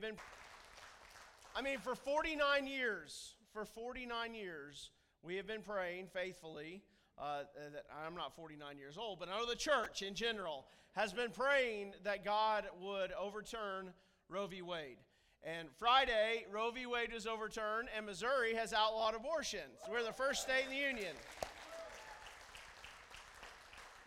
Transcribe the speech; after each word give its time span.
been, 0.00 0.16
I 1.54 1.62
mean, 1.62 1.78
for 1.78 1.94
49 1.94 2.66
years, 2.66 3.34
for 3.52 3.64
49 3.64 4.34
years, 4.34 4.90
we 5.22 5.36
have 5.36 5.46
been 5.46 5.62
praying 5.62 6.08
faithfully. 6.08 6.82
Uh, 7.16 7.44
that 7.72 7.84
I'm 8.04 8.16
not 8.16 8.34
49 8.34 8.76
years 8.76 8.98
old, 8.98 9.20
but 9.20 9.28
I 9.28 9.38
know 9.38 9.46
the 9.46 9.54
church 9.54 10.02
in 10.02 10.14
general 10.14 10.66
has 10.94 11.12
been 11.12 11.30
praying 11.30 11.94
that 12.02 12.24
God 12.24 12.64
would 12.82 13.12
overturn 13.12 13.92
Roe 14.28 14.48
v. 14.48 14.62
Wade. 14.62 14.96
And 15.44 15.68
Friday, 15.78 16.44
Roe 16.50 16.72
v. 16.72 16.86
Wade 16.86 17.12
was 17.12 17.28
overturned, 17.28 17.88
and 17.96 18.04
Missouri 18.04 18.54
has 18.54 18.72
outlawed 18.72 19.14
abortions. 19.14 19.78
We're 19.88 20.02
the 20.02 20.12
first 20.12 20.42
state 20.42 20.64
in 20.64 20.70
the 20.70 20.76
union. 20.76 21.14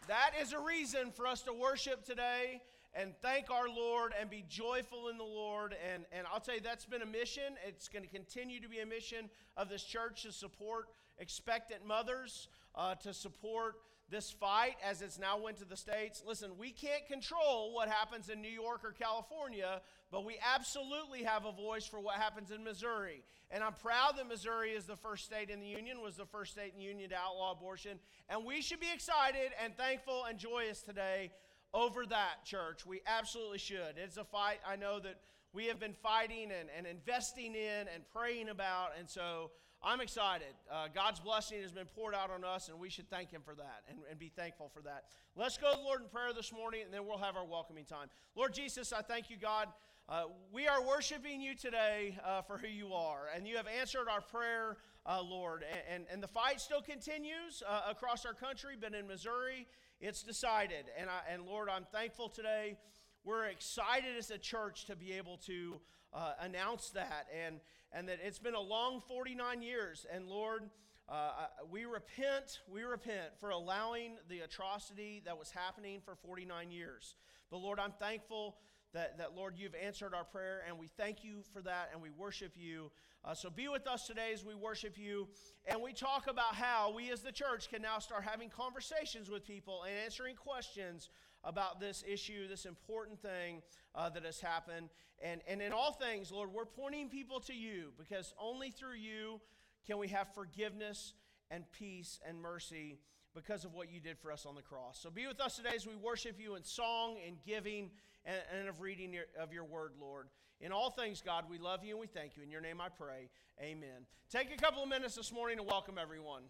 That 0.10 0.32
is 0.42 0.52
a 0.52 0.60
reason 0.60 1.12
for 1.12 1.28
us 1.28 1.44
to 1.44 1.54
worship 1.54 2.04
today 2.04 2.62
and 2.94 3.14
thank 3.22 3.52
our 3.52 3.70
Lord 3.70 4.14
and 4.20 4.30
be 4.30 4.44
joyful 4.48 5.10
in 5.10 5.18
the 5.18 5.24
Lord. 5.24 5.76
And, 5.94 6.06
and 6.12 6.26
I'll 6.32 6.40
tell 6.40 6.56
you, 6.56 6.62
that's 6.62 6.86
been 6.86 7.02
a 7.02 7.08
mission. 7.08 7.56
It's 7.66 7.88
going 7.88 8.04
to 8.04 8.10
continue 8.10 8.60
to 8.60 8.70
be 8.70 8.80
a 8.80 8.86
mission 8.86 9.30
of 9.56 9.70
this 9.70 9.84
church 9.84 10.24
to 10.24 10.32
support 10.32 10.88
expectant 11.20 11.86
mothers, 11.86 12.48
uh, 12.76 12.96
to 12.96 13.14
support 13.14 13.76
this 14.10 14.32
fight 14.32 14.76
as 14.84 15.02
it's 15.02 15.20
now 15.20 15.38
went 15.38 15.58
to 15.58 15.66
the 15.66 15.76
states. 15.76 16.24
Listen, 16.26 16.52
we 16.58 16.72
can't 16.72 17.06
control 17.08 17.74
what 17.74 17.90
happens 17.90 18.30
in 18.30 18.42
New 18.42 18.50
York 18.50 18.82
or 18.84 18.92
California, 18.92 19.82
but 20.12 20.26
we 20.26 20.38
absolutely 20.56 21.24
have 21.24 21.46
a 21.46 21.52
voice 21.52 21.86
for 21.86 22.00
what 22.00 22.16
happens 22.16 22.52
in 22.52 22.64
Missouri. 22.64 23.22
And 23.52 23.64
I'm 23.64 23.74
proud 23.74 24.18
that 24.18 24.28
Missouri 24.28 24.72
is 24.72 24.86
the 24.86 24.96
first 24.96 25.26
state 25.26 25.50
in 25.50 25.60
the 25.60 25.68
union, 25.68 26.02
was 26.02 26.16
the 26.16 26.26
first 26.26 26.54
state 26.54 26.72
in 26.74 26.80
the 26.80 26.86
union 26.86 27.10
to 27.10 27.16
outlaw 27.18 27.52
abortion. 27.52 28.00
And 28.30 28.46
we 28.46 28.62
should 28.62 28.80
be 28.80 28.92
excited 28.94 29.52
and 29.62 29.76
thankful 29.76 30.24
and 30.30 30.40
joyous 30.40 30.82
today 30.82 31.32
over 31.74 32.06
that, 32.06 32.46
church. 32.46 32.86
We 32.86 33.02
absolutely 33.06 33.60
should. 33.60 33.96
It's 33.98 34.18
a 34.18 34.24
fight 34.24 34.60
I 34.68 34.76
know 34.76 35.00
that 35.00 35.20
we 35.54 35.66
have 35.66 35.80
been 35.80 35.94
fighting 35.94 36.52
and, 36.52 36.70
and 36.76 36.86
investing 36.86 37.56
in 37.56 37.88
and 37.94 38.04
praying 38.14 38.50
about. 38.50 38.92
And 38.98 39.10
so 39.10 39.52
I'm 39.84 40.02
excited. 40.02 40.54
Uh, 40.72 40.88
God's 40.94 41.20
blessing 41.20 41.62
has 41.62 41.72
been 41.72 41.86
poured 41.86 42.16
out 42.16 42.32
on 42.32 42.44
us, 42.44 42.70
and 42.70 42.80
we 42.80 42.90
should 42.90 43.10
thank 43.10 43.32
Him 43.32 43.42
for 43.44 43.56
that 43.56 43.84
and, 43.90 44.00
and 44.10 44.20
be 44.20 44.30
thankful 44.30 44.70
for 44.74 44.82
that. 44.84 45.06
Let's 45.36 45.58
go 45.58 45.72
to 45.72 45.78
the 45.78 45.84
Lord 45.84 46.02
in 46.02 46.10
prayer 46.10 46.34
this 46.34 46.52
morning, 46.52 46.82
and 46.86 46.94
then 46.94 47.06
we'll 47.06 47.18
have 47.20 47.36
our 47.36 47.46
welcoming 47.46 47.86
time. 47.86 48.08
Lord 48.36 48.54
Jesus, 48.54 48.92
I 48.92 49.02
thank 49.02 49.30
you, 49.30 49.38
God. 49.38 49.68
Uh, 50.10 50.24
we 50.54 50.68
are 50.68 50.82
worshiping 50.86 51.42
you 51.42 51.54
today 51.54 52.18
uh, 52.26 52.42
for 52.42 52.58
who 52.58 52.68
you 52.68 52.94
are, 52.94 53.28
and 53.36 53.46
you 53.46 53.58
have 53.58 53.68
answered 53.68 54.08
our 54.10 54.22
prayer, 54.22 54.78
uh, 55.06 55.22
Lord. 55.22 55.64
And, 55.70 55.82
and, 55.90 56.06
and, 56.12 56.24
the 56.24 56.30
fight 56.30 56.62
still 56.62 56.82
continues 56.82 57.62
uh, 57.68 57.82
across 57.90 58.26
our 58.26 58.34
country, 58.34 58.76
but 58.80 58.94
in 58.94 59.06
Missouri, 59.06 59.68
it's 60.00 60.24
decided. 60.24 60.86
And, 60.98 61.10
I, 61.10 61.34
and 61.34 61.46
Lord, 61.46 61.70
I'm 61.70 61.86
thankful 61.92 62.30
today. 62.30 62.78
We're 63.24 63.46
excited 63.46 64.16
as 64.18 64.32
a 64.32 64.38
church 64.38 64.86
to 64.86 64.96
be 64.96 65.14
able 65.14 65.38
to 65.48 65.80
uh, 66.14 66.34
announce 66.40 66.90
that, 66.92 67.28
and, 67.46 67.60
and 67.92 68.08
that 68.08 68.20
it's 68.24 68.40
been 68.40 68.54
a 68.54 68.62
long 68.62 69.02
49 69.08 69.62
years. 69.62 70.06
And 70.14 70.28
Lord, 70.28 70.70
uh, 71.10 71.48
we 71.70 71.86
repent, 71.86 72.60
we 72.72 72.84
repent 72.84 73.32
for 73.40 73.50
allowing 73.50 74.18
the 74.30 74.42
atrocity 74.42 75.22
that 75.26 75.38
was 75.38 75.52
happening 75.52 76.02
for 76.04 76.16
49 76.16 76.72
years. 76.72 77.16
But 77.50 77.58
Lord, 77.58 77.80
I'm 77.80 77.94
thankful 77.94 78.58
that, 78.94 79.18
that, 79.18 79.36
Lord, 79.36 79.56
you've 79.58 79.76
answered 79.76 80.14
our 80.14 80.24
prayer, 80.24 80.64
and 80.68 80.78
we 80.78 80.88
thank 80.88 81.24
you 81.24 81.44
for 81.54 81.62
that, 81.62 81.90
and 81.94 82.02
we 82.02 82.10
worship 82.10 82.54
you. 82.56 82.92
Uh, 83.28 83.34
so 83.34 83.50
be 83.50 83.68
with 83.68 83.86
us 83.88 84.08
today 84.08 84.32
as 84.34 84.46
we 84.46 84.56
worship 84.56 84.98
you, 84.98 85.28
and 85.66 85.82
we 85.82 85.92
talk 85.92 86.28
about 86.28 86.56
how 86.56 86.94
we 86.96 87.12
as 87.12 87.20
the 87.20 87.32
church 87.32 87.70
can 87.70 87.82
now 87.82 88.00
start 88.00 88.24
having 88.24 88.50
conversations 88.50 89.30
with 89.30 89.46
people 89.46 89.84
and 89.84 89.94
answering 90.06 90.34
questions 90.34 91.10
about 91.44 91.78
this 91.78 92.06
issue, 92.08 92.48
this 92.48 92.66
important 92.66 93.22
thing 93.22 93.62
uh, 93.96 94.08
that 94.10 94.24
has 94.24 94.40
happened. 94.40 94.88
And, 95.22 95.42
and 95.46 95.62
in 95.62 95.74
all 95.74 95.92
things, 95.92 96.32
Lord, 96.32 96.54
we're 96.54 96.64
pointing 96.64 97.10
people 97.10 97.42
to 97.42 97.54
you 97.54 97.92
because 97.98 98.34
only 98.40 98.72
through 98.72 98.96
you 98.96 99.42
can 99.86 99.98
we 99.98 100.08
have 100.08 100.34
forgiveness 100.34 101.12
and 101.52 101.66
peace 101.78 102.22
and 102.26 102.42
mercy 102.42 102.98
because 103.36 103.66
of 103.66 103.74
what 103.74 103.92
you 103.92 104.00
did 104.00 104.18
for 104.18 104.32
us 104.32 104.46
on 104.46 104.56
the 104.56 104.62
cross. 104.62 105.00
So 105.02 105.10
be 105.10 105.28
with 105.28 105.42
us 105.42 105.58
today 105.58 105.72
as 105.76 105.86
we 105.86 105.96
worship 105.96 106.38
you 106.40 106.56
in 106.56 106.64
song 106.64 107.18
and 107.28 107.36
giving 107.46 107.92
and, 108.24 108.38
and 108.58 108.70
of 108.70 108.80
reading 108.80 109.12
your, 109.12 109.26
of 109.38 109.52
your 109.52 109.66
word, 109.66 109.92
Lord. 110.00 110.28
In 110.60 110.72
all 110.72 110.90
things, 110.90 111.22
God, 111.24 111.46
we 111.50 111.60
love 111.60 111.84
you 111.84 111.92
and 111.92 112.00
we 112.00 112.08
thank 112.08 112.36
you. 112.36 112.44
In 112.44 112.50
your 112.50 112.62
name 112.62 112.82
I 112.82 112.90
pray. 112.90 113.30
Amen. 113.62 114.06
Take 114.30 114.52
a 114.52 114.58
couple 114.58 114.82
of 114.82 114.90
minutes 114.90 115.16
this 115.16 115.32
morning 115.32 115.58
to 115.58 115.64
welcome 115.64 115.98
everyone. 115.98 116.44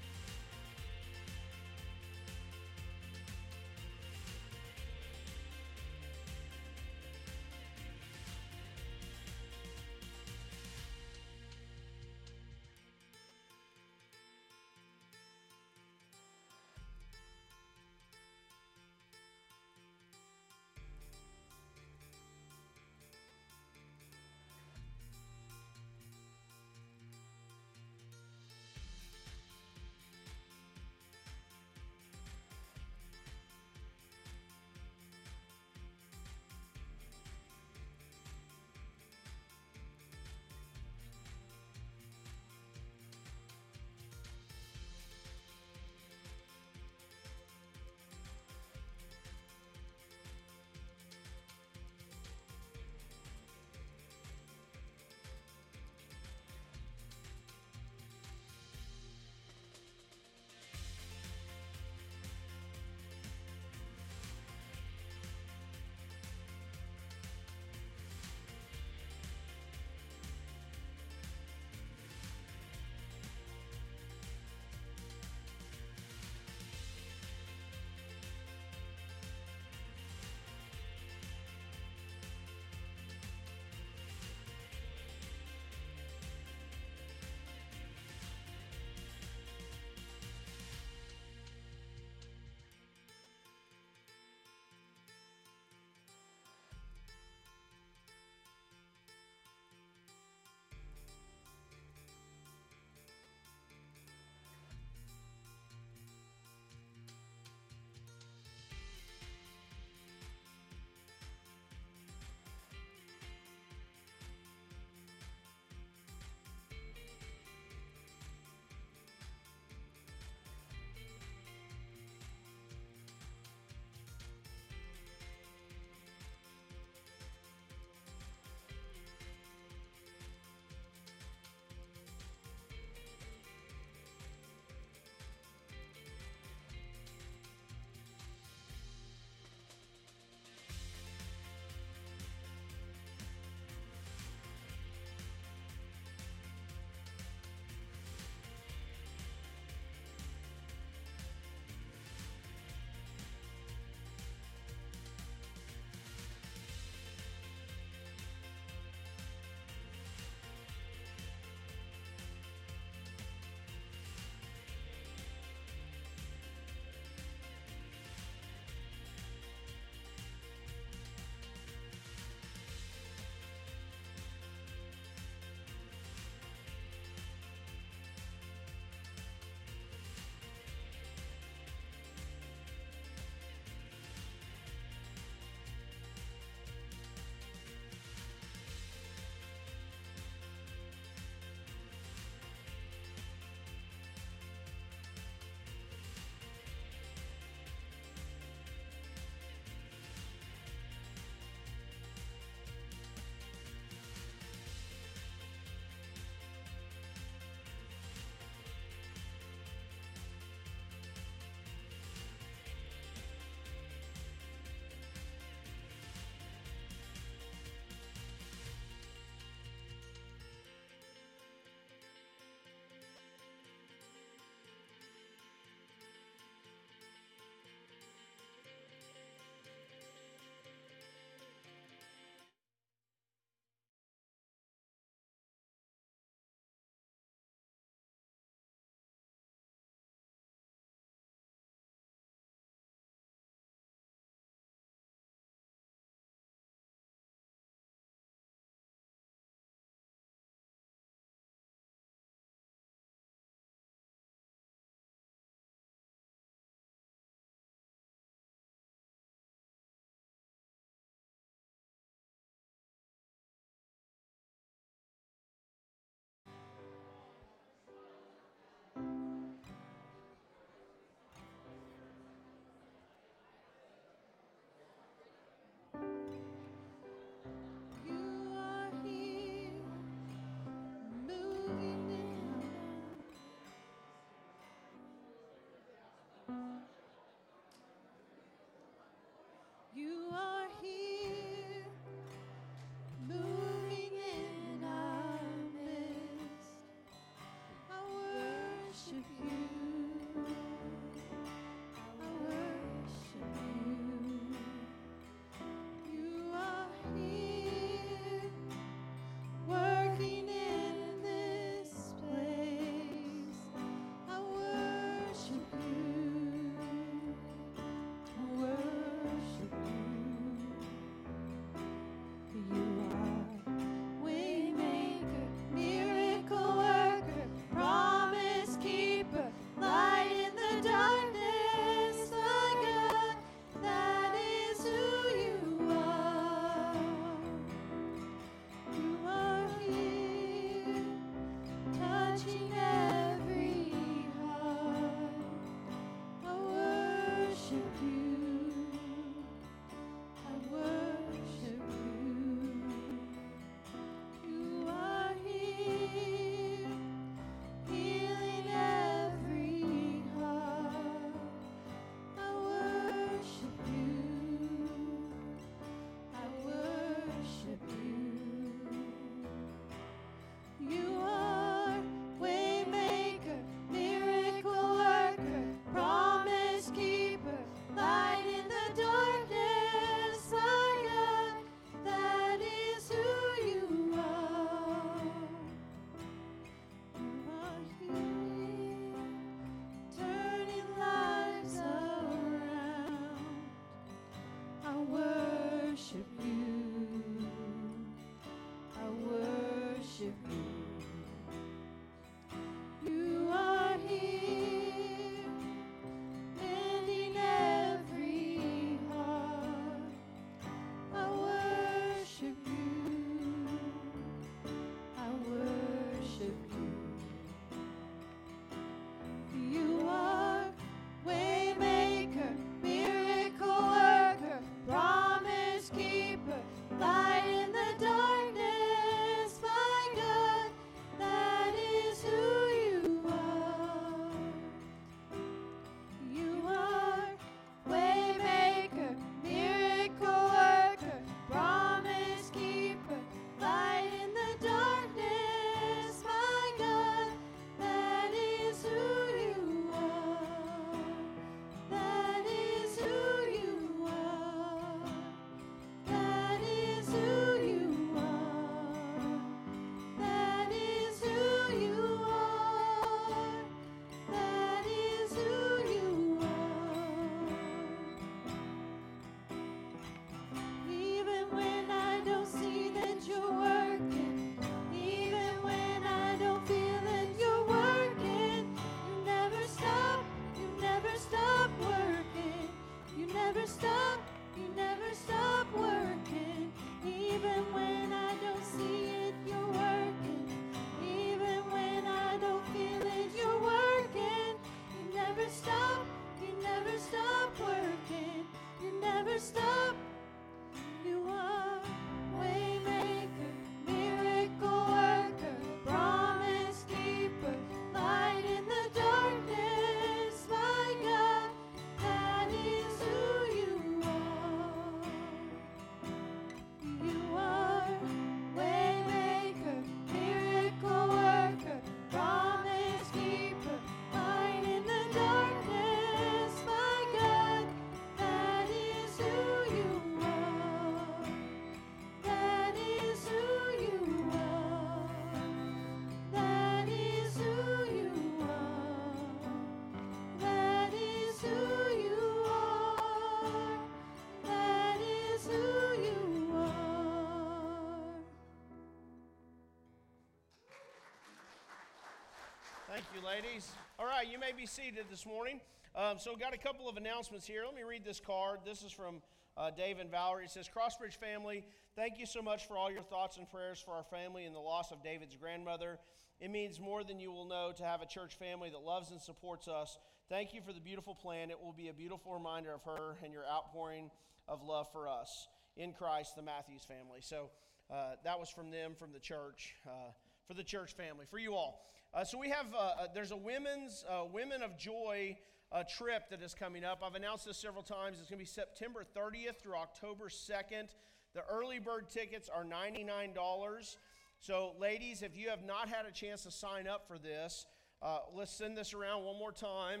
Ladies. 553.32 553.72
All 553.98 554.04
right, 554.04 554.30
you 554.30 554.38
may 554.38 554.52
be 554.54 554.66
seated 554.66 555.06
this 555.10 555.24
morning. 555.24 555.58
Um, 555.96 556.18
so, 556.18 556.36
got 556.36 556.52
a 556.52 556.58
couple 556.58 556.86
of 556.86 556.98
announcements 556.98 557.46
here. 557.46 557.62
Let 557.64 557.74
me 557.74 557.82
read 557.82 558.04
this 558.04 558.20
card. 558.20 558.58
This 558.62 558.82
is 558.82 558.92
from 558.92 559.22
uh, 559.56 559.70
Dave 559.70 560.00
and 560.00 560.10
Valerie. 560.10 560.44
It 560.44 560.50
says, 560.50 560.68
Crossbridge 560.68 561.16
family, 561.16 561.64
thank 561.96 562.18
you 562.18 562.26
so 562.26 562.42
much 562.42 562.68
for 562.68 562.76
all 562.76 562.90
your 562.90 563.00
thoughts 563.00 563.38
and 563.38 563.48
prayers 563.48 563.82
for 563.82 563.92
our 563.92 564.04
family 564.04 564.44
and 564.44 564.54
the 564.54 564.60
loss 564.60 564.92
of 564.92 565.02
David's 565.02 565.34
grandmother. 565.34 565.98
It 566.42 566.50
means 566.50 566.78
more 566.78 567.04
than 567.04 567.18
you 567.18 567.32
will 567.32 567.46
know 567.46 567.72
to 567.74 567.84
have 567.84 568.02
a 568.02 568.06
church 568.06 568.34
family 568.34 568.68
that 568.68 568.82
loves 568.82 569.12
and 569.12 569.20
supports 569.20 569.66
us. 569.66 569.96
Thank 570.28 570.52
you 570.52 570.60
for 570.60 570.74
the 570.74 570.80
beautiful 570.80 571.14
plan. 571.14 571.50
It 571.50 571.58
will 571.58 571.72
be 571.72 571.88
a 571.88 571.94
beautiful 571.94 572.34
reminder 572.34 572.74
of 572.74 572.82
her 572.84 573.16
and 573.24 573.32
your 573.32 573.46
outpouring 573.46 574.10
of 574.46 574.62
love 574.62 574.92
for 574.92 575.08
us 575.08 575.48
in 575.78 575.94
Christ, 575.94 576.36
the 576.36 576.42
Matthews 576.42 576.84
family. 576.84 577.20
So, 577.20 577.48
uh, 577.90 578.16
that 578.24 578.38
was 578.38 578.50
from 578.50 578.70
them, 578.70 578.92
from 578.94 579.12
the 579.14 579.20
church, 579.20 579.74
uh, 579.86 580.12
for 580.46 580.52
the 580.52 580.64
church 580.64 580.92
family, 580.92 581.24
for 581.30 581.38
you 581.38 581.54
all. 581.54 581.86
Uh, 582.14 582.22
so 582.22 582.36
we 582.36 582.50
have 582.50 582.66
uh, 582.74 582.78
uh, 582.78 583.06
there's 583.14 583.30
a 583.30 583.36
women's 583.36 584.04
uh, 584.06 584.24
Women 584.30 584.62
of 584.62 584.76
Joy 584.76 585.34
uh, 585.72 585.82
trip 585.96 586.28
that 586.28 586.42
is 586.42 586.52
coming 586.52 586.84
up. 586.84 587.02
I've 587.02 587.14
announced 587.14 587.46
this 587.46 587.56
several 587.56 587.82
times. 587.82 588.18
It's 588.20 588.28
going 588.28 588.38
to 588.38 588.44
be 588.44 588.44
September 588.44 589.02
30th 589.16 589.56
through 589.62 589.76
October 589.76 590.28
2nd. 590.28 590.88
The 591.32 591.42
early 591.50 591.78
bird 591.78 592.10
tickets 592.10 592.50
are 592.54 592.64
$99. 592.64 593.96
So, 594.40 594.74
ladies, 594.78 595.22
if 595.22 595.34
you 595.34 595.48
have 595.48 595.64
not 595.64 595.88
had 595.88 596.04
a 596.04 596.10
chance 596.10 596.42
to 596.42 596.50
sign 596.50 596.86
up 596.86 597.08
for 597.08 597.16
this, 597.16 597.64
uh, 598.02 598.18
let's 598.34 598.52
send 598.52 598.76
this 598.76 598.92
around 598.92 599.24
one 599.24 599.38
more 599.38 599.52
time 599.52 600.00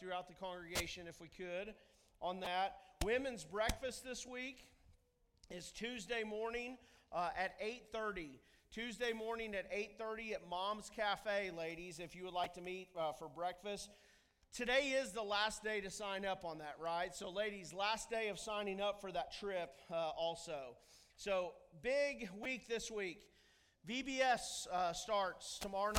throughout 0.00 0.26
the 0.26 0.34
congregation, 0.34 1.06
if 1.06 1.20
we 1.20 1.28
could, 1.28 1.74
on 2.20 2.40
that. 2.40 2.78
Women's 3.04 3.44
breakfast 3.44 4.02
this 4.02 4.26
week 4.26 4.66
is 5.48 5.70
Tuesday 5.70 6.24
morning 6.24 6.76
at 7.14 7.54
8:30. 7.60 8.40
Tuesday 8.72 9.12
morning 9.12 9.54
at 9.54 9.70
8:30 9.70 10.32
at 10.32 10.48
Mom's 10.48 10.88
Cafe, 10.88 11.50
ladies, 11.50 11.98
if 11.98 12.16
you 12.16 12.24
would 12.24 12.32
like 12.32 12.54
to 12.54 12.62
meet 12.62 12.88
uh, 12.98 13.12
for 13.12 13.28
breakfast. 13.28 13.90
Today 14.50 14.92
is 14.98 15.12
the 15.12 15.22
last 15.22 15.62
day 15.62 15.82
to 15.82 15.90
sign 15.90 16.24
up 16.24 16.42
on 16.42 16.56
that, 16.56 16.76
right? 16.80 17.14
So, 17.14 17.28
ladies, 17.28 17.74
last 17.74 18.08
day 18.08 18.28
of 18.28 18.38
signing 18.38 18.80
up 18.80 19.02
for 19.02 19.12
that 19.12 19.34
trip 19.38 19.78
uh, 19.90 20.12
also. 20.16 20.78
So, 21.16 21.52
big 21.82 22.30
week 22.40 22.66
this 22.66 22.90
week. 22.90 23.20
VBS 23.86 24.66
uh, 24.72 24.94
starts 24.94 25.58
tomorrow 25.58 25.92
night. 25.92 25.98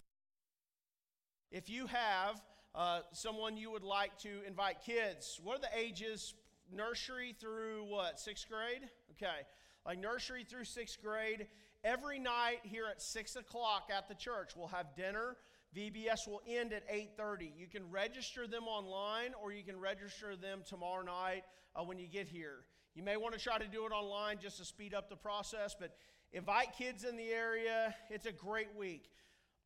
If 1.51 1.70
you 1.70 1.86
have 1.86 2.42
uh, 2.74 3.01
someone 3.12 3.56
you 3.56 3.70
would 3.70 3.84
like 3.84 4.18
to 4.22 4.42
invite 4.48 4.77
kids, 4.84 5.39
what 5.44 5.60
are 5.60 5.62
the 5.62 5.80
ages? 5.80 6.34
Nursery 6.72 7.36
through 7.39 7.86
what? 7.88 8.20
Sixth 8.20 8.48
grade? 8.50 8.89
Okay. 9.12 9.42
Like 9.86 10.00
nursery 10.00 10.44
through 10.44 10.63
sixth 10.63 11.03
grade 11.03 11.46
Every 11.83 12.17
night 12.17 12.59
here 12.63 12.85
at 12.89 13.01
6 13.01 13.35
o'clock 13.35 13.89
at 13.95 14.07
the 14.07 14.15
church, 14.15 14.51
we'll 14.55 14.67
have 14.67 14.95
dinner. 14.95 15.35
VBS 15.75 16.27
will 16.27 16.41
end 16.47 16.71
at 16.71 16.87
8:30. 16.87 17.51
You 17.57 17.67
can 17.67 17.89
register 17.91 18.47
them 18.47 18.67
online, 18.67 19.33
or 19.41 19.51
you 19.51 19.63
can 19.63 19.79
register 19.79 20.35
them 20.37 20.63
tomorrow 20.65 21.03
night 21.03 21.43
uh, 21.75 21.83
when 21.83 21.99
you 21.99 22.07
get 22.07 22.27
here. 22.27 22.63
You 22.95 23.03
may 23.03 23.17
want 23.17 23.33
to 23.33 23.39
try 23.39 23.57
to 23.57 23.67
do 23.67 23.85
it 23.85 23.91
online 23.91 24.37
just 24.39 24.59
to 24.59 24.65
speed 24.65 24.93
up 24.93 25.09
the 25.09 25.17
process, 25.17 25.75
but 25.77 25.97
invite 26.31 26.73
kids 26.77 27.03
in 27.03 27.17
the 27.17 27.29
area. 27.29 27.93
It's 28.09 28.27
a 28.27 28.31
great 28.31 28.73
week. 28.75 29.09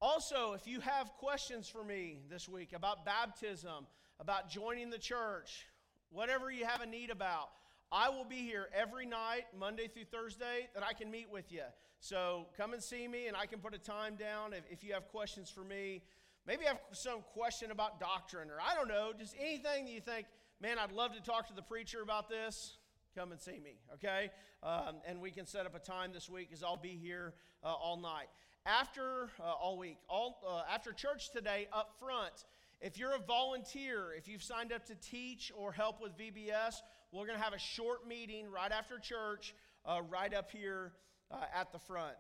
Also, 0.02 0.54
if 0.54 0.66
you 0.66 0.80
have 0.80 1.12
questions 1.20 1.68
for 1.68 1.84
me 1.84 2.20
this 2.30 2.48
week 2.48 2.74
about 2.74 3.06
baptism, 3.06 3.86
about 4.20 4.50
joining 4.50 4.90
the 4.90 4.98
church, 4.98 5.68
whatever 6.10 6.50
you 6.50 6.66
have 6.66 6.82
a 6.82 6.86
need 6.86 7.10
about, 7.10 7.50
I 7.92 8.10
will 8.10 8.26
be 8.26 8.38
here 8.38 8.70
every 8.74 9.06
night, 9.06 9.46
Monday 9.58 9.88
through 9.88 10.06
Thursday, 10.06 10.70
that 10.74 10.84
I 10.84 10.94
can 10.94 11.12
meet 11.12 11.30
with 11.30 11.52
you. 11.52 11.64
So 12.00 12.48
come 12.56 12.74
and 12.74 12.82
see 12.82 13.08
me, 13.08 13.28
and 13.28 13.36
I 13.36 13.46
can 13.46 13.60
put 13.60 13.74
a 13.74 13.80
time 13.80 14.16
down 14.16 14.54
if, 14.54 14.64
if 14.70 14.84
you 14.84 14.94
have 14.94 15.08
questions 15.10 15.50
for 15.50 15.64
me. 15.64 16.02
Maybe 16.46 16.64
you 16.64 16.68
have 16.70 16.80
some 16.92 17.20
question 17.34 17.72
about 17.72 18.00
doctrine, 18.00 18.50
or 18.50 18.58
I 18.62 18.76
don't 18.76 18.88
know, 18.88 19.12
just 19.18 19.36
anything 19.40 19.86
that 19.86 19.92
you 19.92 20.00
think, 20.00 20.28
man, 20.62 20.78
I'd 20.80 20.92
love 20.92 21.14
to 21.14 21.22
talk 21.22 21.48
to 21.48 21.54
the 21.54 21.62
preacher 21.62 22.02
about 22.02 22.30
this. 22.30 22.78
Come 23.16 23.32
and 23.32 23.42
see 23.42 23.60
me, 23.60 23.80
okay? 23.96 24.30
Um, 24.64 24.98
and 25.08 25.20
we 25.20 25.32
can 25.32 25.46
set 25.46 25.66
up 25.66 25.76
a 25.76 25.80
time 25.80 26.14
this 26.14 26.30
week 26.30 26.50
because 26.50 26.64
I'll 26.64 26.78
be 26.78 26.98
here 27.02 27.34
uh, 27.64 27.68
all 27.68 27.98
night. 27.98 28.28
After 28.66 29.30
uh, 29.40 29.44
all 29.44 29.78
week, 29.78 29.98
all, 30.08 30.40
uh, 30.48 30.62
after 30.72 30.94
church 30.94 31.32
today, 31.32 31.68
up 31.74 31.96
front, 32.00 32.46
if 32.80 32.98
you're 32.98 33.16
a 33.16 33.20
volunteer, 33.20 34.14
if 34.16 34.28
you've 34.28 34.44
signed 34.44 34.72
up 34.72 34.86
to 34.86 34.96
teach 34.96 35.52
or 35.58 35.72
help 35.72 36.00
with 36.00 36.18
VBS, 36.18 36.76
we're 37.12 37.26
going 37.26 37.38
to 37.38 37.44
have 37.44 37.54
a 37.54 37.60
short 37.60 38.08
meeting 38.08 38.52
right 38.52 38.72
after 38.72 39.00
church 39.00 39.56
uh, 39.84 40.02
right 40.10 40.34
up 40.34 40.52
here 40.52 40.94
uh, 41.32 41.46
at 41.54 41.72
the 41.72 41.80
front. 41.80 42.16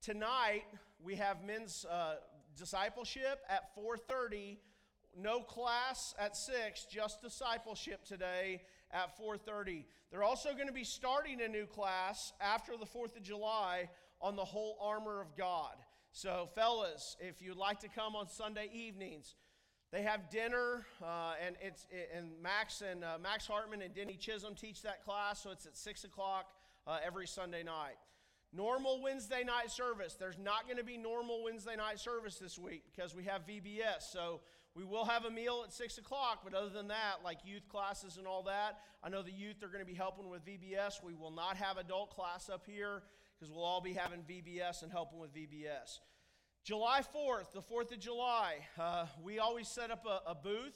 Tonight 0.00 0.64
we 1.02 1.16
have 1.16 1.44
men's 1.44 1.84
uh, 1.84 2.16
discipleship 2.56 3.40
at 3.48 3.74
4:30. 3.76 4.58
No 5.16 5.40
class 5.40 6.14
at 6.18 6.36
six, 6.36 6.86
just 6.90 7.20
discipleship 7.22 8.04
today 8.04 8.62
at 8.90 9.16
4:30. 9.18 9.84
They're 10.10 10.22
also 10.22 10.52
going 10.54 10.66
to 10.66 10.72
be 10.72 10.84
starting 10.84 11.40
a 11.40 11.48
new 11.48 11.66
class 11.66 12.32
after 12.40 12.76
the 12.76 12.86
4th 12.86 13.16
of 13.16 13.22
July 13.22 13.88
on 14.20 14.36
the 14.36 14.44
whole 14.44 14.78
armor 14.80 15.20
of 15.20 15.36
God. 15.36 15.74
So, 16.12 16.48
fellas, 16.54 17.16
if 17.20 17.40
you'd 17.40 17.56
like 17.56 17.80
to 17.80 17.88
come 17.88 18.14
on 18.14 18.28
Sunday 18.28 18.68
evenings, 18.72 19.34
they 19.92 20.02
have 20.02 20.30
dinner, 20.30 20.86
uh, 21.02 21.34
and 21.44 21.56
it's 21.60 21.86
and 22.16 22.30
Max 22.42 22.82
and 22.82 23.04
uh, 23.04 23.18
Max 23.22 23.46
Hartman 23.46 23.82
and 23.82 23.94
Denny 23.94 24.16
Chisholm 24.16 24.54
teach 24.54 24.82
that 24.82 25.04
class, 25.04 25.42
so 25.42 25.50
it's 25.50 25.66
at 25.66 25.76
six 25.76 26.04
o'clock 26.04 26.46
uh, 26.86 26.98
every 27.04 27.26
Sunday 27.26 27.62
night. 27.62 27.96
Normal 28.54 29.00
Wednesday 29.02 29.44
night 29.44 29.70
service. 29.70 30.14
There's 30.14 30.38
not 30.38 30.66
going 30.66 30.76
to 30.76 30.84
be 30.84 30.98
normal 30.98 31.42
Wednesday 31.42 31.74
night 31.76 31.98
service 31.98 32.38
this 32.38 32.58
week 32.58 32.84
because 32.94 33.14
we 33.14 33.24
have 33.24 33.46
VBS. 33.46 34.02
So 34.12 34.40
we 34.74 34.84
will 34.84 35.06
have 35.06 35.24
a 35.24 35.30
meal 35.30 35.62
at 35.64 35.72
6 35.72 35.98
o'clock, 35.98 36.40
but 36.44 36.52
other 36.52 36.68
than 36.68 36.88
that, 36.88 37.20
like 37.24 37.38
youth 37.44 37.66
classes 37.68 38.18
and 38.18 38.26
all 38.26 38.42
that, 38.44 38.80
I 39.02 39.08
know 39.08 39.22
the 39.22 39.32
youth 39.32 39.62
are 39.62 39.68
going 39.68 39.84
to 39.84 39.90
be 39.90 39.96
helping 39.96 40.28
with 40.28 40.44
VBS. 40.44 41.02
We 41.02 41.14
will 41.14 41.30
not 41.30 41.56
have 41.56 41.78
adult 41.78 42.10
class 42.10 42.50
up 42.50 42.66
here 42.66 43.02
because 43.38 43.50
we'll 43.50 43.64
all 43.64 43.80
be 43.80 43.94
having 43.94 44.20
VBS 44.20 44.82
and 44.82 44.92
helping 44.92 45.18
with 45.18 45.34
VBS. 45.34 46.00
July 46.62 47.00
4th, 47.00 47.52
the 47.52 47.62
4th 47.62 47.90
of 47.92 48.00
July, 48.00 48.56
uh, 48.78 49.06
we 49.22 49.38
always 49.38 49.66
set 49.66 49.90
up 49.90 50.06
a, 50.06 50.30
a 50.30 50.34
booth. 50.34 50.74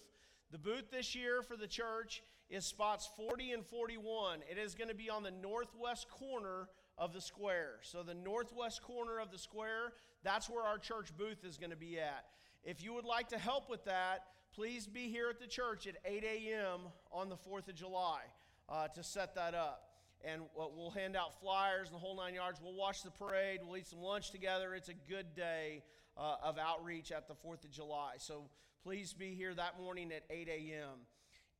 The 0.50 0.58
booth 0.58 0.90
this 0.90 1.14
year 1.14 1.42
for 1.42 1.56
the 1.56 1.66
church 1.66 2.22
is 2.48 2.64
spots 2.64 3.08
40 3.16 3.52
and 3.52 3.64
41. 3.64 4.40
It 4.50 4.58
is 4.58 4.74
going 4.74 4.88
to 4.88 4.94
be 4.94 5.10
on 5.10 5.22
the 5.22 5.30
northwest 5.30 6.08
corner 6.08 6.68
of 6.98 7.12
the 7.12 7.20
square. 7.20 7.74
So, 7.82 8.02
the 8.02 8.14
northwest 8.14 8.82
corner 8.82 9.18
of 9.18 9.30
the 9.30 9.38
square, 9.38 9.92
that's 10.22 10.48
where 10.48 10.64
our 10.64 10.78
church 10.78 11.16
booth 11.16 11.44
is 11.44 11.56
going 11.56 11.70
to 11.70 11.76
be 11.76 11.98
at. 11.98 12.24
If 12.64 12.82
you 12.82 12.92
would 12.94 13.04
like 13.04 13.28
to 13.28 13.38
help 13.38 13.70
with 13.70 13.84
that, 13.84 14.24
please 14.54 14.86
be 14.86 15.08
here 15.08 15.28
at 15.28 15.38
the 15.38 15.46
church 15.46 15.86
at 15.86 15.96
8 16.04 16.24
a.m. 16.24 16.80
on 17.12 17.28
the 17.28 17.36
4th 17.36 17.68
of 17.68 17.74
July 17.74 18.22
uh, 18.68 18.88
to 18.88 19.02
set 19.02 19.34
that 19.34 19.54
up. 19.54 19.82
And 20.24 20.42
we'll 20.56 20.90
hand 20.90 21.14
out 21.14 21.38
flyers 21.40 21.88
and 21.88 21.94
the 21.94 22.00
whole 22.00 22.16
nine 22.16 22.34
yards. 22.34 22.58
We'll 22.60 22.74
watch 22.74 23.02
the 23.02 23.10
parade. 23.10 23.60
We'll 23.62 23.76
eat 23.76 23.86
some 23.86 24.00
lunch 24.00 24.30
together. 24.30 24.74
It's 24.74 24.88
a 24.88 24.94
good 24.94 25.34
day 25.36 25.84
uh, 26.16 26.36
of 26.42 26.58
outreach 26.58 27.12
at 27.12 27.28
the 27.28 27.34
4th 27.34 27.64
of 27.64 27.70
July. 27.70 28.14
So 28.16 28.48
please 28.82 29.12
be 29.12 29.34
here 29.34 29.54
that 29.54 29.78
morning 29.78 30.10
at 30.10 30.24
8 30.30 30.48
a.m. 30.48 31.06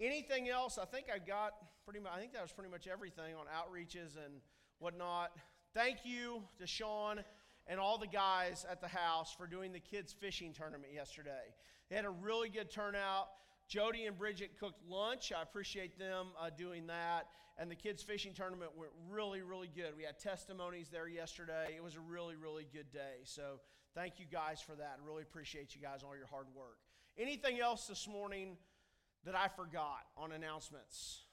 Anything 0.00 0.48
else? 0.48 0.78
I 0.78 0.86
think 0.86 1.06
I've 1.14 1.26
got 1.26 1.52
pretty 1.84 2.00
much, 2.00 2.12
I 2.16 2.18
think 2.18 2.32
that 2.32 2.42
was 2.42 2.52
pretty 2.52 2.70
much 2.70 2.88
everything 2.88 3.34
on 3.34 3.46
outreaches 3.46 4.16
and 4.16 4.40
whatnot. 4.78 5.32
Thank 5.74 5.98
you 6.04 6.42
to 6.58 6.66
Sean 6.66 7.20
and 7.66 7.80
all 7.80 7.98
the 7.98 8.06
guys 8.06 8.64
at 8.70 8.80
the 8.80 8.88
house 8.88 9.34
for 9.36 9.46
doing 9.46 9.72
the 9.72 9.80
kids' 9.80 10.12
fishing 10.12 10.52
tournament 10.52 10.92
yesterday. 10.94 11.54
They 11.90 11.96
had 11.96 12.04
a 12.04 12.10
really 12.10 12.48
good 12.48 12.70
turnout. 12.70 13.28
Jody 13.68 14.06
and 14.06 14.16
Bridget 14.16 14.58
cooked 14.58 14.80
lunch. 14.88 15.32
I 15.36 15.42
appreciate 15.42 15.98
them 15.98 16.28
uh, 16.40 16.50
doing 16.56 16.86
that. 16.86 17.26
And 17.58 17.70
the 17.70 17.74
kids' 17.74 18.02
fishing 18.02 18.32
tournament 18.34 18.72
went 18.76 18.92
really, 19.08 19.42
really 19.42 19.70
good. 19.74 19.96
We 19.96 20.04
had 20.04 20.18
testimonies 20.18 20.88
there 20.90 21.08
yesterday. 21.08 21.74
It 21.74 21.82
was 21.82 21.94
a 21.94 22.00
really, 22.00 22.36
really 22.36 22.66
good 22.72 22.92
day. 22.92 23.24
So 23.24 23.60
thank 23.94 24.20
you 24.20 24.26
guys 24.30 24.60
for 24.60 24.76
that. 24.76 24.98
I 25.02 25.06
really 25.06 25.22
appreciate 25.22 25.74
you 25.74 25.80
guys, 25.80 26.02
all 26.04 26.16
your 26.16 26.26
hard 26.26 26.46
work. 26.54 26.78
Anything 27.18 27.58
else 27.60 27.86
this 27.86 28.06
morning 28.06 28.56
that 29.24 29.34
I 29.34 29.48
forgot 29.48 30.04
on 30.16 30.32
announcements? 30.32 31.25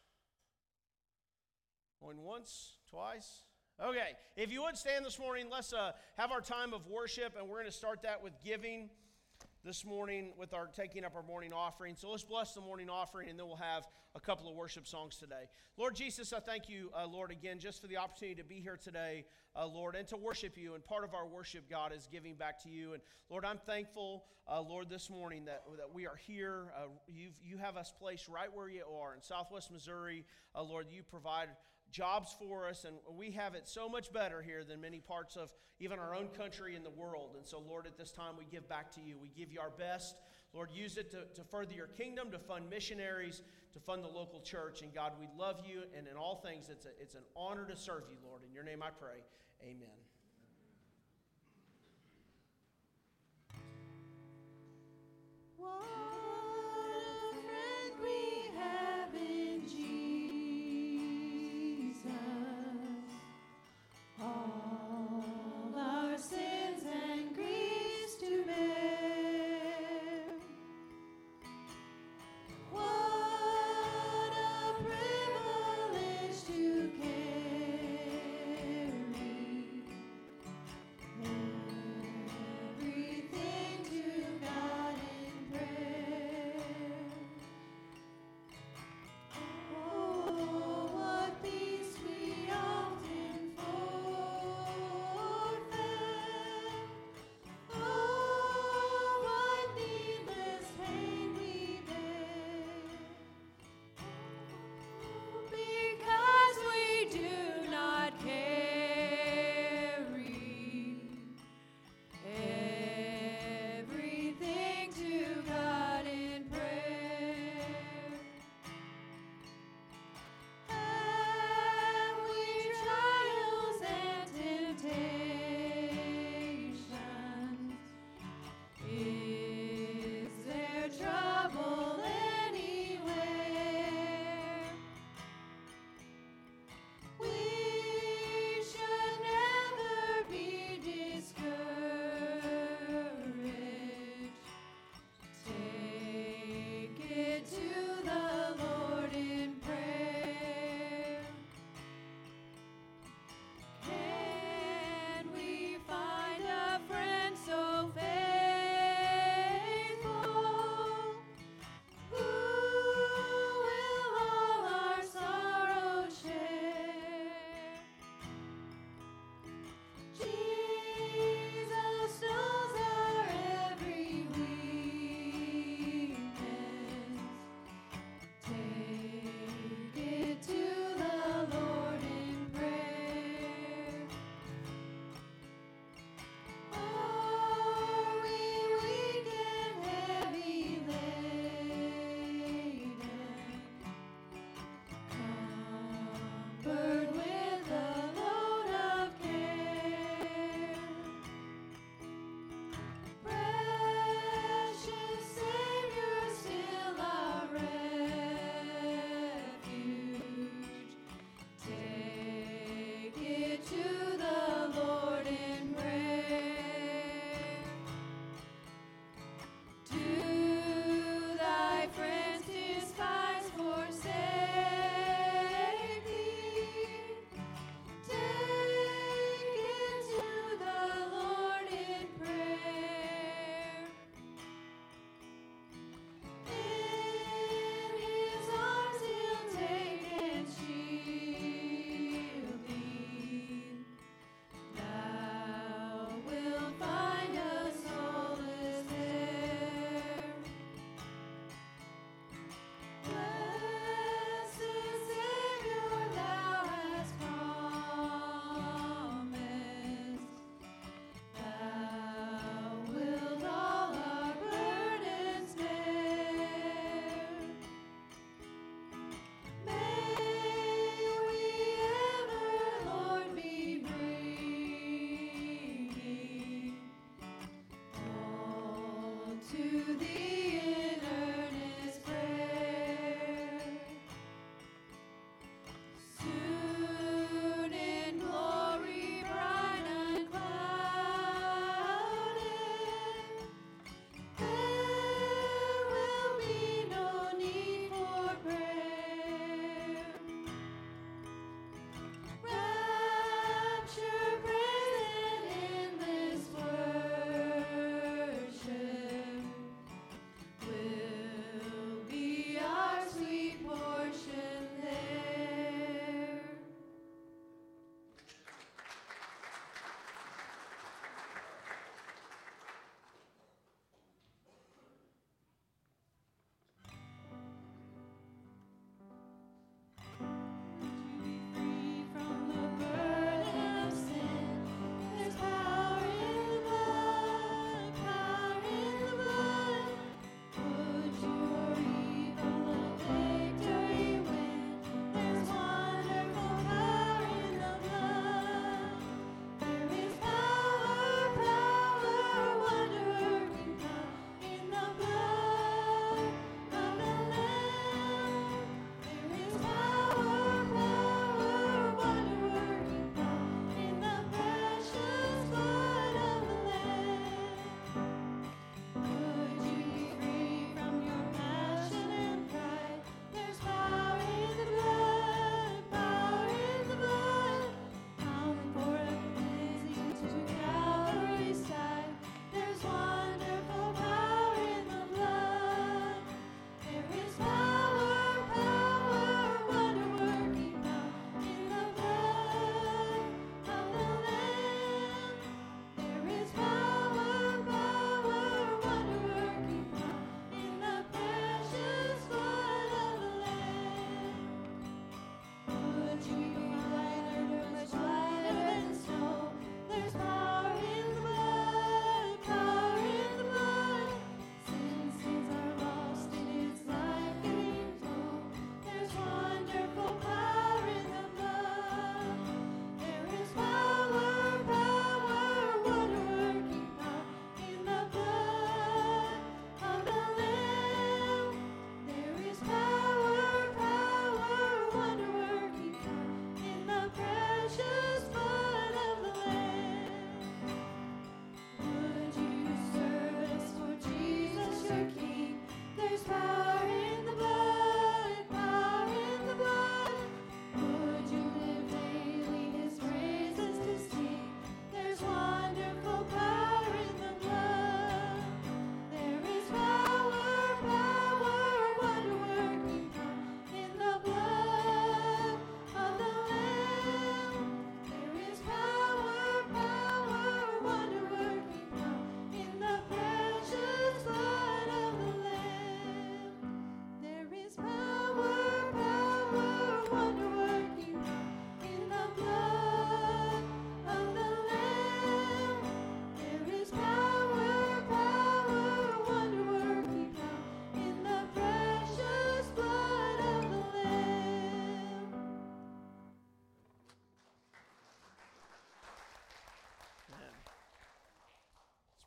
Going 2.03 2.21
once, 2.21 2.73
twice? 2.89 3.45
Okay, 3.81 4.11
if 4.35 4.51
you 4.51 4.61
would 4.63 4.75
stand 4.75 5.05
this 5.05 5.17
morning, 5.17 5.47
let's 5.49 5.71
uh, 5.71 5.93
have 6.17 6.33
our 6.33 6.41
time 6.41 6.73
of 6.73 6.85
worship, 6.87 7.35
and 7.39 7.47
we're 7.47 7.59
going 7.59 7.71
to 7.71 7.71
start 7.71 8.01
that 8.01 8.21
with 8.21 8.33
giving 8.43 8.89
this 9.63 9.85
morning 9.85 10.33
with 10.37 10.53
our 10.53 10.67
taking 10.67 11.05
up 11.05 11.15
our 11.15 11.23
morning 11.23 11.53
offering. 11.53 11.95
So 11.95 12.11
let's 12.11 12.25
bless 12.25 12.53
the 12.53 12.59
morning 12.59 12.89
offering, 12.89 13.29
and 13.29 13.39
then 13.39 13.47
we'll 13.47 13.55
have 13.55 13.87
a 14.15 14.19
couple 14.19 14.49
of 14.49 14.55
worship 14.55 14.85
songs 14.85 15.15
today. 15.15 15.45
Lord 15.77 15.95
Jesus, 15.95 16.33
I 16.33 16.41
thank 16.41 16.67
you, 16.67 16.91
uh, 16.93 17.07
Lord, 17.07 17.31
again, 17.31 17.57
just 17.57 17.79
for 17.79 17.87
the 17.87 17.95
opportunity 17.95 18.41
to 18.41 18.47
be 18.47 18.55
here 18.55 18.75
today, 18.75 19.23
uh, 19.55 19.65
Lord, 19.65 19.95
and 19.95 20.05
to 20.09 20.17
worship 20.17 20.57
you. 20.57 20.73
And 20.73 20.83
part 20.83 21.05
of 21.05 21.13
our 21.13 21.25
worship, 21.25 21.69
God, 21.69 21.93
is 21.93 22.09
giving 22.11 22.35
back 22.35 22.61
to 22.63 22.69
you. 22.69 22.93
And 22.93 23.01
Lord, 23.29 23.45
I'm 23.45 23.59
thankful, 23.59 24.25
uh, 24.45 24.61
Lord, 24.61 24.89
this 24.89 25.09
morning 25.09 25.45
that, 25.45 25.63
that 25.77 25.93
we 25.93 26.05
are 26.05 26.17
here. 26.27 26.73
Uh, 26.77 26.87
you've, 27.07 27.35
you 27.41 27.57
have 27.59 27.77
us 27.77 27.93
placed 27.97 28.27
right 28.27 28.53
where 28.53 28.67
you 28.67 28.83
are 29.01 29.15
in 29.15 29.21
Southwest 29.21 29.71
Missouri. 29.71 30.25
Uh, 30.53 30.63
Lord, 30.63 30.87
you 30.91 31.01
provide 31.01 31.47
jobs 31.93 32.35
for 32.37 32.67
us, 32.67 32.85
and 32.85 32.95
we 33.15 33.31
have 33.31 33.53
it 33.53 33.69
so 33.69 33.87
much 33.87 34.11
better 34.11 34.41
here 34.41 34.63
than 34.63 34.81
many 34.81 34.99
parts 34.99 35.37
of 35.37 35.53
even 35.79 35.99
our 35.99 36.15
own 36.15 36.27
country 36.29 36.75
and 36.75 36.83
the 36.83 36.89
world. 36.89 37.35
And 37.37 37.47
so, 37.47 37.59
Lord, 37.59 37.85
at 37.85 37.97
this 37.97 38.11
time, 38.11 38.33
we 38.37 38.45
give 38.51 38.67
back 38.67 38.91
to 38.95 39.01
you. 39.01 39.17
We 39.17 39.29
give 39.29 39.51
you 39.51 39.61
our 39.61 39.69
best. 39.69 40.15
Lord, 40.53 40.69
use 40.73 40.97
it 40.97 41.11
to, 41.11 41.25
to 41.35 41.43
further 41.43 41.73
your 41.73 41.87
kingdom, 41.87 42.31
to 42.31 42.39
fund 42.39 42.69
missionaries, 42.69 43.43
to 43.73 43.79
fund 43.79 44.03
the 44.03 44.09
local 44.09 44.41
church. 44.41 44.81
And 44.81 44.93
God, 44.93 45.13
we 45.19 45.27
love 45.37 45.61
you, 45.65 45.83
and 45.97 46.07
in 46.07 46.17
all 46.17 46.35
things, 46.35 46.69
it's, 46.69 46.85
a, 46.85 46.89
it's 46.99 47.15
an 47.15 47.23
honor 47.35 47.65
to 47.65 47.75
serve 47.75 48.03
you, 48.09 48.17
Lord. 48.27 48.41
In 48.47 48.53
your 48.53 48.63
name 48.63 48.81
I 48.83 48.89
pray. 48.89 49.21
Amen. 49.63 50.12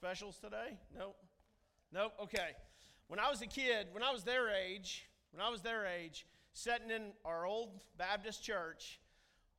Specials 0.06 0.38
today? 0.38 0.78
Nope. 0.96 1.16
Nope. 1.92 2.12
Okay. 2.22 2.50
When 3.08 3.18
I 3.18 3.28
was 3.28 3.42
a 3.42 3.46
kid, 3.46 3.88
when 3.90 4.04
I 4.04 4.12
was 4.12 4.22
their 4.22 4.50
age, 4.50 5.04
when 5.32 5.44
I 5.44 5.48
was 5.48 5.62
their 5.62 5.84
age, 5.84 6.28
sitting 6.52 6.92
in 6.92 7.10
our 7.24 7.44
old 7.44 7.80
Baptist 7.98 8.44
church 8.44 9.00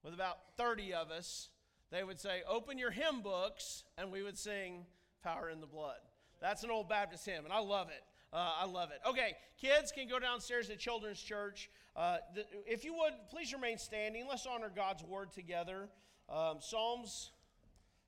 with 0.03 0.13
about 0.13 0.38
30 0.55 0.93
of 0.93 1.12
us, 1.12 1.49
they 1.91 2.01
would 2.01 2.17
say, 2.17 2.43
Open 2.47 2.77
your 2.77 2.91
hymn 2.91 3.19
books, 3.21 3.83
and 3.97 4.10
we 4.10 4.23
would 4.23 4.38
sing 4.38 4.86
Power 5.21 5.49
in 5.49 5.60
the 5.60 5.67
Blood. 5.67 5.97
That's 6.39 6.63
an 6.63 6.71
old 6.71 6.88
Baptist 6.88 7.25
hymn, 7.25 7.43
and 7.43 7.51
I 7.51 7.60
love 7.60 7.89
it. 7.89 8.03
Uh, 8.31 8.53
I 8.62 8.67
love 8.67 8.91
it. 8.91 9.01
Okay, 9.05 9.33
kids 9.62 9.91
can 9.91 10.07
go 10.07 10.17
downstairs 10.17 10.69
to 10.69 10.77
Children's 10.77 11.21
Church. 11.21 11.69
Uh, 11.93 12.19
if 12.65 12.86
you 12.86 12.93
would, 12.93 13.12
please 13.29 13.51
remain 13.51 13.77
standing. 13.77 14.25
Let's 14.29 14.45
honor 14.45 14.71
God's 14.73 15.03
word 15.03 15.33
together. 15.33 15.89
Um, 16.29 16.60
Psalms, 16.62 17.31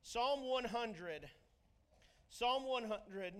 Psalm 0.02 0.48
100. 0.48 1.28
Psalm 2.30 2.64
100. 2.64 3.34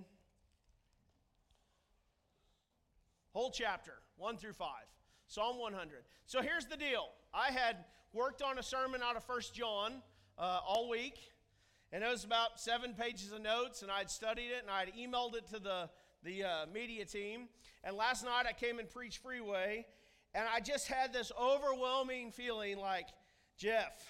Whole 3.33 3.51
chapter, 3.53 3.93
1 4.17 4.37
through 4.37 4.53
5. 4.53 4.69
Psalm 5.29 5.59
100. 5.59 6.03
So 6.27 6.43
here's 6.43 6.67
the 6.67 6.77
deal. 6.77 7.07
I 7.33 7.53
had 7.53 7.85
worked 8.13 8.43
on 8.43 8.59
a 8.59 8.63
sermon 8.65 9.01
out 9.03 9.17
of 9.17 9.23
First 9.23 9.55
John 9.55 10.03
uh, 10.37 10.59
all 10.67 10.89
week, 10.89 11.15
and 11.93 12.03
it 12.03 12.11
was 12.11 12.25
about 12.25 12.59
seven 12.59 12.95
pages 12.95 13.31
of 13.31 13.41
notes, 13.41 13.83
and 13.83 13.93
I'd 13.93 14.11
studied 14.11 14.51
it, 14.51 14.63
and 14.63 14.71
I'd 14.71 14.93
emailed 14.95 15.37
it 15.37 15.47
to 15.55 15.61
the, 15.61 15.89
the 16.25 16.43
uh, 16.43 16.67
media 16.75 17.05
team. 17.05 17.49
And 17.85 17.97
last 17.97 18.25
night 18.25 18.47
I 18.49 18.53
came 18.53 18.81
and 18.81 18.91
preached 18.91 19.23
Freeway, 19.23 19.87
and 20.35 20.45
I 20.53 20.59
just 20.59 20.89
had 20.89 21.13
this 21.13 21.31
overwhelming 21.41 22.33
feeling 22.33 22.79
like, 22.79 23.07
Jeff, 23.57 24.05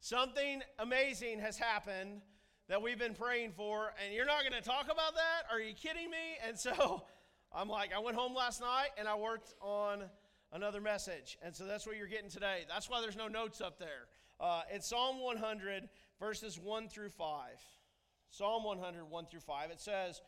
something 0.00 0.60
amazing 0.80 1.38
has 1.38 1.56
happened 1.56 2.22
that 2.68 2.80
we've 2.82 2.98
been 2.98 3.14
praying 3.14 3.52
for, 3.52 3.92
and 4.04 4.14
you're 4.14 4.26
not 4.26 4.42
going 4.48 4.60
to 4.60 4.66
talk 4.66 4.84
about 4.84 5.14
that? 5.14 5.52
Are 5.52 5.60
you 5.60 5.74
kidding 5.74 6.10
me? 6.10 6.38
And 6.46 6.58
so 6.58 7.04
I'm 7.54 7.68
like, 7.68 7.92
I 7.94 7.98
went 7.98 8.16
home 8.16 8.34
last 8.34 8.60
night 8.60 8.88
and 8.98 9.06
I 9.06 9.16
worked 9.16 9.54
on 9.60 10.04
another 10.52 10.80
message. 10.80 11.38
And 11.42 11.54
so 11.54 11.64
that's 11.64 11.86
what 11.86 11.96
you're 11.96 12.06
getting 12.06 12.30
today. 12.30 12.64
That's 12.68 12.88
why 12.88 13.00
there's 13.00 13.16
no 13.16 13.28
notes 13.28 13.60
up 13.60 13.78
there. 13.78 14.06
Uh, 14.40 14.62
it's 14.70 14.88
Psalm 14.88 15.20
100, 15.20 15.88
verses 16.18 16.58
1 16.58 16.88
through 16.88 17.10
5. 17.10 17.50
Psalm 18.30 18.64
100, 18.64 19.04
1 19.04 19.26
through 19.26 19.40
5. 19.40 19.70
It 19.70 19.80
says, 19.80 20.20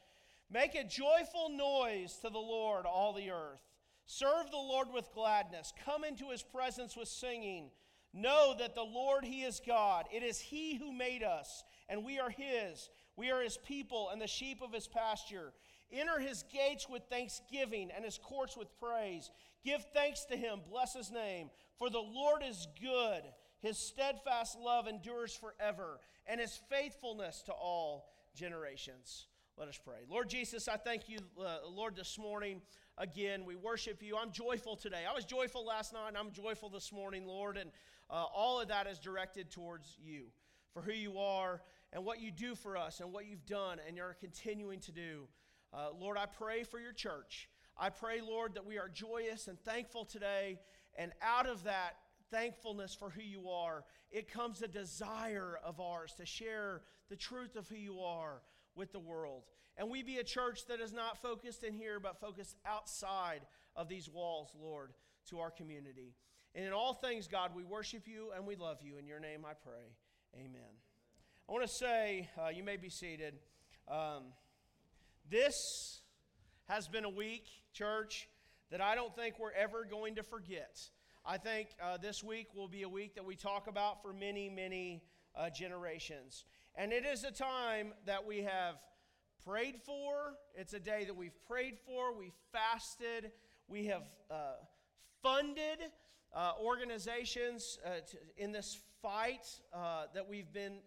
Make 0.51 0.75
a 0.75 0.85
joyful 0.85 1.49
noise 1.51 2.19
to 2.23 2.31
the 2.31 2.39
Lord, 2.39 2.85
all 2.87 3.13
the 3.13 3.31
earth. 3.31 3.61
Serve 4.07 4.51
the 4.51 4.57
Lord 4.57 4.89
with 4.93 5.13
gladness. 5.15 5.73
Come 5.85 6.05
into 6.05 6.31
his 6.31 6.43
presence 6.43 6.97
with 6.97 7.09
singing. 7.09 7.71
Know 8.13 8.55
that 8.59 8.75
the 8.75 8.83
Lord, 8.83 9.25
he 9.25 9.43
is 9.43 9.61
God. 9.67 10.05
It 10.13 10.23
is 10.23 10.39
he 10.39 10.77
who 10.77 10.93
made 10.93 11.23
us, 11.23 11.65
and 11.89 12.05
we 12.05 12.19
are 12.19 12.31
his. 12.31 12.91
We 13.17 13.31
are 13.31 13.43
his 13.43 13.57
people 13.59 14.11
and 14.11 14.21
the 14.21 14.27
sheep 14.27 14.61
of 14.63 14.73
his 14.73 14.89
pasture. 14.89 15.53
Enter 15.93 16.19
his 16.19 16.45
gates 16.53 16.89
with 16.89 17.03
thanksgiving 17.11 17.91
and 17.95 18.05
his 18.05 18.19
courts 18.19 18.57
with 18.57 18.69
praise. 18.81 19.31
Give 19.65 19.85
thanks 19.95 20.25
to 20.27 20.37
him, 20.37 20.61
bless 20.69 20.95
his 20.95 21.11
name. 21.11 21.51
For 21.79 21.91
the 21.91 21.99
Lord 21.99 22.43
is 22.47 22.67
good, 22.81 23.23
his 23.61 23.79
steadfast 23.79 24.59
love 24.59 24.87
endures 24.87 25.35
forever, 25.35 26.01
and 26.27 26.41
his 26.41 26.61
faithfulness 26.69 27.43
to 27.47 27.53
all 27.53 28.09
generations. 28.35 29.27
Let 29.57 29.69
us 29.69 29.79
pray. 29.83 30.01
Lord 30.09 30.29
Jesus, 30.29 30.67
I 30.67 30.77
thank 30.77 31.09
you, 31.09 31.19
uh, 31.41 31.59
Lord, 31.71 31.95
this 31.95 32.19
morning. 32.19 32.61
Again, 32.99 33.45
we 33.45 33.55
worship 33.55 34.03
you. 34.03 34.17
I'm 34.17 34.33
joyful 34.33 34.77
today. 34.77 35.05
I 35.09 35.15
was 35.15 35.25
joyful 35.25 35.65
last 35.65 35.93
night, 35.93 36.09
and 36.09 36.17
I'm 36.17 36.33
joyful 36.33 36.69
this 36.69 36.93
morning, 36.93 37.27
Lord. 37.27 37.57
And 37.57 37.71
uh, 38.11 38.25
all 38.35 38.61
of 38.61 38.69
that 38.69 38.87
is 38.87 38.99
directed 38.99 39.51
towards 39.51 39.97
you, 40.03 40.25
for 40.73 40.83
who 40.83 40.93
you 40.93 41.19
are, 41.19 41.63
and 41.95 42.05
what 42.05 42.21
you 42.21 42.31
do 42.31 42.55
for 42.55 42.77
us, 42.77 43.01
and 43.01 43.13
what 43.13 43.27
you've 43.27 43.47
done, 43.47 43.79
and 43.87 43.97
you're 43.97 44.17
continuing 44.21 44.81
to 44.81 44.93
do. 44.93 45.29
Uh, 45.73 45.89
Lord, 45.99 46.19
I 46.19 46.27
pray 46.27 46.65
for 46.65 46.79
your 46.81 46.93
church. 46.93 47.49
I 47.79 47.89
pray, 47.91 48.21
Lord, 48.21 48.55
that 48.55 48.67
we 48.67 48.79
are 48.79 48.89
joyous 48.89 49.49
and 49.49 49.59
thankful 49.61 50.05
today. 50.05 50.59
And 50.97 51.13
out 51.23 51.47
of 51.47 51.65
that 51.65 51.97
thankfulness 52.31 52.95
for 52.95 53.11
who 53.11 53.23
you 53.23 53.49
are, 53.49 53.85
it 54.11 54.31
comes 54.31 54.63
a 54.63 54.69
desire 54.69 55.59
of 55.65 55.81
ours 55.81 56.15
to 56.19 56.27
share 56.27 56.83
the 57.09 57.17
truth 57.17 57.57
of 57.57 57.69
who 57.69 57.77
you 57.77 58.01
are 58.01 58.43
with 58.75 58.93
the 58.93 59.01
world. 59.01 59.45
And 59.77 59.91
we 59.91 60.03
be 60.03 60.19
a 60.19 60.25
church 60.25 60.67
that 60.67 60.81
is 60.81 60.93
not 60.93 61.21
focused 61.21 61.65
in 61.65 61.75
here, 61.75 61.99
but 61.99 62.21
focused 62.21 62.57
outside 62.67 63.41
of 63.75 63.89
these 63.89 64.09
walls, 64.09 64.51
Lord, 64.61 64.93
to 65.31 65.41
our 65.41 65.51
community. 65.51 66.15
And 66.55 66.65
in 66.65 66.73
all 66.73 66.95
things, 66.95 67.27
God, 67.27 67.51
we 67.57 67.65
worship 67.65 68.07
you 68.07 68.31
and 68.35 68.47
we 68.47 68.55
love 68.55 68.79
you. 68.83 68.99
In 68.99 69.07
your 69.07 69.21
name 69.21 69.45
I 69.45 69.55
pray. 69.55 69.97
Amen. 70.37 70.84
I 71.47 71.53
want 71.53 71.63
to 71.63 71.69
say, 71.69 72.31
uh, 72.43 72.49
you 72.49 72.65
may 72.65 72.79
be 72.79 72.89
seated. 72.89 73.35
Um, 73.87 74.23
this 75.31 76.01
has 76.69 76.89
been 76.89 77.05
a 77.05 77.11
week, 77.11 77.45
church, 77.75 78.31
that 78.71 78.81
I 78.81 78.95
don't 78.95 79.15
think 79.15 79.39
we're 79.39 79.53
ever 79.53 79.85
going 79.85 80.15
to 80.15 80.23
forget. 80.23 80.81
I 81.23 81.37
think 81.37 81.69
uh, 81.83 81.99
this 81.99 82.25
week 82.25 82.49
will 82.55 82.67
be 82.67 82.83
a 82.85 82.89
week 82.89 83.17
that 83.17 83.27
we 83.27 83.37
talk 83.37 83.67
about 83.67 84.01
for 84.01 84.15
many, 84.15 84.49
many 84.49 85.03
uh, 85.37 85.51
generations. 85.51 86.47
And 86.77 86.95
it 86.95 87.05
is 87.05 87.25
a 87.25 87.31
time 87.31 87.93
that 88.07 88.25
we 88.25 88.39
have 88.39 88.77
prayed 89.45 89.77
for. 89.85 90.37
It's 90.55 90.73
a 90.73 90.81
day 90.81 91.05
that 91.05 91.15
we've 91.15 91.39
prayed 91.47 91.77
for, 91.85 92.17
we've 92.17 92.33
fasted, 92.53 93.33
we 93.69 93.85
have 93.85 94.05
uh, 94.31 94.55
funded 95.23 95.91
uh, 96.35 96.53
organizations 96.59 97.79
uh, 97.85 98.01
to, 98.11 98.17
in 98.39 98.51
this 98.51 98.81
fight 99.05 99.47
uh, 99.75 100.05
that 100.15 100.27
we've 100.27 100.51
been 100.53 100.79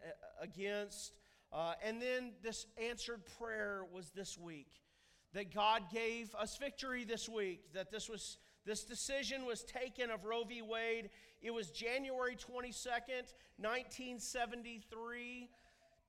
against. 0.42 1.14
Uh, 1.54 1.74
and 1.84 2.02
then 2.02 2.32
this 2.42 2.66
answered 2.84 3.22
prayer 3.40 3.84
was 3.94 4.10
this 4.16 4.38
week 4.40 4.72
that 5.34 5.54
God 5.54 5.84
gave 5.94 6.34
us 6.34 6.58
victory 6.58 7.04
this 7.04 7.30
week, 7.30 7.62
that 7.74 7.92
this 7.92 8.10
was 8.10 8.38
this 8.66 8.84
decision 8.84 9.46
was 9.46 9.64
taken 9.64 10.10
of 10.10 10.26
Roe 10.26 10.44
v. 10.44 10.62
Wade. 10.62 11.10
It 11.42 11.52
was 11.52 11.70
January 11.70 12.36
22nd, 12.36 13.34
1973 13.58 15.50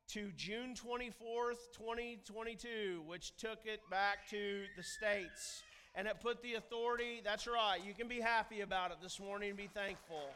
to 0.09 0.33
June 0.35 0.75
24th, 0.75 1.71
2022, 1.77 3.03
which 3.07 3.37
took 3.37 3.59
it 3.65 3.81
back 3.91 4.29
to 4.31 4.65
the 4.77 4.83
states. 4.83 5.63
And 5.95 6.09
it 6.09 6.21
put 6.21 6.43
the 6.43 6.55
authority, 6.55 7.21
that's 7.23 7.47
right, 7.47 7.79
you 7.87 7.93
can 7.95 8.09
be 8.09 8.21
happy 8.21 8.63
about 8.63 8.91
it 8.93 8.97
this 9.03 9.21
morning 9.21 9.51
and 9.51 9.59
be 9.59 9.69
thankful 9.73 10.31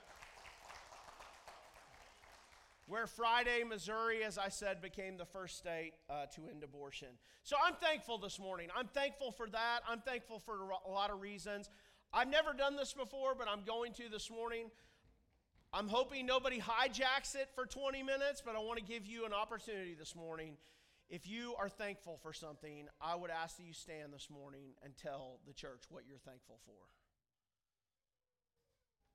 where 2.93 3.07
Friday, 3.07 3.65
Missouri, 3.67 4.23
as 4.23 4.37
I 4.37 4.51
said, 4.51 4.83
became 4.83 5.17
the 5.17 5.25
first 5.25 5.57
state 5.57 5.95
uh, 6.11 6.27
to 6.35 6.43
end 6.51 6.63
abortion. 6.63 7.09
So 7.43 7.57
I'm 7.67 7.73
thankful 7.77 8.19
this 8.19 8.39
morning. 8.39 8.69
I'm 8.77 8.87
thankful 8.87 9.33
for 9.33 9.49
that. 9.49 9.81
I'm 9.89 10.01
thankful 10.03 10.39
for 10.39 10.69
a 10.87 10.91
lot 10.91 11.09
of 11.09 11.23
reasons. 11.23 11.71
I've 12.13 12.29
never 12.29 12.53
done 12.53 12.77
this 12.77 12.93
before, 12.93 13.35
but 13.35 13.49
I'm 13.49 13.65
going 13.65 13.95
to 13.95 14.11
this 14.11 14.31
morning. 14.31 14.67
I'm 15.73 15.89
hoping 15.89 16.27
nobody 16.27 16.61
hijacks 16.61 17.35
it 17.35 17.49
for 17.55 17.65
20 17.65 18.03
minutes, 18.03 18.43
but 18.45 18.57
I 18.57 18.59
want 18.59 18.79
to 18.79 18.85
give 18.85 19.07
you 19.07 19.25
an 19.25 19.33
opportunity 19.33 19.95
this 19.99 20.15
morning. 20.15 20.59
If 21.09 21.27
you 21.27 21.55
are 21.59 21.71
thankful 21.71 22.19
for 22.23 22.35
something, 22.35 22.89
I 23.01 23.15
would 23.15 23.31
ask 23.31 23.57
that 23.57 23.65
you 23.65 23.73
stand 23.73 24.13
this 24.13 24.29
morning 24.29 24.75
and 24.85 24.95
tell 24.99 25.39
the 25.47 25.55
church 25.55 25.85
what 25.89 26.03
you're 26.07 26.19
thankful 26.19 26.59
for. 26.67 26.77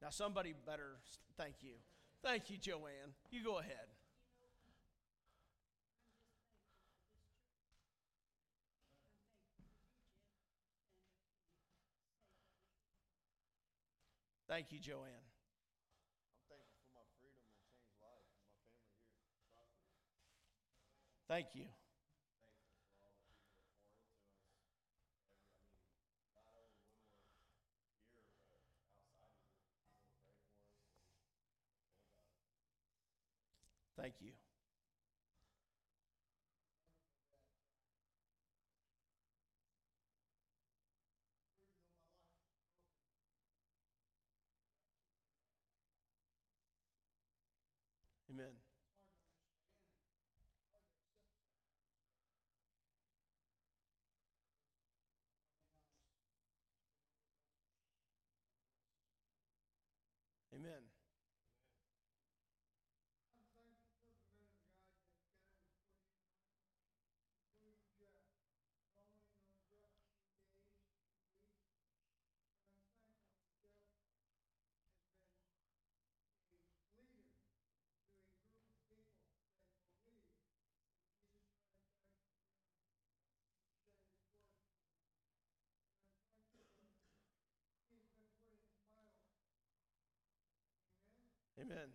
Now, 0.02 0.10
somebody 0.10 0.56
better 0.66 0.98
thank 1.38 1.58
you. 1.62 1.74
Thank 2.24 2.50
you, 2.50 2.58
Joanne. 2.58 3.14
You 3.32 3.44
go 3.44 3.60
ahead. 3.60 3.88
Thank 14.48 14.72
you, 14.72 14.80
Joanne. 14.80 15.28
I'm 16.32 16.44
thankful 16.50 16.80
for 16.84 16.92
my 16.96 17.06
freedom 17.20 17.44
and 17.44 17.60
changed 17.68 18.00
life 18.02 18.28
and 18.32 18.48
my 19.28 19.44
family 19.52 19.84
here. 20.00 20.18
Thank 21.28 21.56
you. 21.56 21.68
Thank 33.98 34.22
you. 34.22 34.32
Amen. 48.30 48.58
Amen. 60.54 60.97
Amen. 91.70 91.90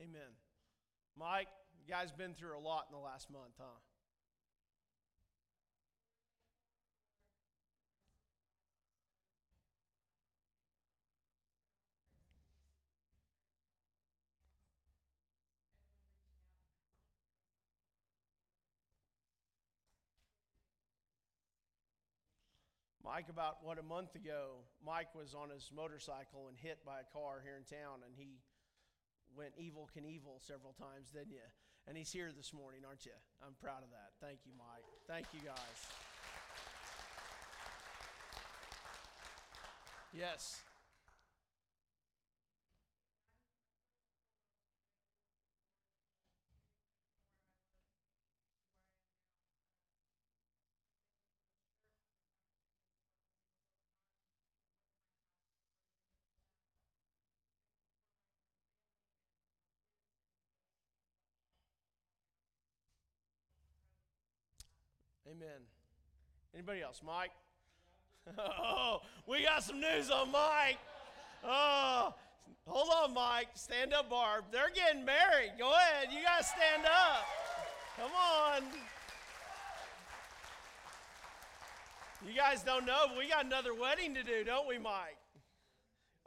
Amen. 0.00 0.22
Mike, 1.14 1.48
you 1.78 1.92
guys 1.92 2.10
been 2.10 2.32
through 2.32 2.56
a 2.56 2.58
lot 2.58 2.86
in 2.88 2.96
the 2.96 3.04
last 3.04 3.30
month, 3.30 3.52
huh? 3.58 3.66
Mike, 23.10 23.26
about 23.28 23.58
what 23.64 23.76
a 23.76 23.82
month 23.82 24.14
ago, 24.14 24.62
Mike 24.86 25.12
was 25.16 25.34
on 25.34 25.50
his 25.50 25.72
motorcycle 25.74 26.46
and 26.46 26.56
hit 26.56 26.78
by 26.86 27.00
a 27.00 27.08
car 27.10 27.42
here 27.42 27.58
in 27.58 27.64
town, 27.66 28.06
and 28.06 28.14
he 28.14 28.38
went 29.34 29.50
Evel 29.58 29.90
Knievel 29.90 30.38
several 30.38 30.74
times, 30.78 31.10
didn't 31.10 31.32
you? 31.32 31.42
And 31.88 31.98
he's 31.98 32.12
here 32.12 32.30
this 32.30 32.54
morning, 32.54 32.82
aren't 32.86 33.04
you? 33.04 33.18
I'm 33.44 33.54
proud 33.60 33.82
of 33.82 33.90
that. 33.90 34.14
Thank 34.24 34.46
you, 34.46 34.52
Mike. 34.56 34.86
Thank 35.08 35.26
you, 35.34 35.40
guys. 35.40 35.58
Yes. 40.12 40.60
Amen. 65.30 65.62
Anybody 66.54 66.82
else? 66.82 67.00
Mike? 67.04 67.30
Oh, 68.38 69.00
we 69.26 69.42
got 69.42 69.62
some 69.62 69.80
news 69.80 70.10
on 70.10 70.30
Mike. 70.30 70.78
Oh, 71.42 72.14
hold 72.66 72.88
on, 73.02 73.14
Mike. 73.14 73.48
Stand 73.54 73.94
up, 73.94 74.10
Barb. 74.10 74.44
They're 74.52 74.70
getting 74.74 75.04
married. 75.04 75.52
Go 75.58 75.72
ahead. 75.72 76.08
You 76.12 76.22
got 76.22 76.38
to 76.38 76.44
stand 76.44 76.84
up. 76.84 77.26
Come 77.96 78.10
on. 78.12 78.62
You 82.26 82.34
guys 82.36 82.62
don't 82.62 82.84
know, 82.84 83.06
but 83.08 83.16
we 83.16 83.28
got 83.28 83.46
another 83.46 83.74
wedding 83.74 84.14
to 84.14 84.22
do, 84.22 84.44
don't 84.44 84.68
we, 84.68 84.78
Mike? 84.78 85.16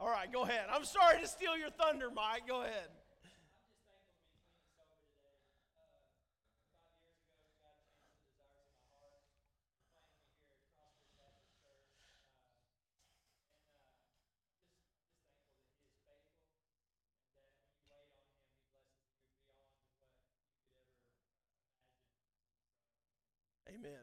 All 0.00 0.08
right, 0.08 0.30
go 0.30 0.42
ahead. 0.42 0.66
I'm 0.70 0.84
sorry 0.84 1.20
to 1.20 1.28
steal 1.28 1.56
your 1.56 1.70
thunder, 1.70 2.10
Mike. 2.10 2.48
Go 2.48 2.62
ahead. 2.62 2.88
Amen. 23.84 24.00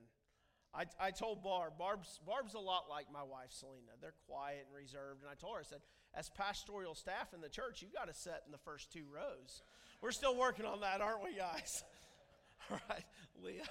I, 0.73 0.85
I 0.99 1.11
told 1.11 1.43
Barb, 1.43 1.73
Barb's, 1.77 2.19
Barb's 2.25 2.53
a 2.53 2.59
lot 2.59 2.85
like 2.89 3.07
my 3.11 3.23
wife, 3.23 3.49
Selena. 3.51 3.91
They're 3.99 4.13
quiet 4.27 4.67
and 4.67 4.75
reserved. 4.75 5.21
And 5.21 5.29
I 5.29 5.35
told 5.35 5.55
her, 5.55 5.59
I 5.59 5.63
said, 5.63 5.81
as 6.13 6.29
pastoral 6.29 6.95
staff 6.95 7.33
in 7.33 7.41
the 7.41 7.49
church, 7.49 7.81
you 7.81 7.89
got 7.93 8.07
to 8.07 8.13
sit 8.13 8.41
in 8.45 8.51
the 8.51 8.57
first 8.57 8.91
two 8.91 9.03
rows. 9.13 9.63
We're 10.01 10.11
still 10.11 10.35
working 10.35 10.65
on 10.65 10.81
that, 10.81 11.01
aren't 11.01 11.23
we, 11.23 11.35
guys? 11.35 11.83
All 12.71 12.79
right, 12.89 13.03
Leah. 13.43 13.67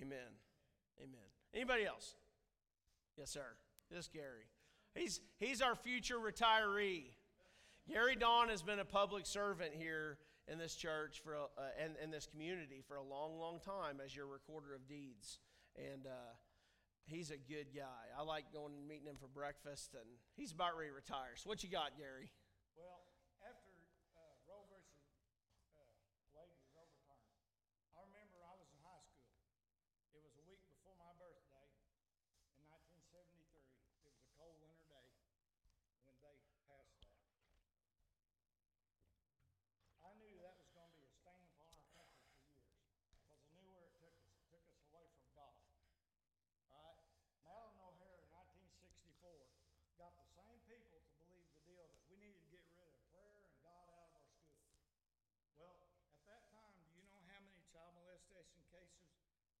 Amen. 0.00 0.18
Amen. 1.00 1.28
Anybody 1.54 1.84
else? 1.84 2.14
Yes, 3.16 3.30
sir. 3.30 3.56
This 3.90 4.08
Gary. 4.08 4.46
He's 4.94 5.20
he's 5.38 5.60
our 5.60 5.74
future 5.74 6.16
retiree. 6.16 7.04
Gary 7.88 8.16
Don 8.16 8.48
has 8.48 8.62
been 8.62 8.78
a 8.78 8.84
public 8.84 9.26
servant 9.26 9.72
here 9.74 10.18
in 10.46 10.58
this 10.58 10.74
church 10.74 11.20
for 11.24 11.36
uh, 11.36 11.82
and 11.82 11.94
in 12.02 12.10
this 12.10 12.26
community 12.26 12.82
for 12.86 12.96
a 12.96 13.02
long, 13.02 13.38
long 13.38 13.60
time 13.60 14.00
as 14.04 14.14
your 14.14 14.26
recorder 14.26 14.74
of 14.74 14.86
deeds, 14.86 15.38
and 15.76 16.06
uh, 16.06 16.34
he's 17.06 17.30
a 17.30 17.36
good 17.36 17.68
guy. 17.74 18.04
I 18.16 18.22
like 18.22 18.52
going 18.52 18.74
and 18.74 18.86
meeting 18.86 19.06
him 19.06 19.16
for 19.18 19.28
breakfast, 19.28 19.94
and 19.94 20.08
he's 20.36 20.52
about 20.52 20.76
ready 20.76 20.90
to 20.90 20.94
retire. 20.94 21.34
So, 21.36 21.48
what 21.48 21.62
you 21.62 21.70
got, 21.70 21.96
Gary? 21.96 22.30
molestation 22.76 23.07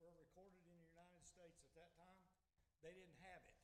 were 0.00 0.14
recorded 0.14 0.62
in 0.62 0.72
the 0.78 0.86
United 0.86 1.22
States 1.26 1.58
at 1.62 1.72
that 1.74 1.90
time, 1.98 2.22
they 2.82 2.94
didn't 2.94 3.18
have 3.26 3.42
it. 3.46 3.57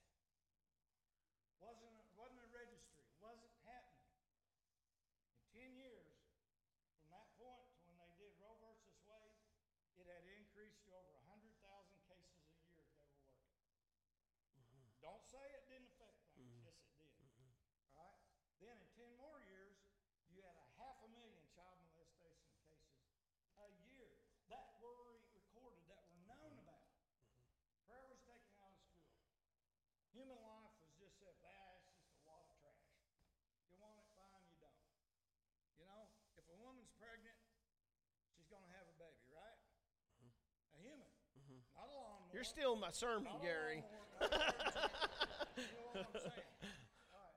You're 42.35 42.43
still 42.43 42.75
my 42.75 42.91
sermon, 42.91 43.31
Gary. 43.39 43.87
Oh. 44.19 44.27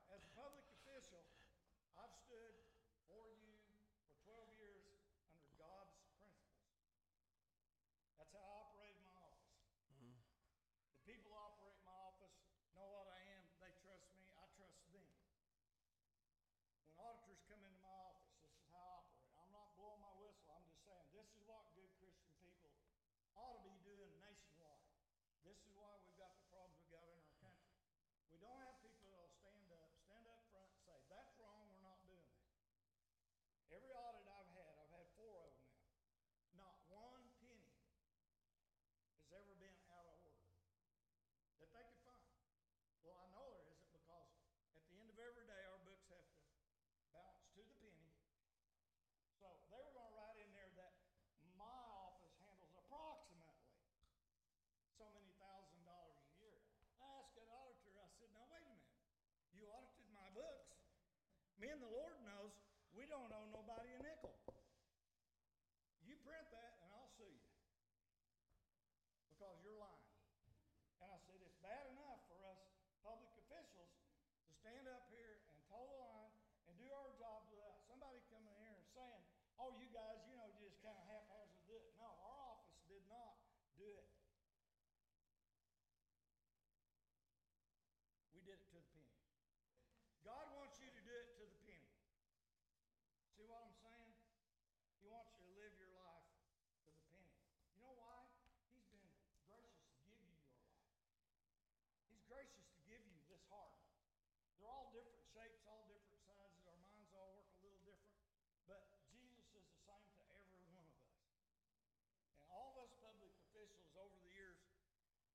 As 0.09 0.25
a 0.25 0.31
public 0.33 0.65
official, 0.73 1.21
I've 1.93 2.09
stood 2.25 2.57
for 3.05 3.29
you 3.37 3.53
for 3.69 3.77
12 4.25 4.57
years 4.57 4.97
under 5.29 5.45
God's 5.61 5.93
principles. 6.17 6.81
That's 8.17 8.33
how 8.33 8.41
I 8.41 8.65
operated 8.65 8.97
my 9.05 9.13
office. 9.21 9.69
Mm-hmm. 9.93 10.17
The 10.17 11.01
people 11.05 11.29
operate 11.29 11.77
my 11.85 11.93
office 11.93 12.33
know 12.73 12.89
what 12.89 13.05
I 13.13 13.21
am. 13.37 13.45
They 13.61 13.69
trust 13.85 14.09
me. 14.17 14.25
I 14.33 14.49
trust 14.57 14.81
them. 14.89 15.05
When 16.81 16.89
auditors 16.97 17.45
come 17.45 17.61
into 17.61 17.77
my 17.85 17.93
office, 18.01 18.33
this 18.41 18.49
is 18.49 18.65
how 18.73 18.81
I 18.81 19.05
operate. 19.05 19.29
I'm 19.37 19.53
not 19.53 19.77
blowing 19.77 20.01
my 20.01 20.13
whistle. 20.17 20.49
I'm 20.49 20.65
just 20.65 20.81
saying 20.89 21.05
this 21.13 21.29
is 21.37 21.45
what 21.45 21.69
good 21.77 21.93
Christian 22.01 22.33
people 22.41 22.73
ought 23.37 23.53
to 23.53 23.61
be 23.61 23.76
this 25.47 25.63
is 25.63 25.71
why 25.79 25.95
we've 26.03 26.19
got 26.19 26.35
the 26.35 26.43
problems 26.51 26.75
we've 26.75 26.91
got 26.91 27.07
in 27.07 27.15
our 27.23 27.31
country. 27.39 27.71
We 28.35 28.35
don't 28.43 28.59
have 28.67 28.75
people 28.83 29.07
that'll 29.07 29.31
stand 29.39 29.71
up, 29.71 29.95
stand 30.03 30.27
up 30.27 30.43
front 30.51 30.67
and 30.67 30.79
say, 30.83 30.99
that's 31.07 31.31
wrong, 31.39 31.71
we're 31.71 31.87
not 31.87 32.03
doing 32.03 32.27
that. 32.35 32.51
Every 33.71 33.95
audit 33.95 34.27
I've 34.27 34.51
had, 34.51 34.75
I've 34.75 34.91
had 34.91 35.07
four 35.15 35.47
of 35.47 35.55
them 35.55 35.71
now, 35.71 36.67
not 36.67 36.75
one 36.91 37.31
penny 37.39 37.79
has 39.23 39.31
ever 39.39 39.55
been 39.55 39.79
out 39.87 40.11
of 40.11 40.19
order 40.19 40.51
that 41.63 41.71
they 41.71 41.83
could 41.95 42.03
find. 42.03 42.27
Well, 43.07 43.15
I 43.15 43.31
know 43.31 43.47
there 43.47 43.71
isn't 43.71 43.91
because 43.95 44.27
at 44.75 44.83
the 44.91 44.99
end 44.99 45.07
of 45.07 45.15
every 45.15 45.47
day, 45.47 45.63
our 45.71 45.79
books 45.87 46.11
have 46.11 46.27
to 46.27 46.43
balance 47.15 47.47
to 47.55 47.63
the 47.63 47.75
penny. 47.79 48.11
So 49.39 49.47
they 49.71 49.79
were 49.79 49.95
gonna 49.95 50.11
write 50.11 50.43
in 50.43 50.51
there 50.51 50.75
that 50.75 50.91
my 51.55 51.79
office 52.03 52.35
handles 52.43 52.75
approximately 52.75 53.47
so 54.97 55.05
many 55.13 55.29
thousand 55.37 55.85
dollars 55.85 56.17
a 56.25 56.33
year. 56.41 56.57
I 56.97 57.05
asked 57.21 57.37
that 57.37 57.45
auditor, 57.53 57.93
I 58.01 58.09
said, 58.17 58.33
now 58.33 58.49
wait 58.49 58.65
a 58.65 58.69
minute, 58.73 58.89
you 59.53 59.69
audited 59.69 60.09
my 60.09 60.25
books. 60.33 60.73
Me 61.57 61.73
and 61.73 61.81
the 61.81 61.89
Lord 61.89 62.13
knows 62.21 62.53
we 62.93 63.09
don't 63.09 63.33
owe 63.33 63.49
nobody 63.49 63.89
a 63.97 63.99
nickel. 64.05 64.33
You 66.05 66.13
print 66.21 66.45
that 66.53 66.77
and 66.85 66.89
I'll 66.93 67.09
sue 67.17 67.25
you 67.25 67.49
because 69.33 69.57
you're 69.65 69.77
lying. 69.81 70.13
And 71.01 71.09
I 71.09 71.17
said, 71.25 71.37
it's 71.41 71.57
bad 71.61 71.89
enough 71.97 72.21
for 72.29 72.37
us 72.45 72.61
public 73.01 73.33
officials 73.41 73.89
to 74.45 74.51
stand 74.53 74.85
up 74.85 75.09
here 75.09 75.41
and 75.49 75.57
toe 75.65 75.85
the 75.85 75.97
line 75.97 76.33
and 76.69 76.73
do 76.77 76.89
our 76.93 77.09
jobs 77.17 77.49
without 77.49 77.81
somebody 77.89 78.21
coming 78.29 78.53
here 78.61 78.77
and 78.77 78.87
saying, 78.93 79.21
oh, 79.57 79.73
you 79.81 79.89
guys, 79.89 80.21
you 80.29 80.37
know, 80.37 80.49
just 80.61 80.77
kind 80.85 80.97
of 80.97 81.05
haphazard 81.09 81.61
do 81.65 81.73
it. 81.73 81.89
No, 81.97 82.05
our 82.05 82.53
office 82.53 82.77
did 82.85 83.01
not 83.09 83.33
do 83.81 83.89
it. 83.97 84.09
We 88.33 88.45
did 88.45 88.61
it 88.61 88.69
to 88.69 88.77
the 88.77 88.85
penny. 88.93 89.17
God 90.27 90.45
wants 90.59 90.77
you 90.77 90.91
to 90.91 91.01
do 91.07 91.15
it 91.15 91.29
to 91.39 91.43
the 91.47 91.57
penny. 91.63 91.87
See 93.31 93.47
what 93.47 93.63
I'm 93.63 93.75
saying? 93.79 94.11
He 94.99 95.07
wants 95.07 95.31
you 95.39 95.47
to 95.47 95.53
live 95.55 95.71
your 95.79 95.95
life 96.03 96.27
to 96.83 96.91
the 96.91 96.99
penny. 97.07 97.31
You 97.71 97.79
know 97.79 97.95
why? 97.95 98.27
He's 98.75 98.91
been 98.91 99.07
gracious 99.47 99.87
to 99.87 100.03
give 100.03 100.19
you 100.19 100.35
your 100.35 100.51
life. 100.51 100.67
He's 102.11 102.23
gracious 102.27 102.67
to 102.75 102.79
give 102.91 102.99
you 103.07 103.17
this 103.31 103.39
heart. 103.47 103.79
They're 104.59 104.67
all 104.67 104.91
different 104.91 105.23
shapes, 105.31 105.63
all 105.63 105.87
different 105.87 106.19
sizes. 106.27 106.59
Our 106.67 106.75
minds 106.83 107.07
all 107.15 107.31
work 107.39 107.47
a 107.47 107.63
little 107.63 107.79
different. 107.87 108.19
But 108.67 108.83
Jesus 109.07 109.47
is 109.55 109.63
the 109.63 109.79
same 109.87 110.11
to 110.11 110.23
every 110.35 110.59
one 110.75 110.83
of 110.91 110.99
us. 111.07 111.23
And 112.35 112.51
all 112.51 112.75
of 112.75 112.83
us 112.83 112.91
public 112.99 113.31
officials 113.47 113.87
over 113.95 114.11
the 114.19 114.27
years, 114.27 114.59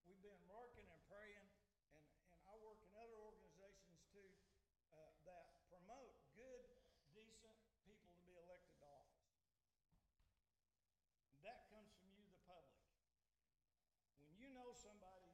we've 0.05 0.21
been 0.21 0.45
working 0.53 0.85
and 0.85 1.01
praying, 1.09 1.49
and, 1.97 2.05
and 2.29 2.37
I 2.45 2.53
work 2.61 2.77
in 2.85 2.93
other 2.93 3.17
organizations 3.25 4.05
too 4.13 4.29
uh, 4.93 5.09
that 5.25 5.65
promote 5.73 6.13
good, 6.37 6.69
decent 7.17 7.57
people 7.89 8.13
to 8.13 8.23
be 8.29 8.37
elected 8.37 8.77
to 8.81 8.87
office. 8.87 9.25
That 11.43 11.67
comes 11.73 11.91
from 11.97 12.13
you, 12.13 12.29
the 12.29 12.45
public. 12.47 12.85
When 14.21 14.31
you 14.37 14.53
know 14.55 14.71
somebody 14.77 15.33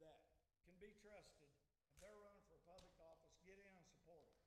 that 0.00 0.22
can 0.64 0.78
be 0.80 0.94
trusted, 1.02 1.50
if 1.90 1.94
they're 2.00 2.16
running 2.16 2.40
for 2.48 2.56
a 2.56 2.64
public 2.64 2.94
office, 3.02 3.34
get 3.44 3.58
in 3.60 3.68
and 3.68 3.84
support 3.84 4.24
them. 4.24 4.40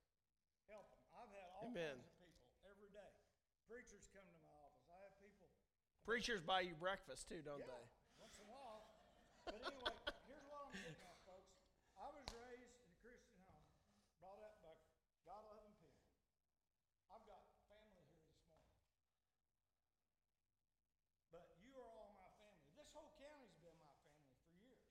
Help 0.72 0.90
them. 0.90 1.04
I've 1.14 1.30
had 1.30 1.54
all 1.54 1.63
Amen. 1.74 1.98
people 1.98 2.30
every 2.70 2.94
day. 2.94 3.12
Preachers 3.66 4.06
come 4.14 4.30
to 4.30 4.40
my 4.46 4.54
office. 4.62 4.86
I 4.94 4.98
have 5.10 5.18
people 5.18 5.50
Preachers 6.06 6.46
buy 6.46 6.62
you 6.62 6.78
breakfast 6.78 7.26
too, 7.26 7.42
don't 7.42 7.58
yeah, 7.58 7.74
they? 7.74 7.86
once 8.22 8.38
in 8.38 8.46
a 8.46 8.54
while. 8.54 8.86
But 9.50 9.58
anyway, 9.66 9.98
here's 10.30 10.46
what 10.46 10.70
I'm 10.70 10.76
getting 10.78 11.02
at, 11.02 11.18
folks. 11.26 11.50
I 11.98 12.12
was 12.14 12.28
raised 12.30 12.78
in 12.78 12.86
a 12.86 12.96
Christian 13.02 13.42
home, 13.50 13.66
brought 14.22 14.38
up 14.46 14.62
by 14.62 14.76
God 15.26 15.42
loving 15.50 15.74
people. 15.82 16.06
I've 17.10 17.26
got 17.26 17.42
family 17.66 18.06
here 18.14 18.22
this 18.30 18.44
morning. 18.46 18.70
But 21.34 21.50
you 21.64 21.74
are 21.80 21.90
all 21.90 22.14
my 22.14 22.30
family. 22.38 22.70
This 22.78 22.92
whole 22.94 23.18
county's 23.18 23.58
been 23.66 23.80
my 23.82 23.96
family 24.06 24.36
for 24.44 24.54
years. 24.62 24.86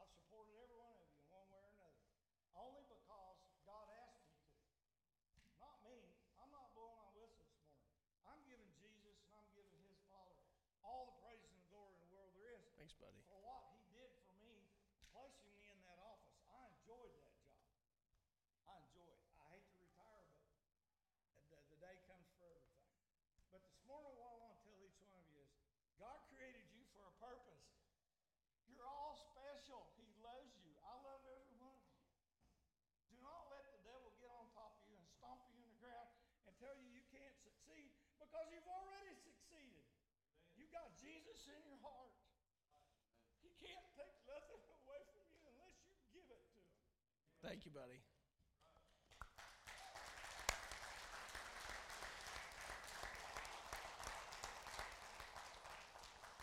I've 0.00 0.08
supported 0.14 0.56
every 0.56 0.78
one 0.80 0.94
of 0.94 1.02
you 1.04 1.12
in 1.20 1.26
one 1.28 1.46
way 1.52 1.60
or 1.60 1.72
another. 1.76 2.00
Only 2.54 2.88
because 2.88 3.36
God 3.66 3.90
asked 3.90 4.22
me 4.30 4.38
to. 4.38 4.56
Not 5.58 5.82
me. 5.82 5.98
I'm 6.38 6.52
not 6.54 6.70
blowing 6.78 6.94
my 6.94 7.10
whistle 7.18 7.42
this 7.42 7.58
morning. 7.66 7.90
I'm 8.26 8.42
giving 8.46 8.70
Jesus 8.78 9.16
and 9.26 9.32
I'm 9.34 9.48
giving 9.56 9.78
his 9.88 9.98
Father 10.10 10.36
all 10.84 11.10
the 11.10 11.16
praise 11.22 11.42
and 11.42 11.54
the 11.56 11.66
glory 11.70 11.94
in 11.96 12.00
the 12.06 12.10
world 12.14 12.30
there 12.38 12.54
is 12.54 12.62
Thanks, 12.86 13.02
buddy. 13.02 13.18
for 13.26 13.42
what 13.42 13.66
he 13.74 13.82
did 13.98 14.14
for 14.22 14.38
me, 14.46 14.62
placing 15.10 15.50
me 15.58 15.74
in 15.74 15.78
that 15.90 15.98
office. 15.98 16.38
I 16.46 16.70
enjoyed 16.70 17.18
that 17.18 17.34
job. 17.42 17.58
I 18.62 18.78
enjoy 18.78 19.10
it. 19.10 19.26
I 19.42 19.50
hate 19.50 19.66
to 19.74 19.78
retire, 19.82 20.30
but 21.34 21.42
the, 21.50 21.58
the 21.74 21.82
day 21.82 21.98
comes 22.06 22.30
for 22.38 22.46
everything. 22.46 22.86
But 23.50 23.66
this 23.66 23.82
morning, 23.90 24.14
what 24.14 24.30
I 24.30 24.38
want 24.38 24.54
to 24.54 24.62
tell 24.62 24.78
each 24.78 25.02
one 25.02 25.18
of 25.18 25.26
you 25.34 25.42
is 25.42 25.50
God 25.98 26.14
created 26.30 26.62
you 26.78 26.86
for 26.94 27.10
a 27.10 27.14
purpose. 27.18 27.66
You're 28.70 28.86
all 28.86 29.18
special. 29.34 29.90
He 29.98 30.06
loves 30.22 30.54
you. 30.62 30.70
I 30.86 30.94
love 31.02 31.26
every 31.26 31.58
one 31.58 31.74
of 31.74 31.90
you. 31.90 32.06
Do 33.10 33.18
not 33.18 33.50
let 33.50 33.66
the 33.66 33.82
devil 33.82 34.14
get 34.22 34.30
on 34.30 34.46
top 34.54 34.78
of 34.78 34.86
you 34.86 34.94
and 34.94 35.10
stomp 35.10 35.42
you 35.50 35.58
in 35.58 35.66
the 35.74 35.82
ground 35.82 36.14
and 36.46 36.54
tell 36.62 36.78
you 36.78 36.86
you 36.94 37.02
can't 37.10 37.34
succeed 37.42 37.90
because 38.22 38.46
you've 38.54 38.70
already 38.70 39.18
succeeded. 39.26 39.82
You 40.54 40.70
got 40.70 40.94
Jesus 41.02 41.50
in 41.50 41.66
your 41.66 41.82
heart. 41.82 42.14
He 43.46 43.54
can't 43.62 43.86
take 43.94 44.10
nothing 44.26 44.58
away 44.58 45.06
from 45.14 45.22
you 45.30 45.38
unless 45.46 45.78
you 45.86 45.94
give 46.10 46.26
it 46.34 46.42
to 46.50 46.58
him. 46.58 46.82
Thank 47.44 47.64
you, 47.64 47.70
buddy. 47.70 48.00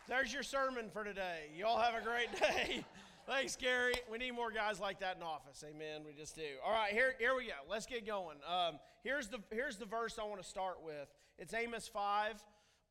There's 0.08 0.34
your 0.34 0.44
sermon 0.44 0.90
for 0.92 1.04
today. 1.04 1.50
You 1.56 1.66
all 1.66 1.80
have 1.80 1.96
a 1.96 2.04
great 2.04 2.32
day. 2.40 2.86
Thanks, 3.26 3.56
Gary. 3.56 3.94
We 4.12 4.18
need 4.18 4.32
more 4.32 4.52
guys 4.52 4.80
like 4.80 5.00
that 5.00 5.16
in 5.16 5.24
office. 5.24 5.64
Amen. 5.68 6.02
We 6.06 6.14
just 6.14 6.36
do. 6.36 6.42
All 6.64 6.74
right, 6.74 6.92
here, 6.92 7.16
here 7.20 7.36
we 7.36 7.46
go. 7.46 7.54
Let's 7.70 7.86
get 7.86 8.06
going. 8.06 8.38
Um, 8.46 8.80
here's 9.04 9.28
the 9.30 9.40
here's 9.50 9.78
the 9.78 9.86
verse 9.86 10.20
I 10.22 10.26
want 10.26 10.42
to 10.42 10.48
start 10.48 10.84
with. 10.84 11.08
It's 11.40 11.54
Amos 11.54 11.88
five, 11.88 12.44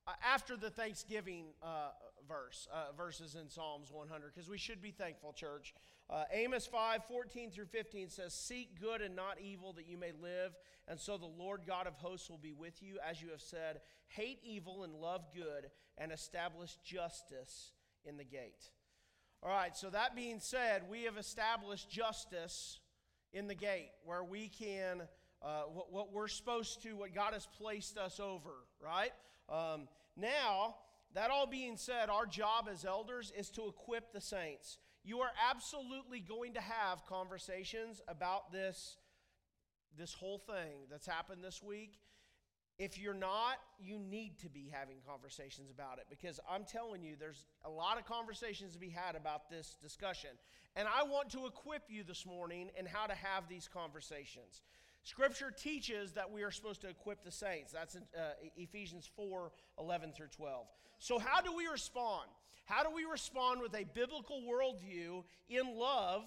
uh, 0.07 0.13
after 0.25 0.57
the 0.57 0.71
Thanksgiving 0.71 1.45
uh, 1.63 1.91
verse 2.29 2.69
uh, 2.73 2.93
verses 2.97 3.37
in 3.41 3.49
Psalms 3.49 3.91
100, 3.91 4.33
because 4.35 4.49
we 4.49 4.59
should 4.59 4.83
be 4.83 4.91
thankful, 4.91 5.33
church. 5.33 5.75
Uh, 6.11 6.25
Amos 6.33 6.67
5, 6.67 7.05
14 7.05 7.51
through 7.51 7.67
15 7.67 8.09
says, 8.09 8.35
Seek 8.35 8.81
good 8.81 9.01
and 9.01 9.17
not 9.17 9.39
evil, 9.41 9.73
that 9.75 9.87
you 9.87 9.97
may 9.97 10.13
live, 10.21 10.53
and 10.89 10.99
so 10.99 11.17
the 11.17 11.27
Lord 11.27 11.63
God 11.67 11.87
of 11.87 11.95
hosts 11.95 12.29
will 12.29 12.39
be 12.39 12.53
with 12.53 12.83
you, 12.83 12.99
as 13.09 13.23
you 13.23 13.31
have 13.31 13.41
said. 13.41 13.81
Hate 14.09 14.41
evil 14.45 14.85
and 14.85 14.95
love 14.95 15.27
good, 15.35 15.71
and 15.99 16.13
establish 16.13 16.77
justice 16.85 17.73
in 18.05 18.17
the 18.17 18.25
gate. 18.25 18.71
All 19.43 19.51
right, 19.51 19.77
so 19.77 19.91
that 19.91 20.15
being 20.15 20.39
said, 20.39 20.83
we 20.89 21.05
have 21.05 21.17
established 21.17 21.91
justice 21.91 22.79
in 23.33 23.49
the 23.49 23.55
gate 23.55 23.91
where 24.05 24.23
we 24.23 24.49
can, 24.49 25.03
uh, 25.43 25.63
what, 25.63 25.93
what 25.93 26.13
we're 26.13 26.29
supposed 26.29 26.83
to, 26.83 26.93
what 26.95 27.15
God 27.15 27.33
has 27.33 27.47
placed 27.59 27.99
us 27.99 28.21
over, 28.21 28.51
right? 28.81 29.13
Um, 29.49 29.89
now, 30.17 30.77
that 31.15 31.31
all 31.31 31.47
being 31.47 31.77
said, 31.77 32.09
our 32.09 32.27
job 32.27 32.69
as 32.71 32.85
elders 32.85 33.33
is 33.37 33.51
to 33.51 33.67
equip 33.69 34.13
the 34.13 34.21
saints. 34.21 34.79
You 35.05 35.21
are 35.21 35.31
absolutely 35.51 36.21
going 36.21 36.55
to 36.55 36.61
have 36.61 37.05
conversations 37.07 38.01
about 38.09 38.53
this, 38.53 38.97
this 39.99 40.15
whole 40.15 40.39
thing 40.39 40.87
that's 40.91 41.07
happened 41.07 41.43
this 41.43 41.63
week. 41.63 41.99
If 42.79 42.99
you're 42.99 43.15
not, 43.15 43.59
you 43.79 43.99
need 43.99 44.39
to 44.41 44.49
be 44.49 44.71
having 44.73 44.97
conversations 45.07 45.71
about 45.71 45.99
it 45.99 46.07
because 46.09 46.41
I'm 46.51 46.65
telling 46.65 47.03
you, 47.03 47.17
there's 47.19 47.45
a 47.65 47.71
lot 47.71 47.99
of 47.99 48.07
conversations 48.07 48.73
to 48.73 48.79
be 48.79 48.89
had 48.89 49.15
about 49.15 49.51
this 49.51 49.77
discussion. 49.83 50.31
And 50.75 50.89
I 50.89 51.03
want 51.03 51.31
to 51.31 51.47
equip 51.47 51.83
you 51.89 52.03
this 52.03 52.25
morning 52.25 52.71
in 52.79 52.87
how 52.87 53.07
to 53.07 53.15
have 53.15 53.49
these 53.49 53.69
conversations. 53.69 54.63
Scripture 55.05 55.51
teaches 55.51 56.13
that 56.13 56.31
we 56.31 56.43
are 56.43 56.51
supposed 56.51 56.81
to 56.83 56.89
equip 56.89 57.25
the 57.25 57.31
saints. 57.31 57.73
That's 57.73 57.97
in 57.97 58.03
uh, 58.17 58.33
Ephesians 58.57 59.11
4 59.17 59.51
11 59.79 60.13
through 60.13 60.29
12. 60.29 60.67
So, 60.99 61.19
how 61.19 61.41
do 61.41 61.55
we 61.55 61.67
respond? 61.67 62.29
How 62.65 62.85
do 62.85 62.91
we 62.95 63.05
respond 63.05 63.61
with 63.61 63.75
a 63.75 63.85
biblical 63.95 64.43
worldview 64.43 65.25
in 65.49 65.77
love 65.77 66.23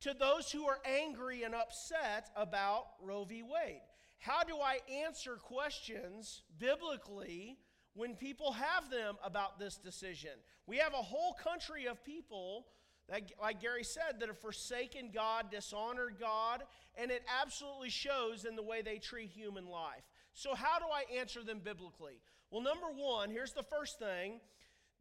to 0.00 0.14
those 0.14 0.52
who 0.52 0.66
are 0.66 0.78
angry 0.84 1.44
and 1.44 1.54
upset 1.54 2.28
about 2.36 2.84
Roe 3.02 3.24
v. 3.24 3.42
Wade? 3.42 3.80
How 4.18 4.44
do 4.44 4.56
I 4.56 4.78
answer 5.04 5.36
questions 5.36 6.42
biblically 6.58 7.56
when 7.94 8.14
people 8.14 8.52
have 8.52 8.90
them 8.90 9.16
about 9.24 9.58
this 9.58 9.76
decision? 9.76 10.32
We 10.66 10.76
have 10.76 10.92
a 10.92 10.96
whole 10.96 11.34
country 11.42 11.86
of 11.86 12.04
people 12.04 12.66
that, 13.08 13.22
like 13.40 13.60
Gary 13.60 13.84
said, 13.84 14.20
that 14.20 14.28
have 14.28 14.38
forsaken 14.38 15.10
God, 15.12 15.50
dishonored 15.50 16.16
God, 16.20 16.62
and 16.96 17.10
it 17.10 17.22
absolutely 17.40 17.90
shows 17.90 18.44
in 18.44 18.56
the 18.56 18.62
way 18.62 18.82
they 18.82 18.98
treat 18.98 19.30
human 19.30 19.66
life. 19.66 20.02
So, 20.34 20.54
how 20.54 20.78
do 20.78 20.86
I 20.86 21.18
answer 21.18 21.42
them 21.42 21.60
biblically? 21.62 22.20
Well, 22.50 22.62
number 22.62 22.86
one, 22.94 23.30
here's 23.30 23.52
the 23.52 23.62
first 23.62 23.98
thing 23.98 24.40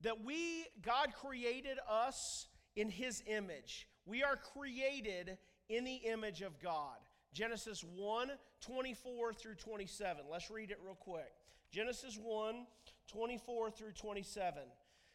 that 0.01 0.23
we, 0.23 0.65
God 0.81 1.13
created 1.13 1.77
us 1.89 2.47
in 2.75 2.89
his 2.89 3.23
image. 3.27 3.87
We 4.05 4.23
are 4.23 4.35
created 4.35 5.37
in 5.69 5.83
the 5.83 5.95
image 5.95 6.41
of 6.41 6.59
God. 6.59 6.97
Genesis 7.33 7.83
1 7.83 8.31
24 8.61 9.33
through 9.33 9.55
27. 9.55 10.25
Let's 10.29 10.51
read 10.51 10.71
it 10.71 10.79
real 10.83 10.95
quick. 10.95 11.31
Genesis 11.71 12.19
1 12.21 12.65
24 13.07 13.71
through 13.71 13.91
27 13.91 14.63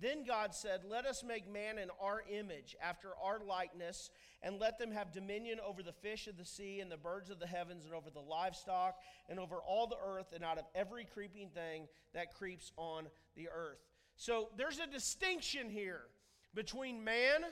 Then 0.00 0.24
God 0.24 0.54
said, 0.54 0.82
Let 0.88 1.06
us 1.06 1.24
make 1.24 1.50
man 1.50 1.78
in 1.78 1.88
our 2.00 2.22
image, 2.30 2.76
after 2.82 3.08
our 3.22 3.40
likeness, 3.40 4.10
and 4.42 4.60
let 4.60 4.78
them 4.78 4.90
have 4.90 5.12
dominion 5.12 5.58
over 5.66 5.82
the 5.82 5.92
fish 5.92 6.26
of 6.26 6.36
the 6.36 6.44
sea, 6.44 6.80
and 6.80 6.90
the 6.90 6.96
birds 6.96 7.30
of 7.30 7.38
the 7.38 7.46
heavens, 7.46 7.84
and 7.84 7.94
over 7.94 8.10
the 8.10 8.20
livestock, 8.20 8.96
and 9.28 9.38
over 9.38 9.56
all 9.56 9.86
the 9.86 9.96
earth, 10.04 10.32
and 10.34 10.44
out 10.44 10.58
of 10.58 10.64
every 10.74 11.04
creeping 11.04 11.48
thing 11.48 11.88
that 12.12 12.34
creeps 12.34 12.72
on 12.76 13.06
the 13.36 13.48
earth. 13.48 13.80
So 14.16 14.48
there's 14.56 14.78
a 14.78 14.86
distinction 14.86 15.70
here 15.70 16.02
between 16.54 17.02
man 17.02 17.44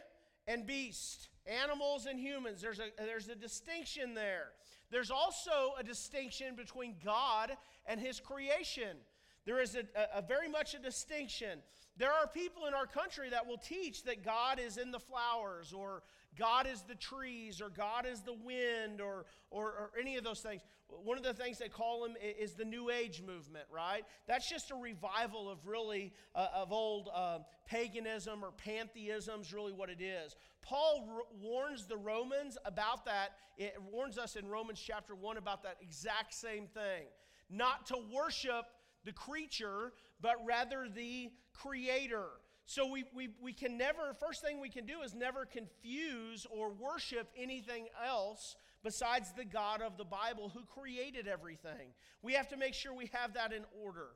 and 0.46 0.66
beast, 0.66 1.28
animals 1.46 2.06
and 2.06 2.18
humans. 2.18 2.60
There's 2.60 2.78
a, 2.78 2.90
there's 2.98 3.28
a 3.28 3.34
distinction 3.34 4.14
there. 4.14 4.48
There's 4.90 5.10
also 5.10 5.74
a 5.78 5.82
distinction 5.82 6.54
between 6.56 6.96
God 7.04 7.52
and 7.86 7.98
his 7.98 8.20
creation. 8.20 8.98
There 9.46 9.60
is 9.60 9.74
a, 9.74 9.84
a, 9.98 10.18
a 10.18 10.22
very 10.22 10.48
much 10.48 10.74
a 10.74 10.78
distinction. 10.78 11.60
There 11.96 12.12
are 12.12 12.26
people 12.26 12.66
in 12.66 12.74
our 12.74 12.86
country 12.86 13.30
that 13.30 13.46
will 13.46 13.58
teach 13.58 14.02
that 14.04 14.24
God 14.24 14.58
is 14.58 14.78
in 14.78 14.90
the 14.90 14.98
flowers, 14.98 15.72
or 15.72 16.02
God 16.36 16.66
is 16.66 16.82
the 16.82 16.96
trees, 16.96 17.60
or 17.60 17.68
God 17.68 18.04
is 18.06 18.22
the 18.22 18.32
wind, 18.32 19.00
or, 19.00 19.26
or, 19.50 19.66
or 19.66 19.90
any 19.98 20.16
of 20.16 20.24
those 20.24 20.40
things. 20.40 20.62
One 20.88 21.16
of 21.16 21.24
the 21.24 21.34
things 21.34 21.58
they 21.58 21.68
call 21.68 22.02
them 22.02 22.14
is 22.20 22.54
the 22.54 22.64
New 22.64 22.90
Age 22.90 23.22
movement, 23.24 23.66
right? 23.72 24.02
That's 24.26 24.48
just 24.48 24.70
a 24.70 24.74
revival 24.74 25.48
of 25.48 25.66
really, 25.66 26.12
uh, 26.34 26.48
of 26.54 26.72
old 26.72 27.08
uh, 27.14 27.38
paganism 27.66 28.44
or 28.44 28.50
pantheism, 28.50 29.42
is 29.42 29.52
really 29.52 29.72
what 29.72 29.88
it 29.88 30.00
is. 30.00 30.34
Paul 30.62 31.08
r- 31.08 31.22
warns 31.40 31.86
the 31.86 31.96
Romans 31.96 32.58
about 32.64 33.04
that. 33.04 33.36
It 33.56 33.76
warns 33.92 34.18
us 34.18 34.34
in 34.34 34.48
Romans 34.48 34.82
chapter 34.84 35.14
1 35.14 35.36
about 35.36 35.62
that 35.62 35.76
exact 35.80 36.34
same 36.34 36.66
thing. 36.66 37.06
Not 37.50 37.86
to 37.86 37.98
worship 38.12 38.64
the 39.04 39.12
creature, 39.12 39.92
but 40.20 40.36
rather 40.44 40.88
the 40.88 41.30
creator. 41.52 42.26
So 42.66 42.90
we, 42.90 43.04
we, 43.14 43.28
we 43.42 43.52
can 43.52 43.76
never, 43.76 44.14
first 44.18 44.42
thing 44.42 44.60
we 44.60 44.70
can 44.70 44.86
do 44.86 45.02
is 45.02 45.14
never 45.14 45.44
confuse 45.44 46.46
or 46.50 46.70
worship 46.72 47.28
anything 47.36 47.88
else 48.04 48.56
besides 48.82 49.32
the 49.32 49.44
God 49.44 49.82
of 49.82 49.96
the 49.96 50.04
Bible 50.04 50.50
who 50.54 50.64
created 50.64 51.28
everything. 51.28 51.92
We 52.22 52.34
have 52.34 52.48
to 52.48 52.56
make 52.56 52.74
sure 52.74 52.94
we 52.94 53.10
have 53.12 53.34
that 53.34 53.52
in 53.52 53.64
order. 53.82 54.08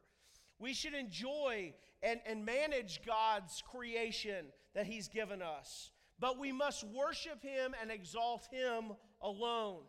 We 0.59 0.72
should 0.72 0.95
enjoy 0.95 1.74
and, 2.03 2.20
and 2.26 2.45
manage 2.45 3.03
God's 3.07 3.62
creation 3.70 4.47
that 4.74 4.86
He's 4.86 5.09
given 5.09 5.43
us. 5.43 5.91
But 6.18 6.39
we 6.39 6.51
must 6.51 6.84
worship 6.84 7.43
Him 7.43 7.74
and 7.80 7.91
exalt 7.91 8.49
Him 8.51 8.93
alone 9.20 9.82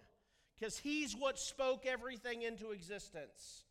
because 0.58 0.78
He's 0.78 1.14
what 1.14 1.40
spoke 1.40 1.86
everything 1.86 2.42
into 2.44 2.72
existence. 2.72 3.64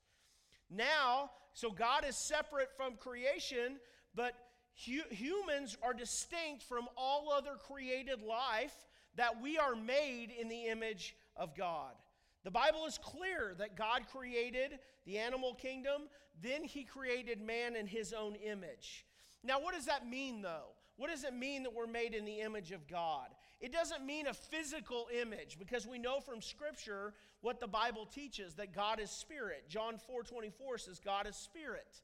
Now, 0.70 1.30
so 1.52 1.70
God 1.70 2.04
is 2.06 2.16
separate 2.16 2.68
from 2.76 2.96
creation, 2.96 3.78
but 4.14 4.34
hu- 4.86 5.14
humans 5.14 5.76
are 5.82 5.94
distinct 5.94 6.62
from 6.62 6.88
all 6.96 7.32
other 7.32 7.56
created 7.56 8.22
life 8.22 8.74
that 9.16 9.40
we 9.42 9.58
are 9.58 9.74
made 9.74 10.30
in 10.30 10.48
the 10.48 10.66
image 10.66 11.16
of 11.36 11.56
God. 11.56 11.92
The 12.44 12.50
Bible 12.50 12.86
is 12.86 12.98
clear 12.98 13.54
that 13.58 13.76
God 13.76 14.02
created 14.12 14.78
the 15.04 15.18
animal 15.18 15.54
kingdom, 15.54 16.02
then 16.40 16.62
he 16.62 16.84
created 16.84 17.40
man 17.40 17.74
in 17.74 17.86
his 17.86 18.12
own 18.12 18.36
image. 18.36 19.06
Now, 19.42 19.60
what 19.60 19.74
does 19.74 19.86
that 19.86 20.08
mean, 20.08 20.42
though? 20.42 20.74
What 20.96 21.10
does 21.10 21.24
it 21.24 21.34
mean 21.34 21.62
that 21.62 21.74
we're 21.74 21.86
made 21.86 22.14
in 22.14 22.24
the 22.24 22.40
image 22.40 22.72
of 22.72 22.86
God? 22.86 23.28
It 23.60 23.72
doesn't 23.72 24.06
mean 24.06 24.26
a 24.26 24.34
physical 24.34 25.08
image 25.20 25.58
because 25.58 25.86
we 25.86 25.98
know 25.98 26.20
from 26.20 26.40
Scripture 26.40 27.14
what 27.40 27.58
the 27.58 27.66
Bible 27.66 28.06
teaches 28.06 28.54
that 28.54 28.72
God 28.72 29.00
is 29.00 29.10
spirit. 29.10 29.68
John 29.68 29.98
4 29.98 30.22
24 30.22 30.78
says, 30.78 31.00
God 31.00 31.26
is 31.26 31.36
spirit, 31.36 32.02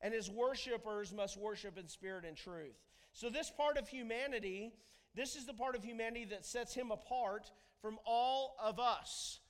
and 0.00 0.14
his 0.14 0.30
worshipers 0.30 1.12
must 1.12 1.36
worship 1.36 1.76
in 1.76 1.88
spirit 1.88 2.24
and 2.24 2.36
truth. 2.36 2.76
So, 3.12 3.28
this 3.28 3.50
part 3.50 3.78
of 3.78 3.88
humanity, 3.88 4.72
this 5.14 5.34
is 5.34 5.44
the 5.44 5.54
part 5.54 5.74
of 5.74 5.84
humanity 5.84 6.26
that 6.26 6.46
sets 6.46 6.72
him 6.72 6.90
apart 6.90 7.50
from 7.80 7.98
all 8.06 8.56
of 8.62 8.78
us 8.78 9.40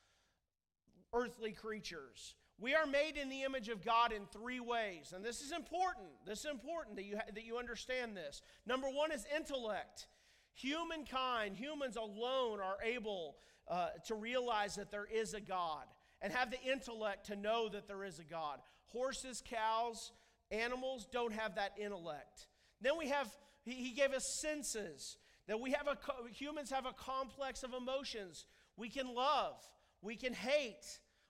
earthly 1.14 1.52
creatures. 1.52 2.34
We 2.58 2.74
are 2.74 2.86
made 2.86 3.16
in 3.16 3.28
the 3.28 3.42
image 3.42 3.68
of 3.68 3.84
God 3.84 4.12
in 4.12 4.22
three 4.26 4.60
ways. 4.60 5.12
And 5.14 5.24
this 5.24 5.40
is 5.40 5.52
important. 5.52 6.06
This 6.24 6.40
is 6.40 6.50
important 6.50 6.96
that 6.96 7.04
you, 7.04 7.16
ha- 7.16 7.30
that 7.34 7.44
you 7.44 7.58
understand 7.58 8.16
this. 8.16 8.40
Number 8.66 8.88
one 8.88 9.10
is 9.10 9.26
intellect. 9.36 10.06
Humankind, 10.54 11.56
humans 11.56 11.96
alone, 11.96 12.60
are 12.60 12.76
able 12.84 13.36
uh, 13.68 13.88
to 14.06 14.14
realize 14.14 14.74
that 14.74 14.90
there 14.90 15.06
is 15.12 15.34
a 15.34 15.40
God 15.40 15.84
and 16.20 16.32
have 16.32 16.50
the 16.50 16.60
intellect 16.60 17.26
to 17.26 17.36
know 17.36 17.68
that 17.68 17.88
there 17.88 18.04
is 18.04 18.18
a 18.18 18.24
God. 18.24 18.58
Horses, 18.86 19.42
cows, 19.48 20.12
animals 20.50 21.06
don't 21.12 21.32
have 21.32 21.56
that 21.56 21.72
intellect. 21.80 22.46
Then 22.80 22.92
we 22.98 23.08
have, 23.08 23.28
he, 23.64 23.92
gave 23.92 24.12
us 24.12 24.40
senses. 24.40 25.16
That 25.48 25.60
we 25.60 25.72
have 25.72 25.88
a, 25.88 25.96
humans 26.32 26.70
have 26.70 26.86
a 26.86 26.92
complex 26.92 27.62
of 27.62 27.72
emotions. 27.74 28.44
We 28.76 28.88
can 28.88 29.12
love, 29.14 29.54
we 30.00 30.16
can 30.16 30.32
hate, 30.32 30.84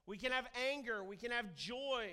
we 0.07 0.19
can 0.19 0.33
have 0.33 0.47
anger, 0.71 1.05
we 1.05 1.17
can 1.17 1.31
have 1.31 1.55
joy 1.55 2.09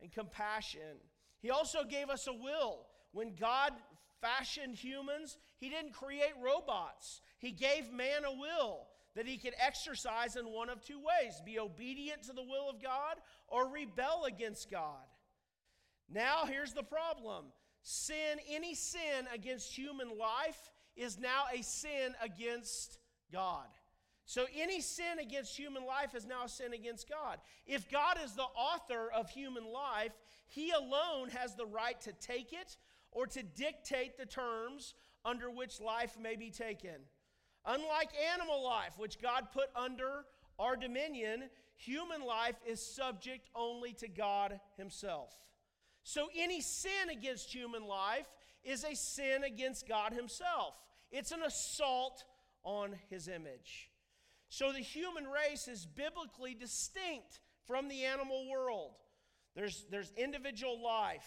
and 0.00 0.12
compassion. 0.12 0.98
He 1.40 1.50
also 1.50 1.84
gave 1.84 2.10
us 2.10 2.26
a 2.28 2.32
will. 2.32 2.86
When 3.12 3.34
God 3.34 3.72
fashioned 4.20 4.76
humans, 4.76 5.38
He 5.60 5.68
didn't 5.68 5.92
create 5.92 6.32
robots. 6.42 7.20
He 7.38 7.52
gave 7.52 7.92
man 7.92 8.24
a 8.24 8.32
will 8.32 8.88
that 9.14 9.26
he 9.26 9.36
could 9.36 9.54
exercise 9.58 10.36
in 10.36 10.46
one 10.46 10.70
of 10.70 10.82
two 10.82 10.98
ways 10.98 11.42
be 11.44 11.58
obedient 11.58 12.22
to 12.24 12.32
the 12.32 12.42
will 12.42 12.70
of 12.70 12.82
God 12.82 13.16
or 13.46 13.68
rebel 13.68 14.24
against 14.26 14.70
God. 14.70 15.04
Now, 16.08 16.44
here's 16.46 16.72
the 16.72 16.82
problem 16.82 17.46
sin, 17.82 18.38
any 18.48 18.74
sin 18.74 19.26
against 19.32 19.76
human 19.76 20.08
life, 20.18 20.70
is 20.96 21.18
now 21.18 21.44
a 21.54 21.62
sin 21.62 22.14
against 22.22 22.98
God. 23.30 23.66
So, 24.24 24.46
any 24.56 24.80
sin 24.80 25.18
against 25.20 25.56
human 25.56 25.84
life 25.84 26.14
is 26.14 26.24
now 26.24 26.44
a 26.44 26.48
sin 26.48 26.72
against 26.72 27.08
God. 27.08 27.38
If 27.66 27.90
God 27.90 28.16
is 28.24 28.32
the 28.32 28.42
author 28.42 29.10
of 29.14 29.28
human 29.28 29.64
life, 29.64 30.12
He 30.46 30.70
alone 30.70 31.30
has 31.30 31.54
the 31.54 31.66
right 31.66 32.00
to 32.02 32.12
take 32.12 32.52
it 32.52 32.76
or 33.12 33.26
to 33.26 33.42
dictate 33.42 34.16
the 34.16 34.26
terms 34.26 34.94
under 35.24 35.50
which 35.50 35.80
life 35.80 36.16
may 36.20 36.36
be 36.36 36.50
taken. 36.50 36.96
Unlike 37.66 38.10
animal 38.32 38.64
life, 38.64 38.94
which 38.96 39.20
God 39.20 39.48
put 39.52 39.68
under 39.76 40.24
our 40.58 40.76
dominion, 40.76 41.44
human 41.76 42.24
life 42.24 42.56
is 42.66 42.94
subject 42.94 43.48
only 43.54 43.92
to 43.94 44.08
God 44.08 44.60
Himself. 44.76 45.34
So, 46.02 46.28
any 46.36 46.60
sin 46.60 47.10
against 47.10 47.54
human 47.54 47.86
life 47.86 48.26
is 48.64 48.84
a 48.84 48.94
sin 48.94 49.44
against 49.44 49.86
God 49.86 50.12
Himself. 50.12 50.74
It's 51.10 51.32
an 51.32 51.42
assault 51.42 52.24
on 52.62 52.94
His 53.10 53.28
image. 53.28 53.90
So 54.50 54.72
the 54.72 54.80
human 54.80 55.26
race 55.28 55.68
is 55.68 55.86
biblically 55.86 56.54
distinct 56.54 57.38
from 57.66 57.88
the 57.88 58.04
animal 58.04 58.50
world. 58.50 58.96
There's, 59.54 59.86
there's 59.90 60.12
individual 60.16 60.82
life, 60.82 61.26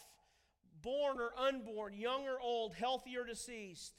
born 0.83 1.17
or 1.19 1.31
unborn, 1.37 1.93
young 1.93 2.27
or 2.27 2.39
old, 2.39 2.75
healthy 2.75 3.17
or 3.17 3.25
deceased. 3.25 3.93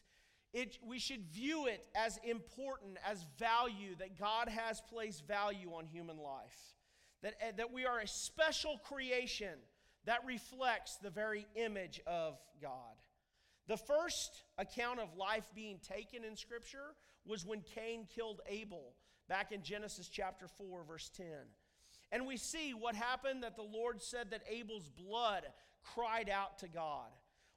It, 0.52 0.78
we 0.86 1.00
should 1.00 1.24
view 1.32 1.66
it 1.66 1.84
as 1.96 2.20
important, 2.22 2.98
as 3.04 3.26
value, 3.38 3.96
that 3.98 4.16
God 4.16 4.48
has 4.48 4.80
placed 4.88 5.26
value 5.26 5.70
on 5.70 5.86
human 5.86 6.16
life. 6.16 6.76
That, 7.22 7.34
eh, 7.40 7.52
that 7.56 7.72
we 7.72 7.86
are 7.86 7.98
a 7.98 8.06
special 8.06 8.78
creation 8.78 9.58
that 10.04 10.24
reflects 10.24 10.96
the 11.02 11.10
very 11.10 11.46
image 11.56 12.00
of 12.06 12.38
God. 12.62 12.94
The 13.66 13.76
first 13.78 14.44
account 14.58 15.00
of 15.00 15.16
life 15.16 15.46
being 15.54 15.78
taken 15.78 16.22
in 16.22 16.36
Scripture 16.36 16.94
was 17.26 17.44
when 17.44 17.62
Cain 17.74 18.06
killed 18.14 18.40
Abel 18.46 18.94
back 19.28 19.52
in 19.52 19.62
Genesis 19.62 20.08
chapter 20.08 20.46
4, 20.46 20.84
verse 20.84 21.10
10. 21.16 21.26
And 22.12 22.26
we 22.26 22.36
see 22.36 22.74
what 22.74 22.94
happened 22.94 23.42
that 23.42 23.56
the 23.56 23.62
Lord 23.62 24.02
said 24.02 24.30
that 24.30 24.42
Abel's 24.48 24.88
blood 24.88 25.44
cried 25.94 26.28
out 26.28 26.58
to 26.58 26.68
God. 26.68 27.08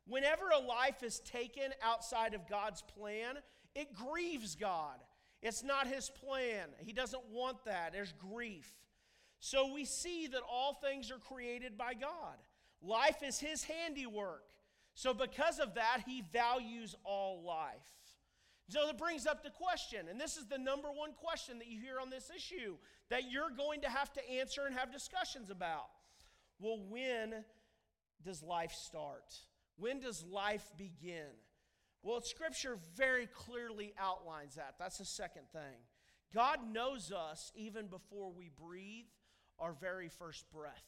Whenever 0.06 0.50
a 0.50 0.60
life 0.60 1.04
is 1.04 1.20
taken 1.20 1.74
outside 1.84 2.34
of 2.34 2.48
God's 2.48 2.82
plan, 2.82 3.36
it 3.76 3.94
grieves 3.94 4.56
God. 4.56 4.98
It's 5.42 5.64
not 5.64 5.88
his 5.88 6.10
plan. 6.10 6.70
He 6.80 6.94
doesn't 6.94 7.24
want 7.32 7.66
that. 7.66 7.94
There's 7.94 8.14
grief. 8.14 8.72
So 9.40 9.72
we 9.74 9.86
see 9.86 10.28
that 10.28 10.42
all 10.50 10.74
things 10.74 11.12
are 11.12 11.20
created 11.20 11.78
by 11.78 11.94
God. 11.94 12.38
Life 12.82 13.24
is 13.24 13.40
His 13.40 13.64
handiwork. 13.64 14.44
So, 14.94 15.14
because 15.14 15.60
of 15.60 15.76
that, 15.76 16.04
He 16.06 16.24
values 16.34 16.96
all 17.04 17.44
life. 17.44 17.76
So 18.70 18.86
that 18.86 18.98
brings 18.98 19.26
up 19.26 19.44
the 19.44 19.50
question, 19.50 20.08
and 20.10 20.20
this 20.20 20.36
is 20.36 20.48
the 20.48 20.58
number 20.58 20.90
one 20.90 21.14
question 21.14 21.58
that 21.60 21.68
you 21.68 21.80
hear 21.80 22.02
on 22.02 22.10
this 22.10 22.30
issue 22.36 22.76
that 23.10 23.32
you're 23.32 23.50
going 23.50 23.80
to 23.82 23.90
have 23.90 24.12
to 24.12 24.30
answer 24.30 24.66
and 24.66 24.76
have 24.76 24.92
discussions 24.92 25.50
about. 25.50 25.88
Well, 26.60 26.82
when 26.90 27.46
does 28.24 28.44
life 28.44 28.74
start? 28.74 29.34
When 29.78 30.00
does 30.00 30.24
life 30.24 30.72
begin? 30.78 31.28
Well, 32.04 32.22
Scripture 32.22 32.78
very 32.96 33.28
clearly 33.28 33.94
outlines 34.00 34.56
that. 34.56 34.76
That's 34.80 34.98
the 34.98 35.06
second 35.06 35.50
thing. 35.52 35.78
God 36.34 36.60
knows 36.72 37.12
us 37.12 37.52
even 37.56 37.88
before 37.88 38.32
we 38.32 38.50
breathe 38.50 39.06
our 39.60 39.74
very 39.74 40.10
first 40.10 40.50
breath. 40.52 40.86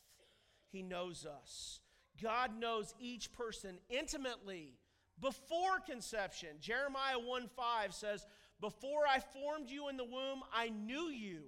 He 0.72 0.82
knows 0.82 1.26
us. 1.26 1.80
God 2.22 2.60
knows 2.60 2.94
each 3.00 3.32
person 3.32 3.80
intimately 3.90 4.78
before 5.20 5.80
conception. 5.86 6.50
Jeremiah 6.60 7.20
1 7.20 7.48
5 7.48 7.94
says, 7.94 8.26
Before 8.60 9.08
I 9.08 9.20
formed 9.20 9.70
you 9.70 9.90
in 9.90 9.98
the 9.98 10.06
womb, 10.06 10.42
I 10.54 10.70
knew 10.70 11.10
you. 11.10 11.44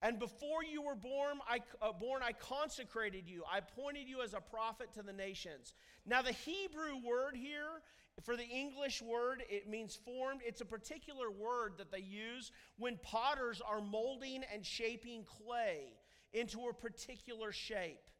And 0.00 0.18
before 0.18 0.62
you 0.62 0.82
were 0.82 0.94
born 0.94 1.38
I, 1.48 1.58
uh, 1.82 1.92
born, 1.92 2.22
I 2.22 2.32
consecrated 2.32 3.28
you. 3.28 3.42
I 3.50 3.58
appointed 3.58 4.08
you 4.08 4.22
as 4.22 4.32
a 4.32 4.40
prophet 4.40 4.92
to 4.94 5.02
the 5.02 5.12
nations. 5.12 5.72
Now, 6.06 6.22
the 6.22 6.32
Hebrew 6.32 6.98
word 7.04 7.34
here 7.34 7.82
for 8.22 8.36
the 8.36 8.44
English 8.44 9.02
word, 9.02 9.42
it 9.48 9.68
means 9.68 9.96
formed. 10.04 10.40
It's 10.44 10.60
a 10.60 10.64
particular 10.64 11.30
word 11.30 11.74
that 11.78 11.90
they 11.90 12.00
use 12.00 12.52
when 12.76 12.98
potters 13.02 13.60
are 13.60 13.80
molding 13.80 14.42
and 14.52 14.64
shaping 14.64 15.24
clay 15.24 15.94
into 16.32 16.68
a 16.68 16.74
particular 16.74 17.52
shape. 17.52 18.10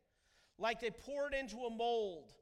Like 0.59 0.81
they 0.81 0.91
pour 0.91 1.29
it 1.29 1.35
into 1.35 1.59
a 1.59 1.71
mold, 1.71 2.33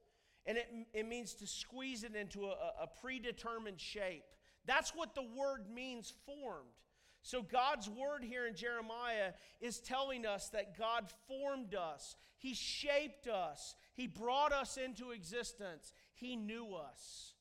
and 0.47 0.57
it, 0.57 0.69
it 0.95 1.07
means 1.07 1.35
to 1.35 1.47
squeeze 1.47 2.05
it 2.05 2.15
into 2.15 2.47
a, 2.47 2.55
a 2.83 2.87
predetermined 3.01 3.81
shape. 3.81 4.25
That's 4.67 4.95
what 4.95 5.15
the 5.15 5.23
word 5.23 5.67
means 5.73 6.13
formed. 6.25 6.69
So, 7.27 7.43
God's 7.43 7.91
word 7.91 8.23
here 8.23 8.47
in 8.47 8.55
Jeremiah 8.55 9.33
is 9.61 9.81
telling 9.81 10.25
us 10.25 10.49
that 10.51 10.79
God 10.79 11.13
formed 11.27 11.75
us, 11.75 12.15
He 12.39 12.55
shaped 12.55 13.27
us, 13.27 13.75
He 13.95 14.07
brought 14.07 14.53
us 14.53 14.77
into 14.77 15.11
existence, 15.11 15.93
He 16.15 16.37
knew 16.37 16.77
us. 16.77 17.35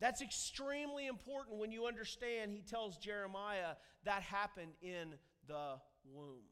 That's 0.00 0.22
extremely 0.22 1.08
important 1.08 1.58
when 1.58 1.72
you 1.72 1.86
understand, 1.86 2.52
He 2.52 2.62
tells 2.62 2.98
Jeremiah 2.98 3.74
that 4.04 4.22
happened 4.22 4.74
in 4.80 5.14
the 5.48 5.80
womb. 6.04 6.44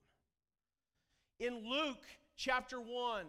In 1.39 1.65
Luke 1.65 2.03
chapter 2.37 2.81
1, 2.81 3.27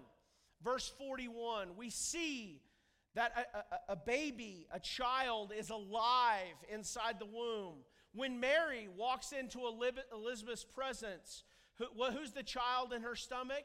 verse 0.63 0.91
41, 0.97 1.75
we 1.77 1.91
see 1.91 2.63
that 3.13 3.47
a, 3.53 3.57
a, 3.59 3.79
a 3.89 3.95
baby, 3.95 4.65
a 4.73 4.79
child, 4.79 5.53
is 5.55 5.69
alive 5.69 6.55
inside 6.73 7.19
the 7.19 7.27
womb. 7.27 7.75
When 8.19 8.41
Mary 8.41 8.89
walks 8.97 9.31
into 9.31 9.61
Elizabeth's 10.13 10.65
presence, 10.65 11.45
who, 11.77 11.85
who's 12.11 12.33
the 12.33 12.43
child 12.43 12.91
in 12.91 13.03
her 13.03 13.15
stomach? 13.15 13.63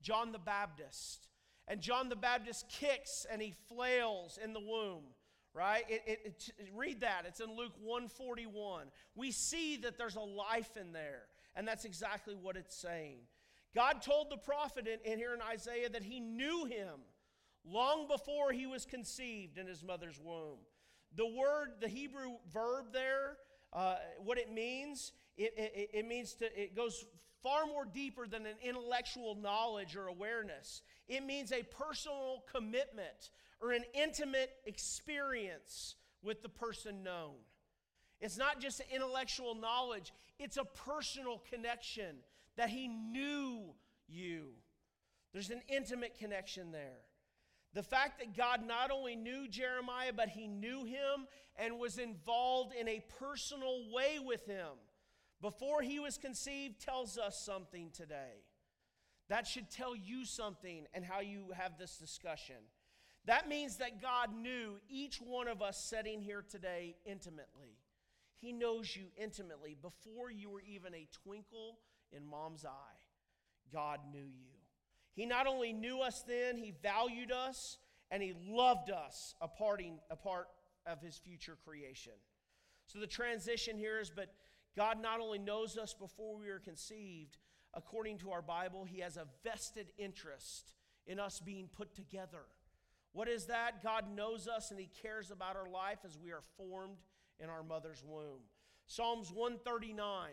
John 0.00 0.30
the 0.30 0.38
Baptist. 0.38 1.26
And 1.66 1.80
John 1.80 2.08
the 2.08 2.14
Baptist 2.14 2.68
kicks 2.68 3.26
and 3.28 3.42
he 3.42 3.52
flails 3.68 4.38
in 4.42 4.52
the 4.52 4.60
womb 4.60 5.02
right? 5.54 5.84
It, 5.88 6.02
it, 6.06 6.52
it, 6.58 6.68
read 6.74 7.00
that. 7.00 7.22
It's 7.26 7.40
in 7.40 7.56
luke 7.56 7.72
141 7.82 8.88
we 9.16 9.32
see 9.32 9.78
that 9.78 9.96
there's 9.96 10.16
a 10.16 10.20
life 10.20 10.76
in 10.78 10.92
there 10.92 11.22
and 11.56 11.66
that's 11.66 11.84
exactly 11.86 12.34
what 12.34 12.56
it's 12.56 12.76
saying. 12.76 13.20
God 13.74 14.02
told 14.02 14.30
the 14.30 14.36
prophet 14.36 14.86
in, 14.86 15.10
in 15.10 15.18
here 15.18 15.34
in 15.34 15.40
isaiah 15.40 15.88
that 15.88 16.04
he 16.04 16.20
knew 16.20 16.66
him 16.66 17.00
long 17.64 18.06
before 18.06 18.52
he 18.52 18.66
was 18.66 18.84
conceived 18.84 19.58
in 19.58 19.66
his 19.66 19.82
mother's 19.82 20.20
womb. 20.22 20.58
The 21.16 21.26
word 21.26 21.70
the 21.80 21.88
hebrew 21.88 22.34
verb 22.52 22.92
there 22.92 23.38
uh, 23.72 23.96
what 24.24 24.38
it 24.38 24.52
means, 24.52 25.12
it, 25.36 25.52
it, 25.56 25.90
it 25.92 26.06
means 26.06 26.34
to, 26.34 26.46
it 26.60 26.74
goes 26.74 27.04
far 27.42 27.66
more 27.66 27.84
deeper 27.84 28.26
than 28.26 28.46
an 28.46 28.56
intellectual 28.62 29.34
knowledge 29.34 29.96
or 29.96 30.08
awareness. 30.08 30.82
It 31.08 31.24
means 31.24 31.52
a 31.52 31.62
personal 31.62 32.44
commitment 32.50 33.30
or 33.60 33.72
an 33.72 33.84
intimate 33.94 34.50
experience 34.64 35.94
with 36.22 36.42
the 36.42 36.48
person 36.48 37.02
known. 37.02 37.34
It's 38.20 38.36
not 38.36 38.60
just 38.60 38.82
intellectual 38.92 39.54
knowledge, 39.54 40.12
it's 40.38 40.56
a 40.56 40.64
personal 40.64 41.42
connection 41.50 42.16
that 42.56 42.70
he 42.70 42.88
knew 42.88 43.74
you. 44.08 44.48
There's 45.32 45.50
an 45.50 45.62
intimate 45.68 46.18
connection 46.18 46.72
there. 46.72 47.05
The 47.74 47.82
fact 47.82 48.18
that 48.20 48.36
God 48.36 48.66
not 48.66 48.90
only 48.90 49.16
knew 49.16 49.48
Jeremiah, 49.48 50.12
but 50.14 50.30
he 50.30 50.46
knew 50.46 50.84
him 50.84 51.26
and 51.56 51.78
was 51.78 51.98
involved 51.98 52.74
in 52.74 52.88
a 52.88 53.04
personal 53.18 53.84
way 53.92 54.18
with 54.18 54.46
him 54.46 54.78
before 55.40 55.82
he 55.82 55.98
was 55.98 56.16
conceived 56.16 56.80
tells 56.80 57.18
us 57.18 57.38
something 57.38 57.90
today. 57.92 58.44
That 59.28 59.46
should 59.46 59.70
tell 59.70 59.94
you 59.94 60.24
something 60.24 60.86
and 60.94 61.04
how 61.04 61.20
you 61.20 61.52
have 61.54 61.78
this 61.78 61.96
discussion. 61.96 62.56
That 63.26 63.48
means 63.48 63.76
that 63.78 64.00
God 64.00 64.34
knew 64.34 64.78
each 64.88 65.18
one 65.18 65.48
of 65.48 65.60
us 65.60 65.78
sitting 65.78 66.22
here 66.22 66.44
today 66.48 66.96
intimately. 67.04 67.76
He 68.40 68.52
knows 68.52 68.94
you 68.94 69.06
intimately 69.16 69.76
before 69.80 70.30
you 70.30 70.50
were 70.50 70.62
even 70.62 70.94
a 70.94 71.08
twinkle 71.24 71.78
in 72.12 72.24
mom's 72.24 72.64
eye. 72.64 73.00
God 73.72 74.00
knew 74.12 74.18
you. 74.18 74.55
He 75.16 75.24
not 75.24 75.46
only 75.46 75.72
knew 75.72 76.00
us 76.00 76.22
then, 76.28 76.58
He 76.58 76.74
valued 76.82 77.32
us, 77.32 77.78
and 78.10 78.22
He 78.22 78.34
loved 78.46 78.90
us 78.90 79.34
a, 79.40 79.48
parting, 79.48 79.98
a 80.10 80.16
part 80.16 80.46
of 80.86 81.00
His 81.00 81.16
future 81.16 81.56
creation. 81.64 82.12
So 82.86 83.00
the 83.00 83.06
transition 83.06 83.78
here 83.78 83.98
is 83.98 84.10
but 84.10 84.32
God 84.76 85.00
not 85.00 85.20
only 85.20 85.38
knows 85.38 85.78
us 85.78 85.94
before 85.94 86.36
we 86.36 86.48
are 86.50 86.60
conceived, 86.60 87.38
according 87.74 88.18
to 88.18 88.30
our 88.30 88.42
Bible, 88.42 88.84
He 88.84 89.00
has 89.00 89.16
a 89.16 89.26
vested 89.42 89.88
interest 89.98 90.74
in 91.06 91.18
us 91.18 91.40
being 91.40 91.68
put 91.74 91.94
together. 91.94 92.44
What 93.12 93.28
is 93.28 93.46
that? 93.46 93.82
God 93.82 94.14
knows 94.14 94.46
us 94.46 94.70
and 94.70 94.78
He 94.78 94.90
cares 95.02 95.30
about 95.30 95.56
our 95.56 95.68
life 95.68 96.00
as 96.04 96.18
we 96.18 96.30
are 96.30 96.42
formed 96.58 96.98
in 97.40 97.48
our 97.48 97.62
mother's 97.62 98.04
womb. 98.04 98.42
Psalms 98.86 99.32
139, 99.32 100.30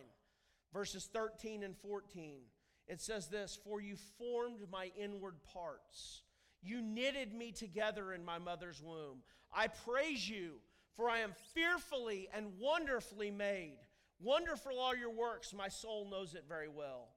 verses 0.73 1.09
13 1.11 1.63
and 1.63 1.77
14. 1.77 2.41
It 2.87 3.01
says 3.01 3.27
this 3.27 3.57
For 3.63 3.81
you 3.81 3.95
formed 4.17 4.61
my 4.71 4.91
inward 4.97 5.35
parts. 5.53 6.21
You 6.61 6.81
knitted 6.81 7.33
me 7.33 7.51
together 7.51 8.13
in 8.13 8.23
my 8.23 8.39
mother's 8.39 8.81
womb. 8.81 9.19
I 9.53 9.67
praise 9.67 10.27
you, 10.29 10.53
for 10.95 11.09
I 11.09 11.19
am 11.19 11.33
fearfully 11.53 12.29
and 12.33 12.57
wonderfully 12.57 13.31
made. 13.31 13.77
Wonderful 14.21 14.79
are 14.79 14.95
your 14.95 15.11
works. 15.11 15.53
My 15.53 15.67
soul 15.67 16.07
knows 16.09 16.33
it 16.35 16.45
very 16.47 16.69
well. 16.69 17.09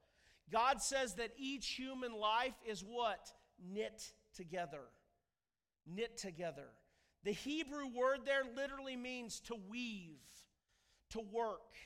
God 0.50 0.82
says 0.82 1.14
that 1.14 1.32
each 1.38 1.68
human 1.68 2.12
life 2.12 2.54
is 2.66 2.80
what? 2.80 3.32
Knit 3.64 4.12
together. 4.34 4.82
Knit 5.86 6.16
together. 6.16 6.68
The 7.24 7.32
Hebrew 7.32 7.88
word 7.88 8.20
there 8.24 8.42
literally 8.56 8.96
means 8.96 9.40
to 9.40 9.56
weave, 9.68 10.18
to 11.10 11.20
work. 11.20 11.76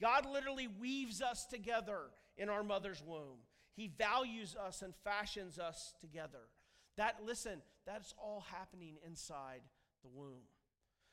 God 0.00 0.26
literally 0.26 0.68
weaves 0.68 1.20
us 1.20 1.46
together 1.46 2.00
in 2.38 2.48
our 2.48 2.62
mother's 2.62 3.02
womb. 3.04 3.38
He 3.74 3.88
values 3.98 4.56
us 4.56 4.82
and 4.82 4.94
fashions 5.04 5.58
us 5.58 5.94
together. 6.00 6.48
That, 6.96 7.16
listen, 7.24 7.60
that's 7.86 8.14
all 8.18 8.44
happening 8.50 8.96
inside 9.06 9.60
the 10.02 10.08
womb. 10.08 10.42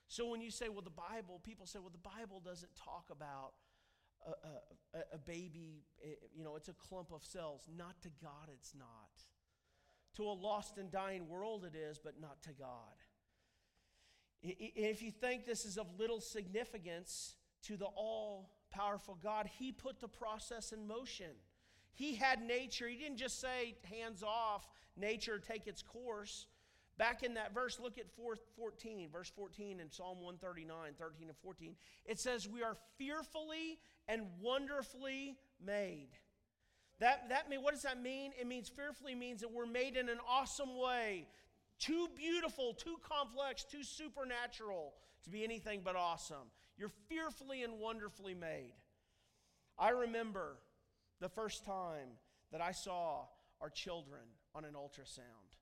So 0.07 0.27
when 0.27 0.41
you 0.41 0.51
say, 0.51 0.69
well, 0.69 0.81
the 0.81 0.89
Bible, 0.89 1.41
people 1.43 1.65
say, 1.65 1.79
well, 1.79 1.91
the 1.91 2.09
Bible 2.09 2.41
doesn't 2.43 2.71
talk 2.75 3.09
about 3.11 3.53
a, 4.25 4.97
a, 4.97 5.01
a, 5.13 5.17
baby, 5.17 5.83
eh, 6.03 6.15
you 6.35 6.43
know, 6.43 6.55
it's 6.55 6.69
a 6.69 6.73
clump 6.73 7.11
of 7.11 7.23
cells. 7.23 7.61
Not 7.75 8.01
to 8.03 8.09
God, 8.21 8.49
it's 8.53 8.73
not. 8.75 8.87
To 10.15 10.23
a 10.23 10.33
lost 10.33 10.77
and 10.77 10.91
dying 10.91 11.27
world, 11.27 11.65
it 11.65 11.75
is, 11.77 11.99
but 11.99 12.19
not 12.19 12.41
to 12.43 12.53
God. 12.53 12.95
If 14.41 15.01
you 15.01 15.11
think 15.11 15.45
this 15.45 15.65
is 15.65 15.77
of 15.77 15.87
little 15.99 16.21
significance 16.21 17.35
to 17.63 17.77
the 17.77 17.85
all 17.85 18.51
powerful 18.75 19.17
God, 19.21 19.49
He 19.57 19.71
put 19.71 19.99
the 19.99 20.07
process 20.07 20.71
in 20.71 20.87
motion. 20.87 21.31
He 21.93 22.15
had 22.15 22.41
nature. 22.41 22.87
He 22.87 22.97
didn't 22.97 23.17
just 23.17 23.39
say, 23.39 23.75
hands 23.83 24.21
off, 24.21 24.67
nature, 24.97 25.39
take 25.39 25.65
its 25.65 25.81
course. 25.81 26.47
Back 26.97 27.23
in 27.23 27.33
that 27.33 27.53
verse, 27.53 27.79
look 27.79 27.97
at 27.97 28.05
14, 28.09 29.09
verse 29.11 29.31
14 29.35 29.79
in 29.79 29.91
Psalm 29.91 30.21
139, 30.21 30.93
13 30.97 31.27
and 31.27 31.37
14. 31.37 31.75
It 32.05 32.19
says, 32.19 32.47
We 32.47 32.63
are 32.63 32.77
fearfully 32.97 33.79
and 34.07 34.27
wonderfully 34.41 35.37
made. 35.65 36.09
That, 36.99 37.27
that 37.29 37.49
mean, 37.49 37.61
what 37.61 37.73
does 37.73 37.83
that 37.83 38.01
mean? 38.01 38.31
It 38.39 38.47
means 38.47 38.69
fearfully 38.69 39.15
means 39.15 39.41
that 39.41 39.51
we're 39.51 39.65
made 39.65 39.97
in 39.97 40.07
an 40.07 40.19
awesome 40.29 40.77
way. 40.77 41.27
Too 41.79 42.07
beautiful, 42.15 42.73
too 42.73 42.95
complex, 43.03 43.65
too 43.65 43.83
supernatural 43.83 44.93
to 45.25 45.29
be 45.29 45.43
anything 45.43 45.81
but 45.83 45.97
awesome. 45.97 46.47
You're 46.77 46.91
fearfully 47.09 47.63
and 47.63 47.79
wonderfully 47.79 48.33
made. 48.33 48.73
I 49.77 49.89
remember 49.89 50.57
the 51.19 51.29
first 51.29 51.65
time 51.65 52.19
that 52.51 52.61
I 52.61 52.71
saw 52.71 53.25
our 53.61 53.69
children 53.69 54.21
on 54.53 54.65
an 54.65 54.73
ultrasound. 54.73 55.55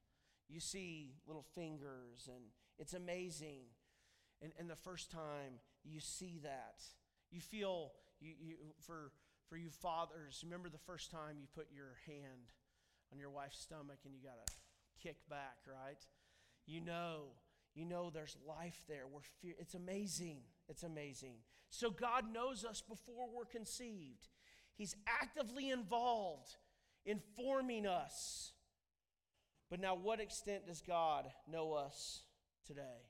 You 0.49 0.59
see 0.59 1.13
little 1.27 1.45
fingers, 1.55 2.27
and 2.27 2.43
it's 2.77 2.93
amazing. 2.93 3.65
And, 4.41 4.51
and 4.59 4.69
the 4.69 4.75
first 4.75 5.11
time 5.11 5.59
you 5.83 5.99
see 5.99 6.39
that, 6.43 6.81
you 7.31 7.41
feel, 7.41 7.91
you, 8.19 8.33
you, 8.39 8.55
for, 8.85 9.11
for 9.49 9.57
you 9.57 9.69
fathers, 9.69 10.41
remember 10.43 10.69
the 10.69 10.77
first 10.77 11.11
time 11.11 11.37
you 11.39 11.47
put 11.53 11.67
your 11.73 11.97
hand 12.05 12.51
on 13.11 13.19
your 13.19 13.29
wife's 13.29 13.59
stomach 13.59 13.99
and 14.05 14.13
you 14.13 14.21
got 14.21 14.45
to 14.45 14.53
kick 15.01 15.17
back, 15.29 15.57
right? 15.67 16.03
You 16.65 16.81
know, 16.81 17.27
you 17.75 17.85
know 17.85 18.09
there's 18.09 18.37
life 18.47 18.83
there. 18.87 19.07
We're 19.07 19.21
fear- 19.41 19.55
it's 19.59 19.73
amazing. 19.73 20.41
It's 20.67 20.83
amazing. 20.83 21.35
So 21.69 21.89
God 21.89 22.31
knows 22.31 22.63
us 22.63 22.81
before 22.81 23.27
we're 23.33 23.45
conceived. 23.45 24.27
He's 24.75 24.95
actively 25.07 25.69
involved 25.69 26.55
in 27.05 27.19
forming 27.35 27.85
us. 27.85 28.53
But 29.69 29.79
now, 29.79 29.95
what 29.95 30.19
extent 30.19 30.67
does 30.67 30.81
God 30.81 31.25
know 31.51 31.73
us 31.73 32.23
today? 32.65 33.09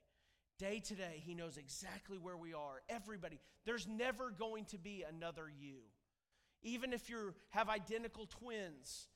Day 0.60 0.80
to 0.80 0.96
day, 0.96 1.22
He 1.26 1.34
knows 1.34 1.58
exactly 1.58 2.18
where 2.18 2.38
we 2.38 2.54
are. 2.54 2.82
Everybody. 2.88 3.40
There's 3.66 3.88
never 3.88 4.32
going 4.32 4.66
to 4.66 4.78
be 4.78 5.04
another 5.08 5.50
you. 5.50 5.80
Even 6.62 6.94
if 6.94 7.10
you 7.10 7.34
have 7.50 7.68
identical 7.68 8.26
twins, 8.26 9.10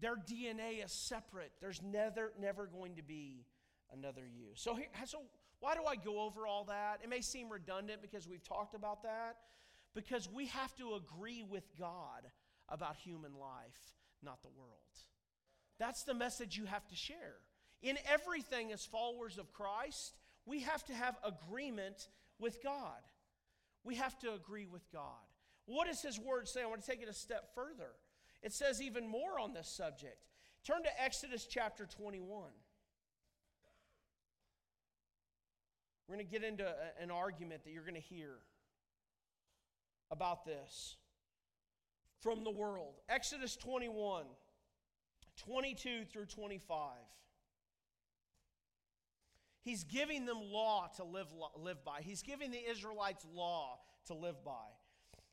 their 0.00 0.16
DNA 0.16 0.84
is 0.84 0.92
separate. 0.92 1.50
There's 1.60 1.82
never, 1.82 2.32
never 2.40 2.66
going 2.66 2.96
to 2.96 3.02
be 3.02 3.46
another 3.92 4.22
you. 4.26 4.48
So, 4.54 4.78
so 5.06 5.22
why 5.60 5.74
do 5.74 5.82
I 5.84 5.96
go 5.96 6.20
over 6.20 6.46
all 6.46 6.64
that? 6.64 7.00
It 7.02 7.08
may 7.08 7.20
seem 7.20 7.48
redundant 7.48 8.02
because 8.02 8.28
we've 8.28 8.44
talked 8.44 8.74
about 8.74 9.02
that. 9.02 9.36
Because 9.94 10.28
we 10.30 10.46
have 10.48 10.74
to 10.76 10.94
agree 10.94 11.42
with 11.42 11.64
God 11.78 12.28
about 12.68 12.96
human 12.96 13.32
life, 13.34 13.94
not 14.22 14.42
the 14.42 14.50
world. 14.50 14.70
That's 15.78 16.02
the 16.02 16.14
message 16.14 16.56
you 16.56 16.66
have 16.66 16.86
to 16.88 16.96
share. 16.96 17.36
In 17.82 17.96
everything, 18.10 18.72
as 18.72 18.84
followers 18.84 19.38
of 19.38 19.52
Christ, 19.52 20.14
we 20.44 20.60
have 20.60 20.84
to 20.86 20.94
have 20.94 21.16
agreement 21.24 22.08
with 22.38 22.62
God. 22.62 23.00
We 23.84 23.96
have 23.96 24.18
to 24.20 24.34
agree 24.34 24.66
with 24.66 24.90
God. 24.92 25.02
What 25.66 25.86
does 25.86 26.02
His 26.02 26.18
Word 26.18 26.48
say? 26.48 26.62
I 26.62 26.66
want 26.66 26.82
to 26.82 26.90
take 26.90 27.02
it 27.02 27.08
a 27.08 27.14
step 27.14 27.54
further. 27.54 27.92
It 28.42 28.52
says 28.52 28.82
even 28.82 29.08
more 29.08 29.38
on 29.40 29.52
this 29.52 29.68
subject. 29.68 30.18
Turn 30.64 30.82
to 30.82 31.02
Exodus 31.02 31.46
chapter 31.46 31.86
21. 31.86 32.50
We're 36.08 36.16
going 36.16 36.26
to 36.26 36.32
get 36.32 36.44
into 36.44 36.64
a, 36.64 37.02
an 37.02 37.10
argument 37.10 37.64
that 37.64 37.72
you're 37.72 37.82
going 37.82 37.94
to 37.94 38.00
hear 38.00 38.34
about 40.10 40.44
this 40.44 40.96
from 42.20 42.44
the 42.44 42.50
world. 42.50 42.94
Exodus 43.08 43.56
21, 43.56 44.24
22 45.36 46.04
through 46.04 46.26
25. 46.26 46.90
He's 49.62 49.82
giving 49.82 50.26
them 50.26 50.38
law 50.40 50.88
to 50.96 51.04
live, 51.04 51.26
live 51.56 51.84
by. 51.84 52.00
He's 52.02 52.22
giving 52.22 52.52
the 52.52 52.70
Israelites 52.70 53.26
law 53.34 53.80
to 54.06 54.14
live 54.14 54.44
by. 54.44 54.52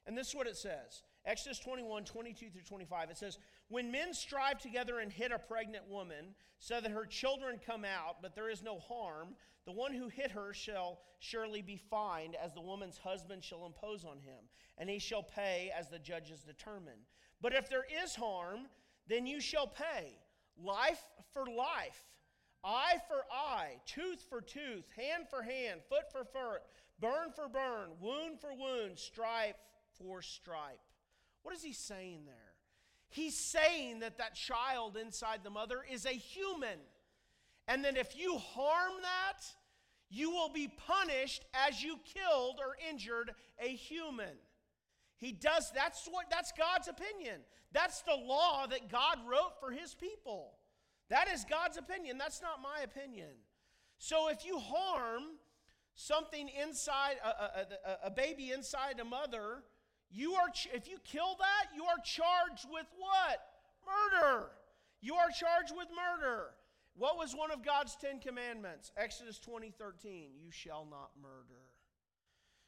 And 0.08 0.18
this 0.18 0.30
is 0.30 0.36
what 0.36 0.48
it 0.48 0.58
says 0.58 1.04
Exodus 1.26 1.60
21, 1.60 2.04
22 2.04 2.50
through 2.50 2.62
25. 2.62 3.10
It 3.10 3.18
says, 3.18 3.38
When 3.70 3.92
men 3.92 4.14
strive 4.14 4.60
together 4.60 5.00
and 5.00 5.12
hit 5.12 5.32
a 5.32 5.40
pregnant 5.40 5.88
woman, 5.90 6.36
so 6.60 6.82
that 6.82 6.92
her 6.92 7.06
children 7.06 7.60
come 7.66 7.86
out, 7.86 8.22
but 8.22 8.36
there 8.36 8.50
is 8.50 8.62
no 8.62 8.80
harm, 8.80 9.36
the 9.66 9.72
one 9.72 9.94
who 9.94 10.10
hit 10.10 10.32
her 10.32 10.54
shall 10.54 11.00
surely 11.20 11.62
be 11.62 11.78
fined, 11.78 12.36
as 12.36 12.54
the 12.54 12.62
woman's 12.62 12.98
husband 12.98 13.44
shall 13.44 13.66
impose 13.66 14.04
on 14.04 14.18
him, 14.20 14.44
and 14.78 14.90
he 14.90 15.00
shall 15.00 15.24
pay 15.24 15.72
as 15.78 15.88
the 15.90 16.00
judges 16.00 16.42
determine. 16.42 17.00
But 17.42 17.54
if 17.54 17.70
there 17.70 17.86
is 18.04 18.16
harm, 18.16 18.68
then 19.08 19.26
you 19.26 19.40
shall 19.40 19.68
pay 19.68 20.20
life 20.62 21.04
for 21.34 21.46
life, 21.46 22.04
eye 22.66 22.98
for 23.08 23.24
eye, 23.32 23.78
tooth 23.86 24.22
for 24.30 24.42
tooth, 24.42 24.90
hand 24.96 25.28
for 25.30 25.42
hand, 25.42 25.82
foot 25.88 26.12
for 26.12 26.26
foot, 26.26 26.62
burn 27.00 27.32
for 27.34 27.48
burn, 27.48 27.92
wound 28.02 28.40
for 28.40 28.54
wound, 28.54 29.00
stripe 29.00 29.58
for 29.98 30.22
stripe. 30.22 30.80
What 31.44 31.56
is 31.56 31.64
he 31.64 31.74
saying 31.74 32.22
there? 32.26 32.36
He's 33.10 33.38
saying 33.38 34.00
that 34.00 34.18
that 34.18 34.34
child 34.34 34.98
inside 34.98 35.42
the 35.44 35.50
mother 35.50 35.86
is 35.90 36.06
a 36.06 36.10
human. 36.10 36.80
And 37.68 37.86
that 37.86 37.96
if 37.96 38.18
you 38.18 38.38
harm 38.38 38.94
that, 39.02 39.44
you 40.10 40.32
will 40.32 40.50
be 40.50 40.68
punished 40.68 41.46
as 41.54 41.84
you 41.84 42.00
killed 42.04 42.60
or 42.60 42.76
injured 42.90 43.32
a 43.60 43.68
human. 43.68 44.36
He 45.18 45.32
does 45.32 45.72
that's 45.74 46.08
what 46.08 46.26
that's 46.30 46.52
God's 46.52 46.88
opinion. 46.88 47.42
That's 47.72 48.02
the 48.02 48.16
law 48.16 48.68
that 48.68 48.90
God 48.92 49.20
wrote 49.28 49.60
for 49.60 49.72
his 49.72 49.94
people. 49.94 50.54
That 51.10 51.28
is 51.32 51.46
God's 51.50 51.78
opinion. 51.78 52.18
That's 52.18 52.42
not 52.42 52.62
my 52.62 52.84
opinion. 52.84 53.30
So 53.98 54.30
if 54.30 54.46
you 54.46 54.60
harm 54.60 55.24
something 55.96 56.50
inside 56.62 57.16
a, 57.24 57.28
a, 57.28 58.08
a, 58.08 58.12
baby 58.12 58.52
inside 58.52 59.00
a 59.00 59.06
mother, 59.06 59.64
you 60.14 60.34
are 60.34 60.50
if 60.74 60.88
you 60.88 60.98
kill 61.04 61.36
that, 61.40 61.76
you 61.76 61.84
are 61.84 61.98
charged 62.04 62.68
with 62.72 62.86
what? 62.98 63.40
Murder. 63.86 64.52
You 65.02 65.16
are 65.16 65.30
charged 65.30 65.74
with 65.76 65.88
murder. 65.90 66.52
What 66.96 67.18
was 67.18 67.36
one 67.36 67.52
of 67.52 67.66
God's 67.66 67.96
Ten 67.96 68.20
Commandments? 68.20 68.92
Exodus 68.96 69.40
20 69.40 69.72
13. 69.72 70.30
You 70.38 70.52
shall 70.52 70.88
not 70.90 71.12
murder. 71.22 71.62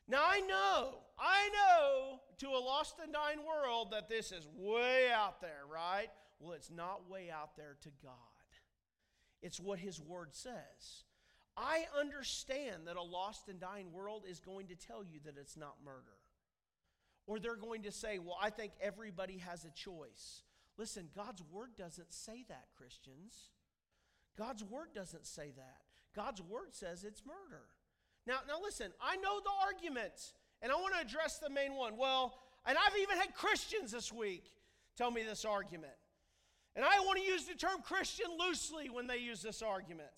Now 0.08 0.24
I 0.24 0.42
know, 0.42 0.96
I 1.20 1.50
know 1.54 2.20
to 2.40 2.48
a 2.48 2.60
lost 2.60 2.96
and 3.02 3.14
dying 3.14 3.40
world 3.46 3.92
that 3.92 4.10
this 4.10 4.32
is 4.32 4.48
way 4.56 5.10
out 5.14 5.42
there, 5.42 5.62
right? 5.72 6.10
Well, 6.40 6.54
it's 6.54 6.72
not 6.72 7.10
way 7.10 7.30
out 7.32 7.56
there 7.56 7.78
to 7.82 7.90
God. 8.04 8.12
It's 9.42 9.60
what 9.60 9.80
His 9.80 10.02
Word 10.02 10.30
says. 10.34 11.06
I 11.58 11.86
understand 11.98 12.88
that 12.88 12.98
a 12.98 13.02
lost 13.02 13.48
and 13.48 13.60
dying 13.60 13.94
world 13.94 14.24
is 14.30 14.40
going 14.40 14.68
to 14.68 14.76
tell 14.76 15.04
you 15.04 15.20
that 15.26 15.36
it's 15.40 15.56
not 15.56 15.76
murder. 15.86 16.18
Or 17.28 17.40
they're 17.40 17.56
going 17.56 17.84
to 17.84 17.92
say, 17.92 18.20
well, 18.20 18.38
I 18.42 18.50
think 18.50 18.74
everybody 18.80 19.38
has 19.40 19.66
a 19.66 19.72
choice. 19.72 20.44
Listen, 20.78 21.10
God's 21.16 21.44
Word 21.52 21.72
doesn't 21.78 22.14
say 22.14 22.46
that, 22.50 22.66
Christians. 22.78 23.50
God's 24.38 24.64
word 24.64 24.90
doesn't 24.94 25.26
say 25.26 25.52
that. 25.56 25.78
God's 26.16 26.42
word 26.42 26.74
says 26.74 27.04
it's 27.04 27.24
murder. 27.26 27.64
Now, 28.28 28.40
now 28.48 28.56
listen, 28.62 28.92
I 29.02 29.18
know 29.18 29.40
the 29.40 29.50
arguments, 29.66 30.34
and 30.62 30.72
I 30.72 30.76
want 30.76 30.94
to 30.96 31.02
address 31.02 31.40
the 31.40 31.50
main 31.50 31.76
one. 31.76 31.98
Well, 31.98 32.38
and 32.66 32.78
I've 32.78 32.98
even 33.02 33.18
had 33.18 33.34
Christians 33.34 33.92
this 33.92 34.12
week 34.12 34.52
tell 34.98 35.12
me 35.12 35.24
this 35.24 35.46
argument. 35.46 35.94
And 36.76 36.84
I 36.84 37.00
want 37.02 37.20
to 37.20 37.26
use 37.26 37.46
the 37.46 37.54
term 37.54 37.82
Christian 37.82 38.26
loosely 38.38 38.90
when 38.90 39.08
they 39.08 39.18
use 39.18 39.42
this 39.42 39.62
argument. 39.62 40.10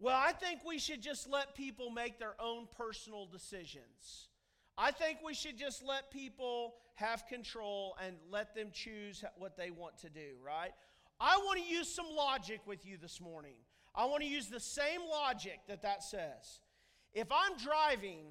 Well, 0.00 0.18
I 0.18 0.32
think 0.32 0.60
we 0.64 0.78
should 0.78 1.02
just 1.02 1.28
let 1.28 1.54
people 1.54 1.90
make 1.90 2.18
their 2.18 2.34
own 2.40 2.66
personal 2.76 3.26
decisions. 3.26 4.28
I 4.76 4.90
think 4.90 5.18
we 5.24 5.34
should 5.34 5.56
just 5.56 5.84
let 5.84 6.10
people 6.10 6.74
have 6.94 7.26
control 7.26 7.96
and 8.04 8.16
let 8.30 8.54
them 8.54 8.68
choose 8.72 9.24
what 9.36 9.56
they 9.56 9.70
want 9.70 9.98
to 9.98 10.08
do, 10.08 10.34
right? 10.44 10.72
I 11.20 11.36
want 11.38 11.60
to 11.60 11.66
use 11.66 11.88
some 11.88 12.06
logic 12.14 12.60
with 12.66 12.84
you 12.84 12.96
this 13.00 13.20
morning. 13.20 13.56
I 13.94 14.06
want 14.06 14.22
to 14.22 14.28
use 14.28 14.48
the 14.48 14.60
same 14.60 15.00
logic 15.08 15.60
that 15.68 15.82
that 15.82 16.02
says. 16.02 16.60
If 17.12 17.28
I'm 17.30 17.56
driving 17.56 18.24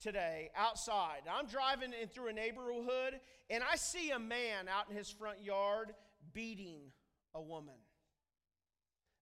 today 0.00 0.50
outside, 0.56 1.22
I'm 1.32 1.46
driving 1.46 1.92
in 2.00 2.08
through 2.08 2.28
a 2.28 2.32
neighborhood, 2.32 3.20
and 3.48 3.62
I 3.62 3.76
see 3.76 4.10
a 4.10 4.18
man 4.18 4.68
out 4.68 4.90
in 4.90 4.96
his 4.96 5.08
front 5.08 5.42
yard 5.42 5.94
beating 6.32 6.80
a 7.34 7.40
woman. 7.40 7.76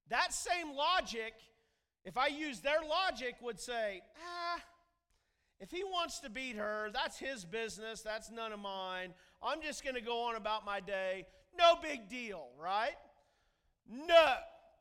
That 0.09 0.33
same 0.33 0.75
logic, 0.75 1.35
if 2.05 2.17
I 2.17 2.29
use 2.29 2.61
their 2.61 2.81
logic, 2.89 3.37
would 3.43 3.61
say, 3.61 4.03
ah, 4.27 4.61
if 5.65 5.71
he 5.71 5.83
wants 5.83 6.19
to 6.21 6.29
beat 6.29 6.57
her, 6.57 6.91
that's 6.93 7.19
his 7.19 7.47
business, 7.47 8.03
that's 8.03 8.31
none 8.31 8.53
of 8.53 8.61
mine. 8.61 9.15
I'm 9.43 9.63
just 9.63 9.83
going 9.83 9.95
to 9.95 10.03
go 10.03 10.25
on 10.25 10.37
about 10.37 10.67
my 10.67 10.79
day. 10.79 11.25
No 11.59 11.77
big 11.83 12.11
deal, 12.11 12.49
right? 12.61 12.93
No. 13.91 14.35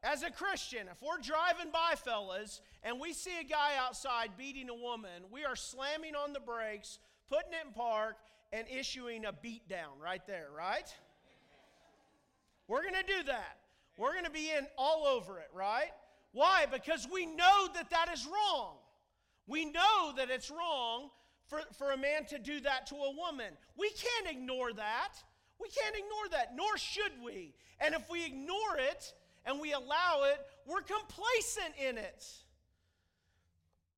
As 0.03 0.23
a 0.23 0.29
Christian, 0.29 0.89
if 0.91 1.01
we're 1.01 1.21
driving 1.21 1.71
by, 1.71 1.95
fellas, 1.95 2.59
and 2.83 2.99
we 2.99 3.13
see 3.13 3.31
a 3.39 3.45
guy 3.45 3.77
outside 3.79 4.31
beating 4.37 4.69
a 4.69 4.75
woman, 4.75 5.23
we 5.31 5.45
are 5.45 5.55
slamming 5.55 6.15
on 6.15 6.33
the 6.33 6.41
brakes, 6.41 6.99
putting 7.29 7.53
it 7.53 7.65
in 7.65 7.71
park, 7.71 8.17
and 8.51 8.67
issuing 8.67 9.23
a 9.23 9.31
beat 9.31 9.69
down 9.69 9.97
right 10.03 10.27
there, 10.27 10.49
right? 10.53 10.93
We're 12.67 12.81
going 12.81 12.95
to 12.95 13.07
do 13.07 13.23
that. 13.27 13.57
We're 13.97 14.11
going 14.11 14.25
to 14.25 14.31
be 14.31 14.49
in 14.49 14.67
all 14.77 15.07
over 15.07 15.39
it, 15.39 15.47
right? 15.53 15.91
Why? 16.33 16.65
Because 16.69 17.07
we 17.09 17.25
know 17.25 17.69
that 17.73 17.89
that 17.91 18.09
is 18.13 18.25
wrong. 18.25 18.75
We 19.47 19.65
know 19.65 20.13
that 20.17 20.29
it's 20.29 20.49
wrong 20.49 21.09
for, 21.47 21.61
for 21.77 21.91
a 21.91 21.97
man 21.97 22.25
to 22.27 22.39
do 22.39 22.59
that 22.61 22.87
to 22.87 22.95
a 22.95 23.15
woman. 23.15 23.53
We 23.77 23.89
can't 23.89 24.35
ignore 24.35 24.73
that. 24.73 25.13
We 25.59 25.69
can't 25.69 25.95
ignore 25.95 26.29
that, 26.31 26.55
nor 26.55 26.77
should 26.77 27.11
we. 27.23 27.53
And 27.79 27.93
if 27.93 28.09
we 28.09 28.25
ignore 28.25 28.77
it 28.77 29.13
and 29.45 29.59
we 29.59 29.73
allow 29.73 30.23
it, 30.23 30.39
we're 30.65 30.81
complacent 30.81 31.75
in 31.77 31.97
it. 31.97 32.25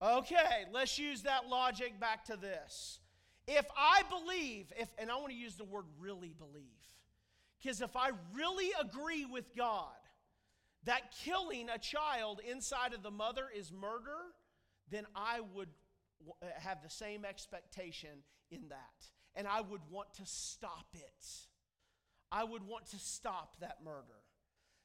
Okay, 0.02 0.66
let's 0.72 1.00
use 1.00 1.24
that 1.24 1.48
logic 1.48 2.00
back 2.00 2.26
to 2.26 2.36
this. 2.36 3.00
If 3.48 3.66
I 3.78 4.02
believe, 4.10 4.72
if 4.78 4.90
and 4.98 5.12
I 5.12 5.16
want 5.16 5.30
to 5.30 5.38
use 5.38 5.56
the 5.56 5.64
word 5.64 5.86
really 6.00 6.34
believe. 6.38 6.64
Because 7.62 7.82
if 7.82 7.96
I 7.96 8.12
really 8.34 8.72
agree 8.80 9.26
with 9.26 9.56
God 9.56 9.94
that 10.84 11.16
killing 11.24 11.70
a 11.70 11.80
child 11.80 12.42
inside 12.48 12.94
of 12.94 13.02
the 13.02 13.12
mother 13.12 13.46
is 13.56 13.72
murder, 13.72 14.18
then 14.90 15.06
I 15.16 15.42
would 15.54 15.70
uh, 16.42 16.46
have 16.60 16.84
the 16.84 16.90
same 16.90 17.26
expectation 17.26 18.24
in 18.52 18.70
that. 18.70 19.10
And 19.36 19.48
I 19.48 19.62
would 19.62 19.82
want 19.90 20.14
to 20.16 20.26
stop 20.26 20.88
it. 20.94 21.26
I 22.32 22.44
would 22.44 22.64
want 22.64 22.86
to 22.92 23.00
stop 23.00 23.58
that 23.60 23.78
murder. 23.84 24.22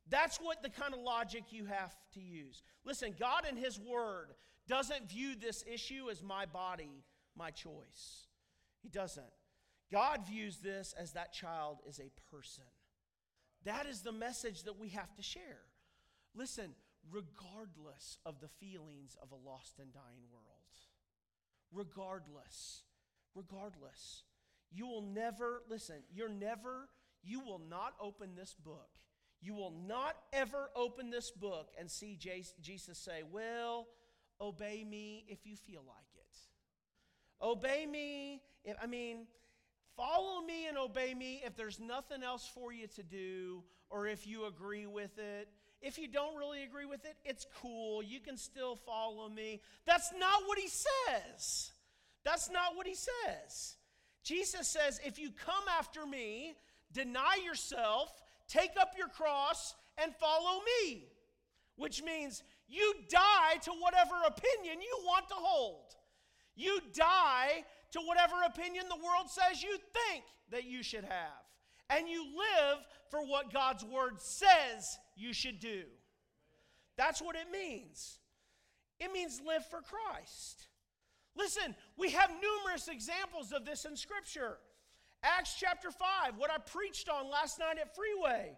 That's 0.08 0.38
what 0.38 0.62
the 0.62 0.70
kind 0.70 0.92
of 0.92 1.00
logic 1.00 1.44
you 1.50 1.66
have 1.66 1.94
to 2.14 2.20
use. 2.20 2.62
Listen, 2.84 3.14
God 3.18 3.44
in 3.48 3.56
His 3.56 3.78
Word 3.78 4.34
doesn't 4.66 5.08
view 5.08 5.34
this 5.36 5.64
issue 5.72 6.10
as 6.10 6.22
my 6.22 6.46
body, 6.46 7.04
my 7.36 7.50
choice. 7.50 8.26
He 8.82 8.88
doesn't. 8.88 9.24
God 9.92 10.26
views 10.26 10.58
this 10.58 10.94
as 10.98 11.12
that 11.12 11.32
child 11.32 11.78
is 11.88 12.00
a 12.00 12.10
person. 12.34 12.64
That 13.64 13.86
is 13.86 14.00
the 14.00 14.12
message 14.12 14.62
that 14.64 14.78
we 14.78 14.88
have 14.90 15.14
to 15.16 15.22
share. 15.22 15.62
Listen, 16.34 16.74
regardless 17.08 18.18
of 18.26 18.40
the 18.40 18.48
feelings 18.48 19.16
of 19.22 19.30
a 19.32 19.48
lost 19.48 19.78
and 19.78 19.92
dying 19.92 20.24
world, 20.32 20.44
regardless, 21.72 22.82
regardless, 23.34 24.24
you 24.70 24.86
will 24.86 25.02
never, 25.02 25.62
listen, 25.68 25.96
you're 26.12 26.28
never, 26.28 26.88
you 27.22 27.40
will 27.40 27.60
not 27.68 27.94
open 28.00 28.34
this 28.34 28.54
book. 28.54 28.90
You 29.42 29.54
will 29.54 29.72
not 29.86 30.16
ever 30.32 30.70
open 30.76 31.10
this 31.10 31.30
book 31.30 31.70
and 31.78 31.90
see 31.90 32.18
Jesus 32.60 32.98
say, 32.98 33.22
Well, 33.30 33.88
obey 34.40 34.84
me 34.84 35.24
if 35.28 35.46
you 35.46 35.56
feel 35.56 35.82
like 35.86 35.96
it. 36.14 36.20
Obey 37.42 37.86
me, 37.86 38.42
if, 38.64 38.76
I 38.82 38.86
mean, 38.86 39.26
follow 39.96 40.42
me 40.42 40.66
and 40.66 40.76
obey 40.76 41.14
me 41.14 41.42
if 41.44 41.56
there's 41.56 41.80
nothing 41.80 42.22
else 42.22 42.48
for 42.54 42.72
you 42.72 42.86
to 42.88 43.02
do 43.02 43.62
or 43.88 44.06
if 44.06 44.26
you 44.26 44.44
agree 44.44 44.86
with 44.86 45.18
it. 45.18 45.48
If 45.82 45.98
you 45.98 46.08
don't 46.08 46.36
really 46.36 46.62
agree 46.62 46.84
with 46.84 47.04
it, 47.04 47.16
it's 47.24 47.46
cool. 47.60 48.02
You 48.02 48.20
can 48.20 48.36
still 48.36 48.76
follow 48.76 49.28
me. 49.28 49.60
That's 49.86 50.12
not 50.18 50.42
what 50.46 50.58
he 50.58 50.68
says. 50.68 51.72
That's 52.24 52.50
not 52.50 52.76
what 52.76 52.86
he 52.86 52.94
says. 52.94 53.76
Jesus 54.22 54.68
says, 54.68 55.00
if 55.04 55.18
you 55.18 55.30
come 55.30 55.64
after 55.78 56.04
me, 56.04 56.54
deny 56.92 57.38
yourself, 57.44 58.12
take 58.46 58.72
up 58.78 58.92
your 58.98 59.08
cross, 59.08 59.74
and 60.02 60.14
follow 60.16 60.60
me, 60.82 61.08
which 61.76 62.02
means 62.02 62.42
you 62.68 62.94
die 63.08 63.56
to 63.62 63.70
whatever 63.80 64.14
opinion 64.26 64.80
you 64.80 64.98
want 65.04 65.28
to 65.28 65.34
hold. 65.34 65.94
You 66.54 66.80
die 66.94 67.64
to 67.92 68.00
whatever 68.00 68.34
opinion 68.46 68.84
the 68.88 68.96
world 68.96 69.28
says 69.28 69.62
you 69.62 69.70
think 69.70 70.24
that 70.50 70.64
you 70.64 70.82
should 70.82 71.04
have. 71.04 71.39
And 71.90 72.08
you 72.08 72.24
live 72.24 72.78
for 73.10 73.20
what 73.26 73.52
God's 73.52 73.84
word 73.84 74.20
says 74.20 74.98
you 75.16 75.32
should 75.32 75.60
do. 75.60 75.82
That's 76.96 77.20
what 77.20 77.36
it 77.36 77.50
means. 77.52 78.18
It 79.00 79.12
means 79.12 79.40
live 79.44 79.66
for 79.66 79.80
Christ. 79.80 80.68
Listen, 81.36 81.74
we 81.96 82.10
have 82.10 82.30
numerous 82.30 82.88
examples 82.88 83.52
of 83.52 83.64
this 83.64 83.84
in 83.84 83.96
Scripture. 83.96 84.58
Acts 85.22 85.56
chapter 85.58 85.90
5, 85.90 86.36
what 86.36 86.50
I 86.50 86.58
preached 86.58 87.08
on 87.08 87.30
last 87.30 87.58
night 87.58 87.78
at 87.78 87.94
Freeway. 87.94 88.52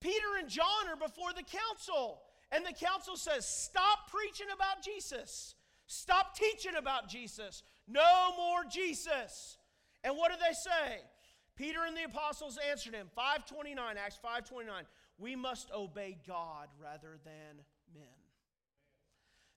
Peter 0.00 0.38
and 0.38 0.48
John 0.48 0.88
are 0.88 0.96
before 0.96 1.32
the 1.32 1.42
council, 1.42 2.22
and 2.52 2.64
the 2.64 2.72
council 2.72 3.16
says, 3.16 3.46
Stop 3.46 4.10
preaching 4.10 4.46
about 4.54 4.82
Jesus. 4.82 5.54
Stop 5.86 6.36
teaching 6.36 6.76
about 6.78 7.08
Jesus. 7.08 7.62
No 7.86 8.34
more 8.36 8.64
Jesus. 8.70 9.58
And 10.02 10.16
what 10.16 10.30
do 10.30 10.38
they 10.38 10.54
say? 10.54 11.00
Peter 11.60 11.80
and 11.86 11.94
the 11.94 12.04
apostles 12.04 12.58
answered 12.70 12.94
him, 12.94 13.06
529, 13.14 13.96
Acts 13.98 14.16
529, 14.16 14.84
we 15.18 15.36
must 15.36 15.70
obey 15.76 16.16
God 16.26 16.68
rather 16.82 17.18
than 17.22 17.62
men. 17.92 18.08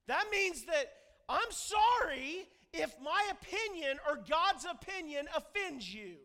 That 0.08 0.26
means 0.30 0.66
that 0.66 0.91
I'm 1.30 1.49
sorry 1.51 2.49
if 2.74 2.93
my 3.01 3.30
opinion 3.32 3.99
or 4.06 4.20
God's 4.30 4.66
opinion 4.70 5.28
offends 5.34 5.93
you. 5.93 6.16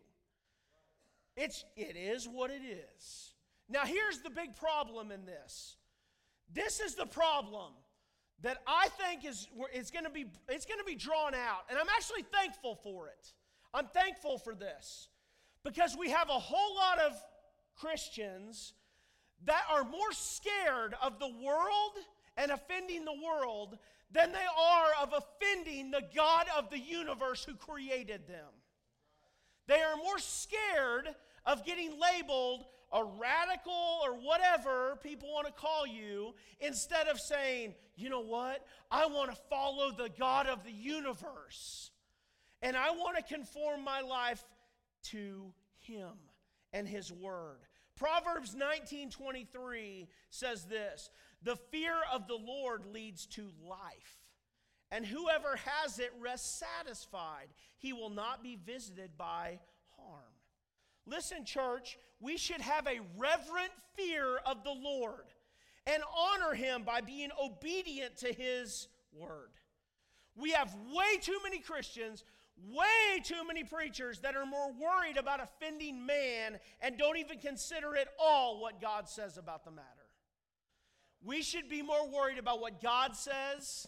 It's, 1.36 1.64
it 1.76 1.94
is 1.94 2.26
what 2.26 2.50
it 2.50 2.62
is. 2.64 3.34
Now, 3.68 3.84
here's 3.84 4.18
the 4.18 4.30
big 4.30 4.56
problem 4.56 5.12
in 5.12 5.26
this. 5.26 5.76
This 6.52 6.80
is 6.80 6.96
the 6.96 7.06
problem 7.06 7.70
that 8.42 8.58
I 8.66 8.88
think 8.88 9.24
is 9.24 9.46
it's 9.72 9.92
going 9.92 10.06
to 10.06 10.10
be 10.10 10.26
it's 10.48 10.64
going 10.64 10.78
to 10.78 10.84
be 10.84 10.94
drawn 10.94 11.34
out, 11.34 11.64
and 11.68 11.78
I'm 11.78 11.88
actually 11.94 12.22
thankful 12.22 12.76
for 12.82 13.08
it. 13.08 13.32
I'm 13.74 13.86
thankful 13.86 14.38
for 14.38 14.54
this 14.54 15.08
because 15.68 15.94
we 15.98 16.08
have 16.08 16.30
a 16.30 16.38
whole 16.38 16.74
lot 16.76 16.98
of 16.98 17.12
Christians 17.76 18.72
that 19.44 19.62
are 19.70 19.84
more 19.84 20.12
scared 20.12 20.94
of 21.02 21.18
the 21.18 21.28
world 21.28 21.92
and 22.38 22.50
offending 22.50 23.04
the 23.04 23.12
world 23.12 23.76
than 24.10 24.32
they 24.32 24.38
are 24.38 25.02
of 25.02 25.12
offending 25.12 25.90
the 25.90 26.02
God 26.14 26.46
of 26.56 26.70
the 26.70 26.78
universe 26.78 27.44
who 27.44 27.54
created 27.54 28.26
them. 28.26 28.48
They 29.66 29.82
are 29.82 29.96
more 29.96 30.18
scared 30.18 31.14
of 31.44 31.66
getting 31.66 31.92
labeled 32.00 32.64
a 32.90 33.04
radical 33.04 34.00
or 34.02 34.14
whatever 34.14 34.98
people 35.02 35.30
want 35.30 35.46
to 35.46 35.52
call 35.52 35.86
you 35.86 36.34
instead 36.60 37.08
of 37.08 37.20
saying, 37.20 37.74
you 37.96 38.08
know 38.08 38.22
what? 38.22 38.64
I 38.90 39.04
want 39.04 39.30
to 39.30 39.36
follow 39.50 39.90
the 39.90 40.08
God 40.18 40.46
of 40.46 40.64
the 40.64 40.72
universe. 40.72 41.90
And 42.62 42.74
I 42.74 42.90
want 42.92 43.18
to 43.18 43.34
conform 43.34 43.84
my 43.84 44.00
life 44.00 44.42
to 45.04 45.54
Him 45.78 46.30
and 46.72 46.88
His 46.88 47.12
Word. 47.12 47.66
Proverbs 47.96 48.54
19:23 48.54 50.08
says 50.30 50.66
this, 50.66 51.10
"The 51.42 51.56
fear 51.56 52.02
of 52.04 52.26
the 52.26 52.38
Lord 52.38 52.86
leads 52.86 53.26
to 53.28 53.50
life, 53.60 54.22
and 54.90 55.04
whoever 55.04 55.56
has 55.56 55.98
it 55.98 56.12
rests 56.14 56.58
satisfied. 56.58 57.52
He 57.76 57.92
will 57.92 58.10
not 58.10 58.42
be 58.42 58.56
visited 58.56 59.16
by 59.16 59.60
harm." 59.96 60.34
Listen, 61.06 61.44
church, 61.44 61.98
we 62.20 62.36
should 62.36 62.60
have 62.60 62.86
a 62.86 63.00
reverent 63.16 63.72
fear 63.94 64.36
of 64.38 64.62
the 64.62 64.74
Lord 64.74 65.32
and 65.86 66.02
honor 66.04 66.54
him 66.54 66.84
by 66.84 67.00
being 67.00 67.32
obedient 67.32 68.18
to 68.18 68.32
his 68.32 68.88
word. 69.10 69.58
We 70.34 70.52
have 70.52 70.74
way 70.74 71.18
too 71.18 71.40
many 71.42 71.60
Christians, 71.60 72.24
way 72.66 73.20
too 73.22 73.46
many 73.46 73.64
preachers 73.64 74.20
that 74.20 74.36
are 74.36 74.46
more 74.46 74.72
worried 74.72 75.16
about 75.16 75.40
offending 75.40 76.04
man 76.04 76.58
and 76.80 76.98
don't 76.98 77.18
even 77.18 77.38
consider 77.38 77.96
at 77.96 78.08
all 78.18 78.60
what 78.60 78.80
God 78.80 79.08
says 79.08 79.38
about 79.38 79.64
the 79.64 79.70
matter. 79.70 79.86
We 81.22 81.42
should 81.42 81.68
be 81.68 81.82
more 81.82 82.08
worried 82.08 82.38
about 82.38 82.60
what 82.60 82.80
God 82.82 83.16
says 83.16 83.86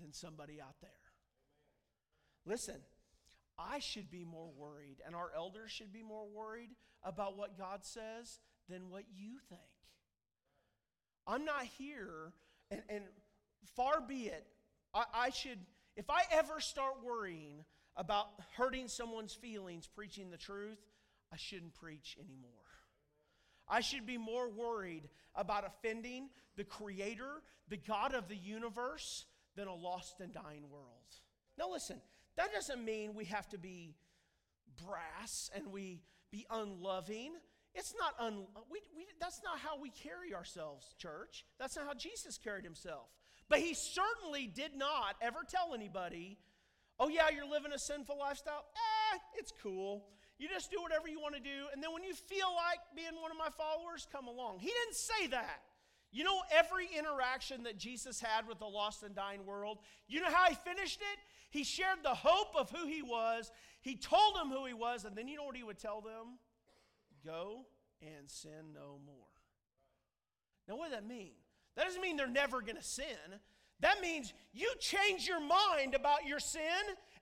than 0.00 0.12
somebody 0.12 0.60
out 0.60 0.74
there. 0.80 0.90
Listen, 2.44 2.76
I 3.58 3.78
should 3.78 4.10
be 4.10 4.24
more 4.24 4.50
worried, 4.56 4.96
and 5.06 5.14
our 5.14 5.30
elders 5.36 5.70
should 5.70 5.92
be 5.92 6.02
more 6.02 6.26
worried 6.26 6.70
about 7.04 7.36
what 7.36 7.58
God 7.58 7.84
says 7.84 8.40
than 8.68 8.90
what 8.90 9.04
you 9.14 9.38
think. 9.48 9.60
I'm 11.26 11.44
not 11.44 11.64
here, 11.78 12.32
and, 12.70 12.82
and 12.88 13.04
far 13.76 14.00
be 14.00 14.22
it, 14.26 14.46
I, 14.94 15.04
I 15.14 15.30
should, 15.30 15.58
if 15.96 16.10
I 16.10 16.22
ever 16.32 16.60
start 16.60 17.04
worrying 17.04 17.64
about 17.96 18.26
hurting 18.56 18.88
someone's 18.88 19.34
feelings 19.34 19.86
preaching 19.86 20.30
the 20.30 20.36
truth, 20.36 20.78
I 21.32 21.36
shouldn't 21.36 21.74
preach 21.74 22.16
anymore. 22.18 22.50
I 23.68 23.80
should 23.80 24.06
be 24.06 24.18
more 24.18 24.48
worried 24.48 25.08
about 25.34 25.64
offending 25.66 26.28
the 26.56 26.64
Creator, 26.64 27.42
the 27.68 27.76
God 27.76 28.14
of 28.14 28.28
the 28.28 28.36
universe, 28.36 29.26
than 29.56 29.68
a 29.68 29.74
lost 29.74 30.20
and 30.20 30.32
dying 30.32 30.68
world. 30.70 30.86
Now, 31.58 31.70
listen, 31.70 32.00
that 32.36 32.52
doesn't 32.52 32.84
mean 32.84 33.14
we 33.14 33.26
have 33.26 33.48
to 33.50 33.58
be 33.58 33.94
brass 34.86 35.50
and 35.54 35.72
we 35.72 36.00
be 36.30 36.46
unloving. 36.50 37.34
It's 37.74 37.94
not 37.98 38.14
un, 38.18 38.46
we, 38.70 38.80
we, 38.96 39.06
that's 39.20 39.40
not 39.44 39.58
how 39.58 39.80
we 39.80 39.90
carry 39.90 40.34
ourselves, 40.34 40.94
church. 40.98 41.44
That's 41.58 41.76
not 41.76 41.86
how 41.86 41.94
Jesus 41.94 42.38
carried 42.38 42.64
himself. 42.64 43.08
But 43.48 43.60
he 43.60 43.74
certainly 43.74 44.46
did 44.46 44.76
not 44.76 45.16
ever 45.20 45.40
tell 45.48 45.74
anybody, 45.74 46.38
oh, 46.98 47.08
yeah, 47.08 47.28
you're 47.34 47.48
living 47.48 47.72
a 47.72 47.78
sinful 47.78 48.18
lifestyle. 48.18 48.64
Eh, 49.14 49.18
it's 49.38 49.52
cool. 49.62 50.06
You 50.38 50.48
just 50.48 50.70
do 50.70 50.80
whatever 50.80 51.08
you 51.08 51.20
want 51.20 51.34
to 51.34 51.40
do. 51.40 51.66
And 51.72 51.82
then 51.82 51.92
when 51.92 52.02
you 52.02 52.14
feel 52.14 52.48
like 52.54 52.78
being 52.96 53.20
one 53.20 53.30
of 53.30 53.36
my 53.36 53.50
followers, 53.56 54.08
come 54.10 54.26
along. 54.26 54.58
He 54.58 54.68
didn't 54.68 54.96
say 54.96 55.26
that. 55.28 55.62
You 56.10 56.24
know, 56.24 56.42
every 56.50 56.88
interaction 56.96 57.62
that 57.62 57.78
Jesus 57.78 58.20
had 58.20 58.46
with 58.46 58.58
the 58.58 58.66
lost 58.66 59.02
and 59.02 59.14
dying 59.14 59.46
world, 59.46 59.78
you 60.08 60.20
know 60.20 60.30
how 60.30 60.48
he 60.48 60.54
finished 60.54 61.00
it? 61.00 61.18
He 61.50 61.64
shared 61.64 61.98
the 62.02 62.14
hope 62.14 62.54
of 62.54 62.70
who 62.70 62.86
he 62.86 63.02
was. 63.02 63.50
He 63.80 63.96
told 63.96 64.36
them 64.36 64.50
who 64.50 64.66
he 64.66 64.74
was, 64.74 65.04
and 65.04 65.16
then 65.16 65.26
you 65.26 65.36
know 65.36 65.44
what 65.44 65.56
he 65.56 65.62
would 65.62 65.78
tell 65.78 66.00
them? 66.00 66.38
Go 67.24 67.66
and 68.02 68.30
sin 68.30 68.74
no 68.74 68.98
more. 69.06 69.28
Now, 70.68 70.76
what 70.76 70.90
does 70.90 70.98
that 71.00 71.06
mean? 71.06 71.32
That 71.76 71.84
doesn't 71.84 72.02
mean 72.02 72.16
they're 72.16 72.26
never 72.26 72.60
going 72.60 72.76
to 72.76 72.82
sin. 72.82 73.06
That 73.80 74.00
means 74.00 74.32
you 74.52 74.72
change 74.78 75.26
your 75.26 75.40
mind 75.40 75.94
about 75.94 76.26
your 76.26 76.38
sin 76.38 76.62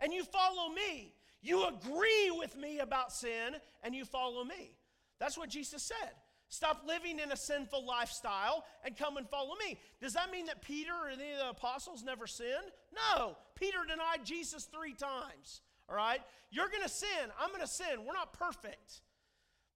and 0.01 0.13
you 0.13 0.25
follow 0.25 0.69
me. 0.69 1.15
You 1.43 1.67
agree 1.67 2.31
with 2.31 2.57
me 2.57 2.81
about 2.81 3.13
sin 3.13 3.57
and 3.83 3.95
you 3.95 4.05
follow 4.05 4.45
me. 4.45 4.77
That's 5.19 5.39
what 5.39 5.49
Jesus 5.49 5.83
said. 5.83 6.11
Stop 6.49 6.83
living 6.87 7.21
in 7.21 7.31
a 7.31 7.37
sinful 7.37 7.87
lifestyle 7.87 8.65
and 8.85 8.97
come 8.97 9.17
and 9.17 9.29
follow 9.29 9.55
me. 9.65 9.79
Does 10.03 10.15
that 10.15 10.33
mean 10.33 10.47
that 10.47 10.63
Peter 10.63 10.93
or 10.93 11.09
any 11.09 11.31
of 11.33 11.39
the 11.39 11.51
apostles 11.51 12.03
never 12.03 12.27
sinned? 12.27 12.73
No. 12.93 13.37
Peter 13.55 13.79
denied 13.89 14.25
Jesus 14.25 14.65
three 14.65 14.95
times. 14.95 15.61
All 15.89 15.95
right? 15.95 16.21
You're 16.51 16.69
going 16.69 16.83
to 16.83 16.89
sin. 16.89 17.09
I'm 17.41 17.51
going 17.51 17.61
to 17.61 17.69
sin. 17.69 18.05
We're 18.05 18.15
not 18.15 18.33
perfect. 18.33 19.03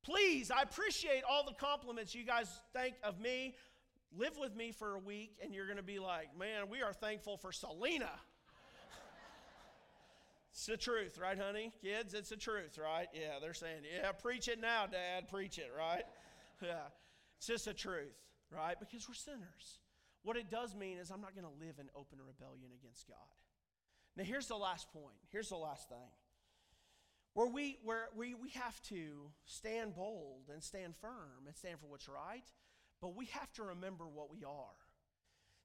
Please, 0.02 0.50
I 0.50 0.62
appreciate 0.62 1.22
all 1.28 1.44
the 1.44 1.54
compliments 1.54 2.14
you 2.14 2.24
guys 2.24 2.48
think 2.74 2.94
of 3.02 3.20
me. 3.20 3.54
Live 4.16 4.38
with 4.38 4.54
me 4.54 4.70
for 4.70 4.94
a 4.94 4.98
week, 4.98 5.38
and 5.42 5.52
you're 5.52 5.66
going 5.66 5.76
to 5.76 5.82
be 5.82 5.98
like, 5.98 6.38
man, 6.38 6.68
we 6.70 6.82
are 6.82 6.92
thankful 6.92 7.36
for 7.36 7.50
Selena. 7.50 8.10
it's 10.52 10.66
the 10.66 10.76
truth, 10.76 11.18
right, 11.18 11.36
honey? 11.36 11.72
Kids, 11.82 12.14
it's 12.14 12.28
the 12.28 12.36
truth, 12.36 12.78
right? 12.78 13.08
Yeah, 13.12 13.40
they're 13.40 13.54
saying, 13.54 13.82
yeah, 13.92 14.12
preach 14.12 14.46
it 14.46 14.60
now, 14.60 14.86
Dad. 14.86 15.28
Preach 15.28 15.58
it, 15.58 15.72
right? 15.76 16.04
yeah, 16.62 16.86
it's 17.38 17.48
just 17.48 17.64
the 17.64 17.74
truth, 17.74 18.14
right? 18.52 18.78
Because 18.78 19.08
we're 19.08 19.14
sinners. 19.14 19.80
What 20.22 20.36
it 20.36 20.48
does 20.48 20.76
mean 20.76 20.98
is 20.98 21.10
I'm 21.10 21.20
not 21.20 21.34
going 21.34 21.46
to 21.46 21.64
live 21.64 21.80
in 21.80 21.88
open 21.96 22.18
rebellion 22.24 22.70
against 22.80 23.08
God. 23.08 23.16
Now, 24.16 24.22
here's 24.22 24.46
the 24.46 24.56
last 24.56 24.92
point. 24.92 25.18
Here's 25.30 25.48
the 25.48 25.56
last 25.56 25.88
thing. 25.88 25.98
Where 27.32 27.48
we, 27.48 27.78
where 27.82 28.10
we, 28.16 28.34
we 28.34 28.50
have 28.50 28.80
to 28.82 29.32
stand 29.44 29.96
bold 29.96 30.50
and 30.52 30.62
stand 30.62 30.94
firm 30.94 31.46
and 31.48 31.56
stand 31.56 31.80
for 31.80 31.86
what's 31.86 32.08
right, 32.08 32.44
but 33.04 33.14
we 33.14 33.26
have 33.26 33.52
to 33.52 33.62
remember 33.62 34.08
what 34.08 34.32
we 34.32 34.44
are. 34.44 34.78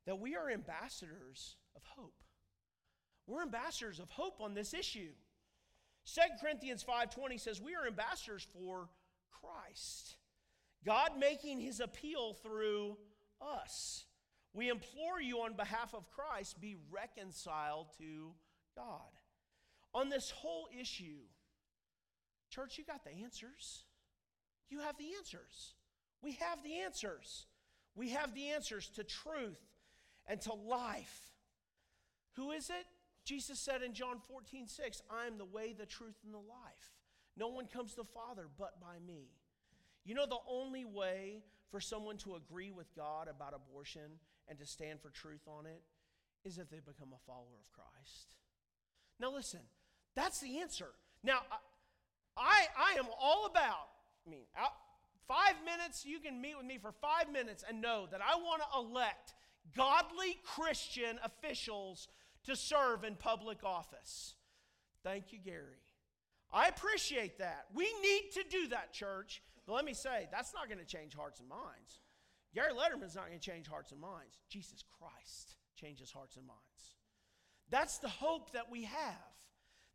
That 0.06 0.20
we 0.20 0.36
are 0.36 0.50
ambassadors 0.50 1.56
of 1.74 1.82
hope. 1.86 2.22
We're 3.28 3.44
ambassadors 3.44 4.02
of 4.02 4.10
hope 4.10 4.42
on 4.42 4.54
this 4.54 4.74
issue. 4.74 5.14
2 6.04 6.22
Corinthians 6.42 6.84
5:20 6.84 7.38
says 7.38 7.62
we 7.62 7.76
are 7.76 7.88
ambassadors 7.88 8.44
for 8.44 8.90
Christ. 9.32 10.18
God 10.84 11.18
making 11.18 11.62
his 11.62 11.80
appeal 11.80 12.34
through 12.34 12.98
us. 13.40 14.06
We 14.52 14.68
implore 14.68 15.22
you 15.22 15.40
on 15.40 15.54
behalf 15.54 15.94
of 15.94 16.10
Christ, 16.10 16.60
be 16.60 16.76
reconciled 16.90 17.94
to 18.00 18.36
God. 18.76 19.18
On 19.94 20.10
this 20.10 20.30
whole 20.30 20.68
issue, 20.78 21.22
church, 22.50 22.78
you 22.78 22.84
got 22.84 23.06
the 23.06 23.12
answers. 23.12 23.86
You 24.70 24.82
have 24.82 24.98
the 24.98 25.16
answers. 25.16 25.76
We 26.22 26.34
have 26.34 26.64
the 26.64 26.80
answers. 26.80 27.46
We 27.96 28.10
have 28.10 28.34
the 28.34 28.50
answers 28.50 28.90
to 28.96 29.04
truth 29.04 29.60
and 30.28 30.40
to 30.42 30.54
life. 30.54 31.32
Who 32.36 32.52
is 32.52 32.70
it? 32.70 32.86
Jesus 33.26 33.60
said 33.60 33.82
in 33.82 33.94
John 33.94 34.18
14, 34.28 34.68
6, 34.68 35.02
I 35.10 35.28
am 35.28 35.38
the 35.38 35.46
way, 35.46 35.74
the 35.78 35.86
truth, 35.86 36.16
and 36.24 36.34
the 36.34 36.38
life. 36.38 36.94
No 37.38 37.48
one 37.48 37.68
comes 37.68 37.92
to 37.92 37.98
the 37.98 38.04
Father 38.04 38.48
but 38.58 38.80
by 38.82 38.96
me. 39.06 39.30
You 40.04 40.16
know, 40.16 40.26
the 40.26 40.38
only 40.50 40.86
way 40.86 41.44
for 41.70 41.80
someone 41.80 42.18
to 42.18 42.36
agree 42.36 42.72
with 42.72 42.96
God 42.96 43.28
about 43.28 43.54
abortion 43.54 44.20
and 44.48 44.58
to 44.60 44.66
stand 44.66 45.02
for 45.02 45.10
truth 45.10 45.48
on 45.48 45.66
it 45.66 45.84
is 46.44 46.58
if 46.58 46.70
they 46.70 46.80
become 46.80 47.10
a 47.14 47.26
follower 47.28 47.60
of 47.60 47.72
Christ. 47.72 48.34
Now, 49.20 49.32
listen, 49.34 49.60
that's 50.16 50.40
the 50.40 50.60
answer. 50.60 50.88
Now, 51.24 51.42
I, 52.38 52.66
I 52.78 52.98
am 52.98 53.06
all 53.22 53.46
about, 53.46 53.90
I 54.26 54.30
mean, 54.30 54.46
out, 54.58 54.72
five 55.30 55.56
minutes, 55.64 56.06
you 56.06 56.20
can 56.20 56.42
meet 56.42 56.58
with 56.58 56.66
me 56.66 56.78
for 56.78 56.92
five 56.92 57.32
minutes 57.32 57.64
and 57.68 57.82
know 57.82 58.08
that 58.12 58.20
I 58.20 58.36
want 58.36 58.62
to 58.64 58.80
elect 58.80 59.36
godly 59.78 60.40
Christian 60.44 61.20
officials 61.24 62.10
to 62.46 62.56
serve 62.56 63.04
in 63.04 63.16
public 63.16 63.64
office. 63.64 64.34
Thank 65.04 65.32
you, 65.32 65.40
Gary. 65.40 65.86
I 66.52 66.68
appreciate 66.68 67.38
that. 67.38 67.68
We 67.74 67.88
need 68.02 68.32
to 68.34 68.44
do 68.50 68.70
that, 68.70 68.92
church. 68.92 69.44
But 69.68 69.74
let 69.74 69.86
me 69.86 69.94
say, 69.94 70.28
that's 70.32 70.54
not 70.54 70.68
going 70.68 70.80
to 70.80 70.86
change 70.86 71.14
hearts 71.14 71.40
and 71.40 71.48
minds. 71.48 72.02
Gary 72.56 72.72
Letterman's 72.74 73.16
not 73.16 73.28
going 73.28 73.40
to 73.40 73.52
change 73.52 73.68
hearts 73.68 73.92
and 73.92 74.02
minds. 74.02 74.40
Jesus 74.50 74.84
Christ 74.98 75.56
changes 75.80 76.12
hearts 76.12 76.38
and 76.38 76.48
minds. 76.48 76.96
That's 77.70 78.00
the 78.00 78.10
hope 78.10 78.54
that 78.54 78.72
we 78.72 78.86
have. 78.86 79.36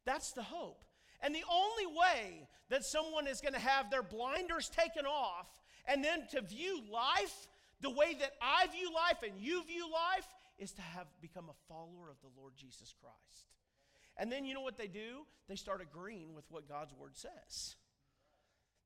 That's 0.07 0.30
the 0.30 0.45
hope. 0.45 0.85
And 1.21 1.35
the 1.35 1.45
only 1.51 1.87
way 1.87 2.49
that 2.71 2.85
someone 2.85 3.27
is 3.27 3.41
going 3.41 3.55
to 3.55 3.61
have 3.61 3.91
their 3.91 4.03
blinders 4.03 4.69
taken 4.69 5.07
off 5.07 5.49
and 5.87 6.03
then 6.03 6.27
to 6.33 6.41
view 6.43 6.83
life 6.93 7.49
the 7.81 7.91
way 7.91 8.15
that 8.19 8.33
I 8.41 8.67
view 8.69 8.93
life 8.95 9.23
and 9.23 9.39
you 9.39 9.62
view 9.65 9.85
life 9.93 10.27
is 10.59 10.73
to 10.73 10.83
have 10.83 11.07
become 11.21 11.51
a 11.51 11.69
follower 11.69 12.11
of 12.11 12.21
the 12.23 12.41
Lord 12.41 12.55
Jesus 12.57 12.95
Christ. 12.99 13.55
And 14.17 14.31
then 14.31 14.45
you 14.45 14.55
know 14.55 14.62
what 14.62 14.79
they 14.79 14.87
do? 14.87 15.27
They 15.49 15.57
start 15.57 15.83
agreeing 15.83 16.35
with 16.35 16.45
what 16.51 16.69
God's 16.69 16.95
word 16.95 17.17
says. 17.17 17.77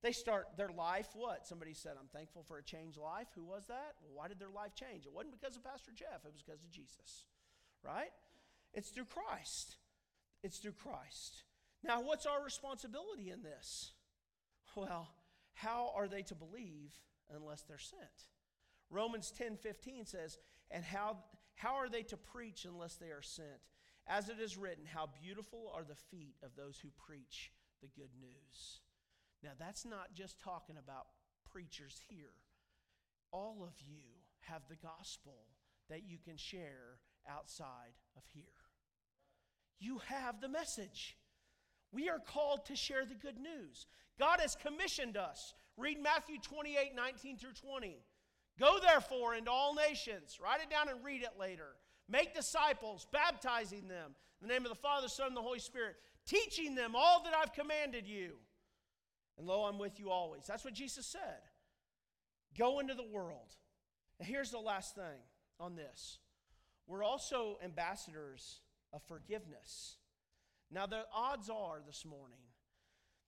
They 0.02 0.12
start 0.12 0.46
their 0.56 0.70
life, 0.70 1.08
what? 1.14 1.46
Somebody 1.46 1.74
said, 1.74 1.92
I'm 1.98 2.08
thankful 2.08 2.44
for 2.46 2.58
a 2.58 2.62
changed 2.62 2.98
life. 2.98 3.26
Who 3.34 3.44
was 3.44 3.66
that? 3.66 3.94
Well, 4.00 4.12
why 4.14 4.28
did 4.28 4.38
their 4.38 4.50
life 4.50 4.74
change? 4.74 5.06
It 5.06 5.12
wasn't 5.12 5.38
because 5.40 5.56
of 5.56 5.64
Pastor 5.64 5.90
Jeff, 5.94 6.24
it 6.24 6.32
was 6.32 6.42
because 6.42 6.62
of 6.62 6.70
Jesus, 6.70 7.26
right? 7.84 8.10
It's 8.72 8.90
through 8.90 9.06
Christ. 9.06 9.76
It's 10.42 10.58
through 10.58 10.72
Christ. 10.72 11.42
Now, 11.84 12.00
what's 12.02 12.26
our 12.26 12.42
responsibility 12.42 13.30
in 13.30 13.42
this? 13.42 13.92
Well, 14.74 15.08
how 15.54 15.92
are 15.96 16.08
they 16.08 16.22
to 16.22 16.34
believe 16.34 16.92
unless 17.34 17.62
they're 17.62 17.78
sent? 17.78 18.28
Romans 18.90 19.32
10 19.36 19.56
15 19.56 20.06
says, 20.06 20.38
And 20.70 20.84
how, 20.84 21.18
how 21.54 21.74
are 21.76 21.88
they 21.88 22.02
to 22.04 22.16
preach 22.16 22.64
unless 22.64 22.96
they 22.96 23.08
are 23.08 23.22
sent? 23.22 23.46
As 24.06 24.28
it 24.28 24.40
is 24.40 24.56
written, 24.56 24.84
How 24.86 25.08
beautiful 25.22 25.72
are 25.74 25.84
the 25.84 25.94
feet 25.94 26.36
of 26.42 26.50
those 26.56 26.78
who 26.78 26.88
preach 27.06 27.52
the 27.80 27.88
good 27.88 28.10
news. 28.20 28.80
Now, 29.42 29.50
that's 29.58 29.84
not 29.84 30.14
just 30.14 30.40
talking 30.40 30.76
about 30.78 31.06
preachers 31.52 32.00
here. 32.08 32.34
All 33.30 33.58
of 33.62 33.74
you 33.86 34.04
have 34.40 34.62
the 34.68 34.76
gospel 34.76 35.46
that 35.88 36.02
you 36.06 36.18
can 36.18 36.36
share 36.36 36.98
outside 37.28 37.94
of 38.16 38.22
here. 38.32 38.42
You 39.78 40.00
have 40.06 40.40
the 40.40 40.48
message. 40.48 41.16
We 41.92 42.08
are 42.08 42.18
called 42.18 42.66
to 42.66 42.76
share 42.76 43.04
the 43.04 43.14
good 43.14 43.38
news. 43.38 43.86
God 44.18 44.40
has 44.40 44.56
commissioned 44.56 45.16
us. 45.16 45.54
Read 45.76 46.02
Matthew 46.02 46.38
28 46.40 46.94
19 46.94 47.36
through 47.38 47.52
20. 47.52 47.98
Go 48.58 48.78
therefore 48.80 49.34
into 49.34 49.50
all 49.50 49.74
nations. 49.74 50.38
Write 50.42 50.60
it 50.60 50.70
down 50.70 50.88
and 50.88 51.04
read 51.04 51.22
it 51.22 51.38
later. 51.38 51.76
Make 52.08 52.34
disciples, 52.34 53.06
baptizing 53.12 53.86
them 53.86 54.14
in 54.40 54.48
the 54.48 54.52
name 54.54 54.64
of 54.64 54.70
the 54.70 54.74
Father, 54.74 55.08
Son, 55.08 55.28
and 55.28 55.36
the 55.36 55.42
Holy 55.42 55.58
Spirit, 55.58 55.96
teaching 56.26 56.74
them 56.74 56.94
all 56.96 57.22
that 57.24 57.34
I've 57.34 57.52
commanded 57.52 58.06
you. 58.06 58.32
And 59.36 59.46
lo, 59.46 59.64
I'm 59.64 59.78
with 59.78 60.00
you 60.00 60.10
always. 60.10 60.44
That's 60.46 60.64
what 60.64 60.74
Jesus 60.74 61.06
said. 61.06 61.40
Go 62.56 62.80
into 62.80 62.94
the 62.94 63.06
world. 63.06 63.54
And 64.18 64.28
here's 64.28 64.50
the 64.50 64.58
last 64.58 64.94
thing 64.94 65.20
on 65.60 65.76
this 65.76 66.18
we're 66.86 67.04
also 67.04 67.58
ambassadors 67.62 68.60
of 68.92 69.02
forgiveness. 69.02 69.96
Now, 70.70 70.86
the 70.86 71.04
odds 71.14 71.48
are 71.48 71.80
this 71.86 72.04
morning 72.04 72.38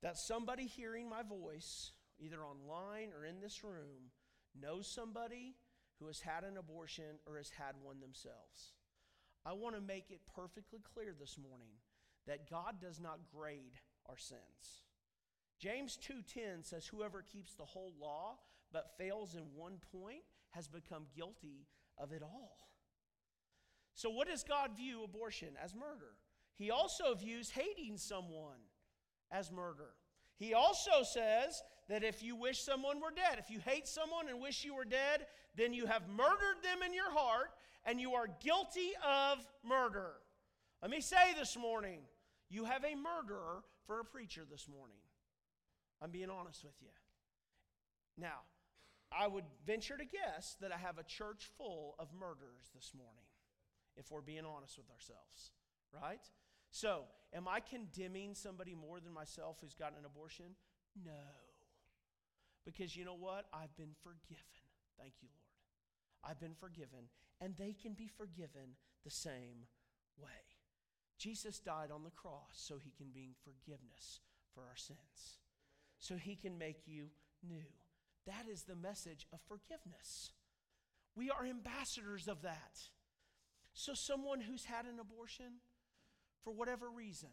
that 0.02 0.18
somebody 0.18 0.66
hearing 0.66 1.08
my 1.08 1.22
voice, 1.22 1.92
either 2.18 2.44
online 2.44 3.10
or 3.18 3.24
in 3.24 3.40
this 3.40 3.64
room, 3.64 4.12
knows 4.60 4.86
somebody 4.86 5.56
who 5.98 6.06
has 6.06 6.20
had 6.20 6.44
an 6.44 6.56
abortion 6.56 7.18
or 7.26 7.36
has 7.36 7.50
had 7.50 7.74
one 7.82 8.00
themselves. 8.00 8.74
I 9.44 9.52
want 9.52 9.74
to 9.74 9.80
make 9.80 10.10
it 10.10 10.20
perfectly 10.34 10.80
clear 10.80 11.14
this 11.18 11.38
morning 11.38 11.72
that 12.26 12.50
God 12.50 12.80
does 12.80 13.00
not 13.00 13.20
grade 13.32 13.80
our 14.06 14.18
sins. 14.18 14.82
James 15.58 15.96
2:10 15.98 16.64
says 16.64 16.86
whoever 16.86 17.22
keeps 17.22 17.54
the 17.54 17.64
whole 17.64 17.94
law 17.98 18.38
but 18.72 18.96
fails 18.96 19.34
in 19.34 19.54
one 19.54 19.78
point 19.92 20.24
has 20.50 20.68
become 20.68 21.06
guilty 21.14 21.66
of 21.98 22.12
it 22.12 22.22
all. 22.22 22.70
So 23.94 24.10
what 24.10 24.28
does 24.28 24.42
God 24.42 24.76
view 24.76 25.04
abortion 25.04 25.56
as 25.62 25.74
murder? 25.74 26.16
He 26.60 26.70
also 26.70 27.14
views 27.14 27.48
hating 27.48 27.96
someone 27.96 28.60
as 29.32 29.50
murder. 29.50 29.94
He 30.36 30.52
also 30.52 31.02
says 31.02 31.62
that 31.88 32.04
if 32.04 32.22
you 32.22 32.36
wish 32.36 32.60
someone 32.60 33.00
were 33.00 33.10
dead, 33.10 33.38
if 33.38 33.50
you 33.50 33.60
hate 33.60 33.88
someone 33.88 34.28
and 34.28 34.42
wish 34.42 34.62
you 34.62 34.74
were 34.74 34.84
dead, 34.84 35.24
then 35.56 35.72
you 35.72 35.86
have 35.86 36.06
murdered 36.06 36.62
them 36.62 36.82
in 36.86 36.92
your 36.92 37.10
heart 37.10 37.52
and 37.86 37.98
you 37.98 38.12
are 38.12 38.26
guilty 38.44 38.90
of 39.02 39.38
murder. 39.66 40.12
Let 40.82 40.90
me 40.90 41.00
say 41.00 41.32
this 41.38 41.56
morning, 41.56 42.00
you 42.50 42.66
have 42.66 42.84
a 42.84 42.94
murderer 42.94 43.62
for 43.86 44.00
a 44.00 44.04
preacher 44.04 44.42
this 44.50 44.68
morning. 44.68 45.00
I'm 46.02 46.10
being 46.10 46.28
honest 46.28 46.62
with 46.62 46.76
you. 46.82 46.90
Now, 48.18 48.40
I 49.10 49.28
would 49.28 49.44
venture 49.66 49.96
to 49.96 50.04
guess 50.04 50.58
that 50.60 50.72
I 50.72 50.76
have 50.76 50.98
a 50.98 51.04
church 51.04 51.48
full 51.56 51.94
of 51.98 52.08
murderers 52.12 52.68
this 52.74 52.92
morning, 52.94 53.24
if 53.96 54.10
we're 54.10 54.20
being 54.20 54.44
honest 54.44 54.76
with 54.76 54.90
ourselves, 54.90 55.52
right? 55.90 56.20
So, 56.70 57.04
am 57.34 57.48
I 57.48 57.60
condemning 57.60 58.34
somebody 58.34 58.74
more 58.74 59.00
than 59.00 59.12
myself 59.12 59.56
who's 59.60 59.74
gotten 59.74 59.98
an 59.98 60.04
abortion? 60.04 60.56
No. 61.04 61.10
Because 62.64 62.96
you 62.96 63.04
know 63.04 63.16
what? 63.16 63.46
I've 63.52 63.76
been 63.76 63.94
forgiven. 64.02 64.44
Thank 64.98 65.14
you, 65.22 65.28
Lord. 65.32 66.30
I've 66.30 66.40
been 66.40 66.54
forgiven, 66.54 67.08
and 67.40 67.56
they 67.56 67.72
can 67.72 67.94
be 67.94 68.08
forgiven 68.08 68.76
the 69.04 69.10
same 69.10 69.66
way. 70.18 70.28
Jesus 71.18 71.58
died 71.58 71.90
on 71.90 72.04
the 72.04 72.10
cross 72.10 72.52
so 72.54 72.78
he 72.78 72.92
can 72.96 73.10
bring 73.10 73.34
forgiveness 73.42 74.20
for 74.54 74.62
our 74.62 74.76
sins, 74.76 75.38
so 75.98 76.16
he 76.16 76.36
can 76.36 76.58
make 76.58 76.86
you 76.86 77.08
new. 77.46 77.64
That 78.26 78.46
is 78.50 78.62
the 78.62 78.76
message 78.76 79.26
of 79.32 79.40
forgiveness. 79.48 80.32
We 81.16 81.30
are 81.30 81.44
ambassadors 81.44 82.28
of 82.28 82.42
that. 82.42 82.78
So, 83.72 83.94
someone 83.94 84.40
who's 84.40 84.64
had 84.64 84.84
an 84.84 84.98
abortion, 85.00 85.60
for 86.42 86.52
whatever 86.52 86.90
reason, 86.90 87.30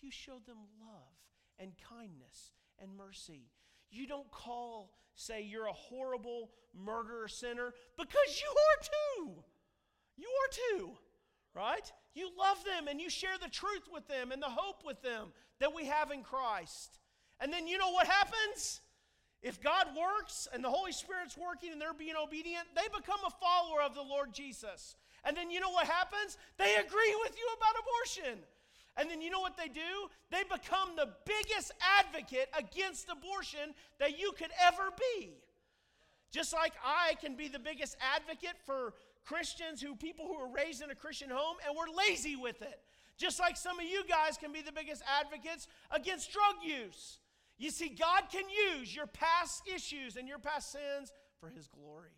you 0.00 0.10
show 0.10 0.38
them 0.46 0.58
love 0.80 1.14
and 1.58 1.72
kindness 1.88 2.52
and 2.80 2.94
mercy. 2.96 3.48
You 3.90 4.06
don't 4.06 4.30
call, 4.30 4.92
say, 5.14 5.42
you're 5.42 5.66
a 5.66 5.72
horrible 5.72 6.50
murderer 6.74 7.28
sinner 7.28 7.72
because 7.96 8.42
you 8.42 8.50
are 8.50 9.24
too. 9.24 9.44
You 10.16 10.28
are 10.28 10.78
too, 10.78 10.90
right? 11.54 11.90
You 12.14 12.30
love 12.38 12.62
them 12.64 12.88
and 12.88 13.00
you 13.00 13.08
share 13.08 13.38
the 13.40 13.48
truth 13.48 13.88
with 13.92 14.06
them 14.08 14.30
and 14.30 14.42
the 14.42 14.48
hope 14.48 14.84
with 14.84 15.00
them 15.02 15.32
that 15.60 15.74
we 15.74 15.86
have 15.86 16.10
in 16.10 16.22
Christ. 16.22 16.98
And 17.40 17.52
then 17.52 17.66
you 17.66 17.78
know 17.78 17.90
what 17.90 18.06
happens? 18.06 18.80
If 19.44 19.60
God 19.60 19.88
works 19.94 20.48
and 20.54 20.64
the 20.64 20.70
Holy 20.70 20.90
Spirit's 20.90 21.36
working 21.36 21.70
and 21.70 21.78
they're 21.78 21.92
being 21.92 22.16
obedient, 22.16 22.64
they 22.74 22.88
become 22.96 23.20
a 23.26 23.30
follower 23.30 23.82
of 23.82 23.94
the 23.94 24.00
Lord 24.00 24.32
Jesus. 24.32 24.96
And 25.22 25.36
then 25.36 25.50
you 25.50 25.60
know 25.60 25.68
what 25.68 25.86
happens? 25.86 26.38
They 26.56 26.74
agree 26.76 27.14
with 27.22 27.36
you 27.36 27.46
about 27.54 27.76
abortion. 27.76 28.38
And 28.96 29.10
then 29.10 29.20
you 29.20 29.28
know 29.28 29.40
what 29.40 29.58
they 29.58 29.68
do? 29.68 30.08
They 30.30 30.44
become 30.44 30.96
the 30.96 31.10
biggest 31.26 31.72
advocate 32.00 32.48
against 32.56 33.10
abortion 33.10 33.74
that 33.98 34.18
you 34.18 34.32
could 34.32 34.50
ever 34.66 34.88
be. 35.18 35.34
Just 36.30 36.54
like 36.54 36.72
I 36.82 37.14
can 37.20 37.36
be 37.36 37.48
the 37.48 37.58
biggest 37.58 37.98
advocate 38.00 38.56
for 38.64 38.94
Christians 39.26 39.82
who 39.82 39.94
people 39.94 40.26
who 40.26 40.36
are 40.36 40.48
raised 40.48 40.82
in 40.82 40.90
a 40.90 40.94
Christian 40.94 41.28
home 41.28 41.56
and 41.66 41.76
we're 41.76 41.94
lazy 41.94 42.34
with 42.34 42.62
it. 42.62 42.80
Just 43.18 43.38
like 43.38 43.58
some 43.58 43.78
of 43.78 43.84
you 43.84 44.04
guys 44.08 44.38
can 44.38 44.52
be 44.52 44.62
the 44.62 44.72
biggest 44.72 45.02
advocates 45.20 45.68
against 45.90 46.32
drug 46.32 46.54
use. 46.64 47.18
You 47.58 47.70
see, 47.70 47.88
God 47.88 48.24
can 48.32 48.44
use 48.76 48.94
your 48.94 49.06
past 49.06 49.62
issues 49.72 50.16
and 50.16 50.28
your 50.28 50.38
past 50.38 50.72
sins 50.72 51.12
for 51.38 51.48
His 51.48 51.68
glory. 51.68 52.10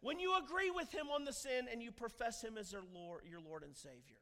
When 0.00 0.18
you 0.18 0.38
agree 0.38 0.70
with 0.70 0.92
Him 0.92 1.08
on 1.14 1.24
the 1.24 1.32
sin 1.32 1.66
and 1.70 1.82
you 1.82 1.90
profess 1.90 2.42
Him 2.42 2.56
as 2.56 2.74
Lord, 2.94 3.22
your 3.28 3.40
Lord 3.40 3.62
and 3.62 3.76
Savior. 3.76 4.18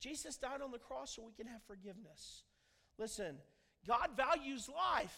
Jesus 0.00 0.36
died 0.36 0.60
on 0.62 0.72
the 0.72 0.78
cross 0.78 1.16
so 1.16 1.22
we 1.24 1.32
can 1.32 1.46
have 1.46 1.62
forgiveness. 1.66 2.42
Listen, 2.98 3.36
God 3.86 4.10
values 4.16 4.68
life. 4.68 5.16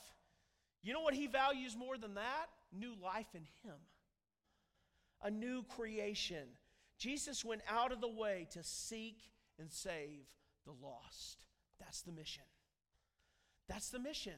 You 0.82 0.92
know 0.92 1.00
what 1.00 1.14
He 1.14 1.26
values 1.26 1.76
more 1.76 1.98
than 1.98 2.14
that? 2.14 2.46
New 2.72 2.94
life 3.02 3.34
in 3.34 3.42
Him, 3.64 3.76
a 5.22 5.30
new 5.30 5.62
creation. 5.64 6.46
Jesus 6.98 7.44
went 7.44 7.62
out 7.68 7.92
of 7.92 8.00
the 8.00 8.08
way 8.08 8.46
to 8.52 8.62
seek 8.62 9.30
and 9.58 9.72
save 9.72 10.26
the 10.64 10.72
lost. 10.82 11.46
That's 11.80 12.02
the 12.02 12.12
mission. 12.12 12.44
That's 13.68 13.90
the 13.90 13.98
mission. 13.98 14.34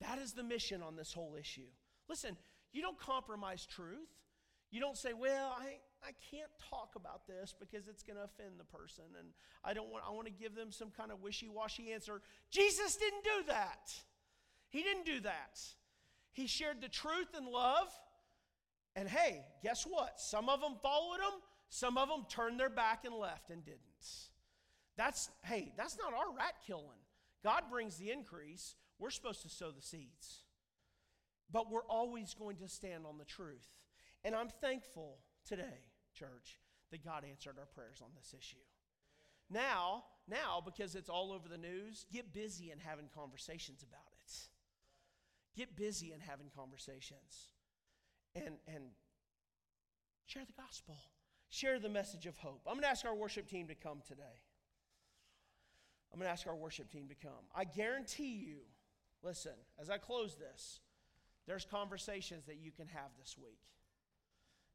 That 0.00 0.18
is 0.18 0.32
the 0.32 0.42
mission 0.42 0.82
on 0.82 0.96
this 0.96 1.12
whole 1.12 1.36
issue. 1.38 1.68
Listen, 2.08 2.36
you 2.72 2.82
don't 2.82 2.98
compromise 2.98 3.66
truth. 3.66 4.08
You 4.70 4.80
don't 4.80 4.96
say, 4.96 5.12
well, 5.12 5.54
I, 5.58 5.78
I 6.02 6.12
can't 6.30 6.50
talk 6.68 6.94
about 6.96 7.26
this 7.26 7.54
because 7.58 7.86
it's 7.88 8.02
going 8.02 8.16
to 8.16 8.24
offend 8.24 8.58
the 8.58 8.64
person 8.64 9.04
and 9.18 9.28
I 9.64 9.72
don't 9.72 9.90
want 9.90 10.04
I 10.06 10.10
want 10.10 10.26
to 10.26 10.32
give 10.32 10.54
them 10.54 10.72
some 10.72 10.90
kind 10.90 11.10
of 11.12 11.22
wishy-washy 11.22 11.92
answer. 11.92 12.20
Jesus 12.50 12.96
didn't 12.96 13.24
do 13.24 13.46
that. 13.48 13.94
He 14.68 14.82
didn't 14.82 15.06
do 15.06 15.20
that. 15.20 15.60
He 16.32 16.48
shared 16.48 16.82
the 16.82 16.88
truth 16.88 17.28
and 17.36 17.46
love. 17.46 17.88
And 18.96 19.08
hey, 19.08 19.44
guess 19.62 19.84
what? 19.84 20.20
Some 20.20 20.48
of 20.48 20.60
them 20.60 20.74
followed 20.82 21.20
him, 21.20 21.40
some 21.68 21.96
of 21.96 22.08
them 22.08 22.26
turned 22.28 22.58
their 22.60 22.68
back 22.68 23.04
and 23.04 23.14
left 23.14 23.50
and 23.50 23.64
didn't. 23.64 23.80
That's 24.96 25.30
hey, 25.44 25.72
that's 25.76 25.96
not 25.96 26.12
our 26.12 26.36
rat 26.36 26.54
killing. 26.66 27.03
God 27.44 27.64
brings 27.70 27.96
the 27.96 28.10
increase. 28.10 28.74
We're 28.98 29.10
supposed 29.10 29.42
to 29.42 29.50
sow 29.50 29.70
the 29.70 29.82
seeds. 29.82 30.40
But 31.52 31.70
we're 31.70 31.84
always 31.84 32.34
going 32.34 32.56
to 32.56 32.68
stand 32.68 33.04
on 33.06 33.18
the 33.18 33.24
truth. 33.24 33.68
And 34.24 34.34
I'm 34.34 34.48
thankful 34.48 35.18
today, 35.46 35.84
church, 36.14 36.58
that 36.90 37.04
God 37.04 37.24
answered 37.28 37.56
our 37.58 37.66
prayers 37.66 38.00
on 38.02 38.08
this 38.16 38.34
issue. 38.36 38.56
Now, 39.50 40.04
now, 40.26 40.62
because 40.64 40.94
it's 40.94 41.10
all 41.10 41.32
over 41.32 41.48
the 41.48 41.58
news, 41.58 42.06
get 42.10 42.32
busy 42.32 42.70
in 42.70 42.78
having 42.78 43.06
conversations 43.14 43.82
about 43.82 44.00
it. 44.10 44.32
Get 45.54 45.76
busy 45.76 46.12
in 46.12 46.20
having 46.20 46.46
conversations. 46.56 47.50
And, 48.34 48.56
and 48.66 48.84
share 50.26 50.44
the 50.46 50.60
gospel. 50.60 50.96
Share 51.50 51.78
the 51.78 51.90
message 51.90 52.26
of 52.26 52.36
hope. 52.38 52.62
I'm 52.66 52.74
going 52.74 52.82
to 52.82 52.88
ask 52.88 53.04
our 53.04 53.14
worship 53.14 53.48
team 53.48 53.68
to 53.68 53.74
come 53.74 53.98
today. 54.08 54.40
I'm 56.14 56.20
going 56.20 56.28
to 56.28 56.32
ask 56.32 56.46
our 56.46 56.54
worship 56.54 56.92
team 56.92 57.08
to 57.08 57.16
come. 57.16 57.42
I 57.52 57.64
guarantee 57.64 58.36
you, 58.46 58.58
listen, 59.24 59.54
as 59.80 59.90
I 59.90 59.98
close 59.98 60.36
this, 60.36 60.78
there's 61.48 61.64
conversations 61.64 62.46
that 62.46 62.58
you 62.62 62.70
can 62.70 62.86
have 62.86 63.10
this 63.18 63.34
week. 63.36 63.58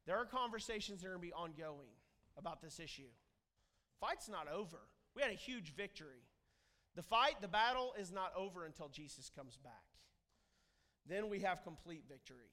There 0.06 0.18
are 0.18 0.26
conversations 0.26 1.00
that 1.00 1.06
are 1.06 1.12
going 1.12 1.22
to 1.22 1.26
be 1.28 1.32
ongoing 1.32 1.88
about 2.36 2.60
this 2.60 2.78
issue. 2.78 3.08
Fight's 4.02 4.28
not 4.28 4.48
over. 4.52 4.80
We 5.16 5.22
had 5.22 5.30
a 5.30 5.34
huge 5.34 5.74
victory. 5.74 6.26
The 6.94 7.02
fight, 7.02 7.40
the 7.40 7.48
battle 7.48 7.94
is 7.98 8.12
not 8.12 8.32
over 8.36 8.66
until 8.66 8.90
Jesus 8.90 9.30
comes 9.34 9.56
back. 9.56 9.72
Then 11.06 11.30
we 11.30 11.40
have 11.40 11.64
complete 11.64 12.04
victory. 12.06 12.52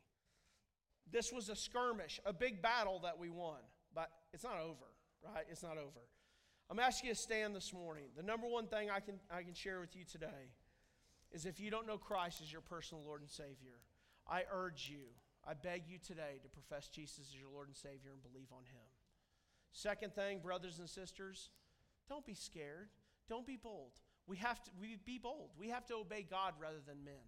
This 1.12 1.34
was 1.34 1.50
a 1.50 1.58
skirmish, 1.58 2.22
a 2.26 2.32
big 2.32 2.62
battle 2.62 3.02
that 3.04 3.20
we 3.20 3.30
won, 3.30 3.60
but 3.94 4.12
it's 4.32 4.46
not 4.46 4.62
over, 4.62 4.86
right? 5.26 5.46
It's 5.52 5.64
not 5.64 5.78
over. 5.78 6.08
I'm 6.70 6.80
asking 6.80 7.10
you 7.10 7.16
to 7.16 7.20
stand 7.20 7.56
this 7.56 7.74
morning. 7.74 8.06
The 8.16 8.24
number 8.24 8.48
one 8.48 8.68
thing 8.68 8.90
I 8.90 9.00
can, 9.00 9.20
I 9.32 9.44
can 9.44 9.54
share 9.54 9.80
with 9.80 9.96
you 9.96 10.04
today 10.04 10.52
is 11.32 11.46
if 11.46 11.60
you 11.60 11.72
don't 11.72 11.88
know 11.88 11.98
Christ 11.98 12.42
as 12.42 12.52
your 12.52 12.62
personal 12.62 13.04
Lord 13.04 13.22
and 13.22 13.30
Savior, 13.30 13.80
I 14.28 14.44
urge 14.52 14.90
you 14.92 15.06
I 15.48 15.54
beg 15.54 15.84
you 15.88 15.98
today 15.98 16.40
to 16.44 16.50
profess 16.50 16.90
Jesus 16.90 17.30
as 17.30 17.40
your 17.40 17.50
Lord 17.50 17.70
and 17.70 17.76
Savior 17.76 18.12
and 18.12 18.22
believe 18.22 18.52
on 18.52 18.64
Him. 18.66 18.84
Second 19.72 20.14
thing, 20.14 20.40
brothers 20.40 20.80
and 20.80 20.90
sisters, 20.90 21.52
don't 22.10 22.26
be 22.26 22.34
scared. 22.34 22.90
Don't 23.30 23.48
be 23.48 23.56
bold. 23.56 23.94
We 24.28 24.36
have 24.38 24.62
to 24.64 24.72
we 24.80 24.98
be 25.06 25.18
bold. 25.18 25.52
We 25.58 25.70
have 25.70 25.86
to 25.86 25.96
obey 25.96 26.28
God 26.30 26.54
rather 26.60 26.82
than 26.86 27.06
men. 27.06 27.24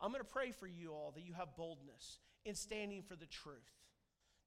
I'm 0.00 0.10
going 0.10 0.22
to 0.22 0.28
pray 0.28 0.50
for 0.50 0.66
you 0.66 0.92
all 0.92 1.12
that 1.14 1.24
you 1.24 1.32
have 1.32 1.56
boldness 1.56 2.18
in 2.44 2.54
standing 2.54 3.02
for 3.02 3.16
the 3.16 3.26
truth. 3.26 3.72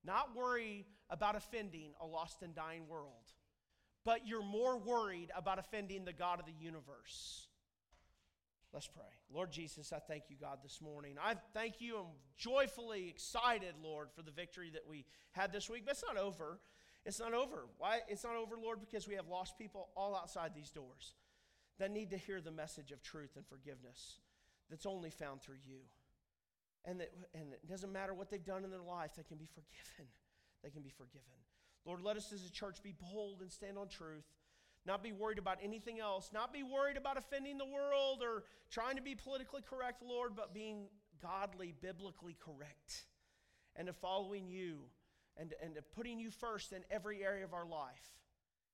Not 0.04 0.36
worry 0.36 0.86
about 1.10 1.36
offending 1.36 1.92
a 2.00 2.06
lost 2.06 2.44
and 2.44 2.54
dying 2.54 2.88
world, 2.88 3.34
but 4.06 4.28
you're 4.28 4.44
more 4.44 4.78
worried 4.78 5.32
about 5.36 5.60
offending 5.60 6.06
the 6.06 6.14
God 6.14 6.40
of 6.40 6.46
the 6.46 6.54
universe. 6.54 7.48
Let's 8.72 8.88
pray. 8.88 9.04
Lord 9.34 9.52
Jesus, 9.52 9.92
I 9.92 10.00
thank 10.00 10.24
you, 10.30 10.36
God, 10.40 10.60
this 10.62 10.82
morning. 10.82 11.16
I 11.22 11.36
thank 11.54 11.80
you. 11.80 11.98
I'm 11.98 12.06
joyfully 12.38 13.10
excited, 13.10 13.74
Lord, 13.82 14.10
for 14.14 14.22
the 14.22 14.32
victory 14.32 14.70
that 14.72 14.84
we 14.88 15.06
had 15.32 15.52
this 15.52 15.70
week. 15.70 15.84
But 15.86 15.94
it's 15.94 16.04
not 16.06 16.22
over. 16.22 16.60
It's 17.06 17.20
not 17.20 17.34
over. 17.34 17.68
Why? 17.78 18.00
It's 18.08 18.24
not 18.24 18.36
over, 18.36 18.58
Lord, 18.62 18.80
because 18.80 19.08
we 19.08 19.16
have 19.16 19.28
lost 19.28 19.58
people 19.58 19.90
all 19.96 20.16
outside 20.16 20.52
these 20.54 20.70
doors 20.70 21.14
that 21.80 21.92
need 21.92 22.12
to 22.12 22.18
hear 22.18 22.42
the 22.42 22.52
message 22.52 22.92
of 22.92 23.02
truth 23.02 23.32
and 23.36 23.46
forgiveness 23.48 24.20
that's 24.70 24.86
only 24.86 25.10
found 25.10 25.42
through 25.42 25.60
you. 25.66 25.80
And, 26.84 27.00
that, 27.00 27.12
and 27.34 27.54
it 27.54 27.68
doesn't 27.68 27.92
matter 27.92 28.14
what 28.14 28.30
they've 28.30 28.44
done 28.44 28.64
in 28.64 28.70
their 28.70 28.82
life, 28.82 29.12
they 29.16 29.24
can 29.24 29.38
be 29.38 29.48
forgiven. 29.48 30.12
They 30.64 30.70
can 30.70 30.82
be 30.82 30.90
forgiven. 30.90 31.22
Lord, 31.86 32.02
let 32.02 32.18
us 32.18 32.32
as 32.34 32.46
a 32.46 32.52
church 32.52 32.82
be 32.84 32.94
bold 33.00 33.42
and 33.42 33.52
stand 33.52 33.78
on 33.78 33.88
truth 33.88 34.26
not 34.86 35.02
be 35.02 35.12
worried 35.12 35.40
about 35.40 35.58
anything 35.64 36.00
else, 36.00 36.30
not 36.32 36.54
be 36.54 36.64
worried 36.64 36.98
about 36.98 37.18
offending 37.18 37.58
the 37.58 37.66
world 37.66 38.22
or 38.22 38.44
trying 38.70 38.96
to 38.96 39.02
be 39.02 39.16
politically 39.16 39.62
correct, 39.68 40.04
Lord, 40.04 40.36
but 40.36 40.54
being 40.54 40.88
godly, 41.22 41.74
biblically 41.82 42.38
correct 42.40 43.06
and 43.76 43.88
to 43.88 43.94
following 43.94 44.48
you 44.48 44.82
and, 45.38 45.54
and 45.62 45.76
to 45.76 45.82
putting 45.82 46.20
you 46.20 46.30
first 46.30 46.72
in 46.72 46.84
every 46.92 47.24
area 47.24 47.44
of 47.44 47.54
our 47.54 47.66
life 47.66 48.20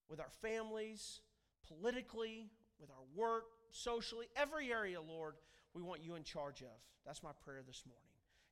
with 0.10 0.20
our 0.20 0.30
families, 0.42 1.22
politically, 1.66 2.50
with 2.80 2.90
our 2.90 3.06
work, 3.16 3.46
socially, 3.72 4.28
every 4.36 4.72
area, 4.72 5.02
Lord, 5.02 5.36
we 5.74 5.82
want 5.82 6.04
you 6.04 6.16
in 6.16 6.24
charge 6.24 6.62
of. 6.62 6.78
That's 7.06 7.24
my 7.24 7.32
prayer 7.46 7.62
this 7.66 7.84
morning. 7.88 8.04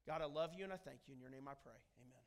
God, 0.07 0.22
I 0.22 0.26
love 0.26 0.52
you 0.57 0.64
and 0.64 0.72
I 0.72 0.77
thank 0.77 0.99
you. 1.07 1.14
In 1.14 1.19
your 1.19 1.30
name 1.30 1.48
I 1.48 1.53
pray. 1.61 1.76
Amen. 2.02 2.18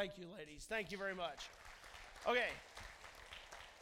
Thank 0.00 0.16
you, 0.16 0.24
ladies. 0.34 0.64
Thank 0.66 0.92
you 0.92 0.96
very 0.96 1.14
much. 1.14 1.50
Okay. 2.26 2.48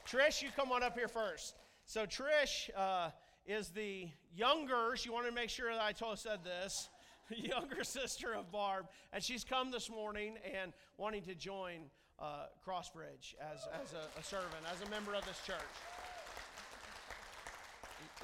Trish, 0.04 0.42
you 0.42 0.48
come 0.56 0.72
on 0.72 0.82
up 0.82 0.98
here 0.98 1.06
first. 1.06 1.54
So, 1.86 2.06
Trish 2.06 2.70
uh, 2.76 3.10
is 3.46 3.68
the 3.68 4.08
younger, 4.34 4.96
she 4.96 5.10
wanted 5.10 5.28
to 5.28 5.34
make 5.36 5.48
sure 5.48 5.72
that 5.72 5.80
I 5.80 5.92
told, 5.92 6.18
said 6.18 6.40
this, 6.42 6.88
younger 7.30 7.84
sister 7.84 8.34
of 8.34 8.50
Barb. 8.50 8.86
And 9.12 9.22
she's 9.22 9.44
come 9.44 9.70
this 9.70 9.88
morning 9.88 10.38
and 10.60 10.72
wanting 10.96 11.22
to 11.22 11.36
join 11.36 11.82
uh, 12.18 12.46
Crossbridge 12.66 13.36
as, 13.40 13.68
as 13.80 13.92
a, 13.92 14.18
a 14.18 14.24
servant, 14.24 14.64
as 14.74 14.84
a 14.84 14.90
member 14.90 15.14
of 15.14 15.24
this 15.24 15.40
church. 15.46 15.56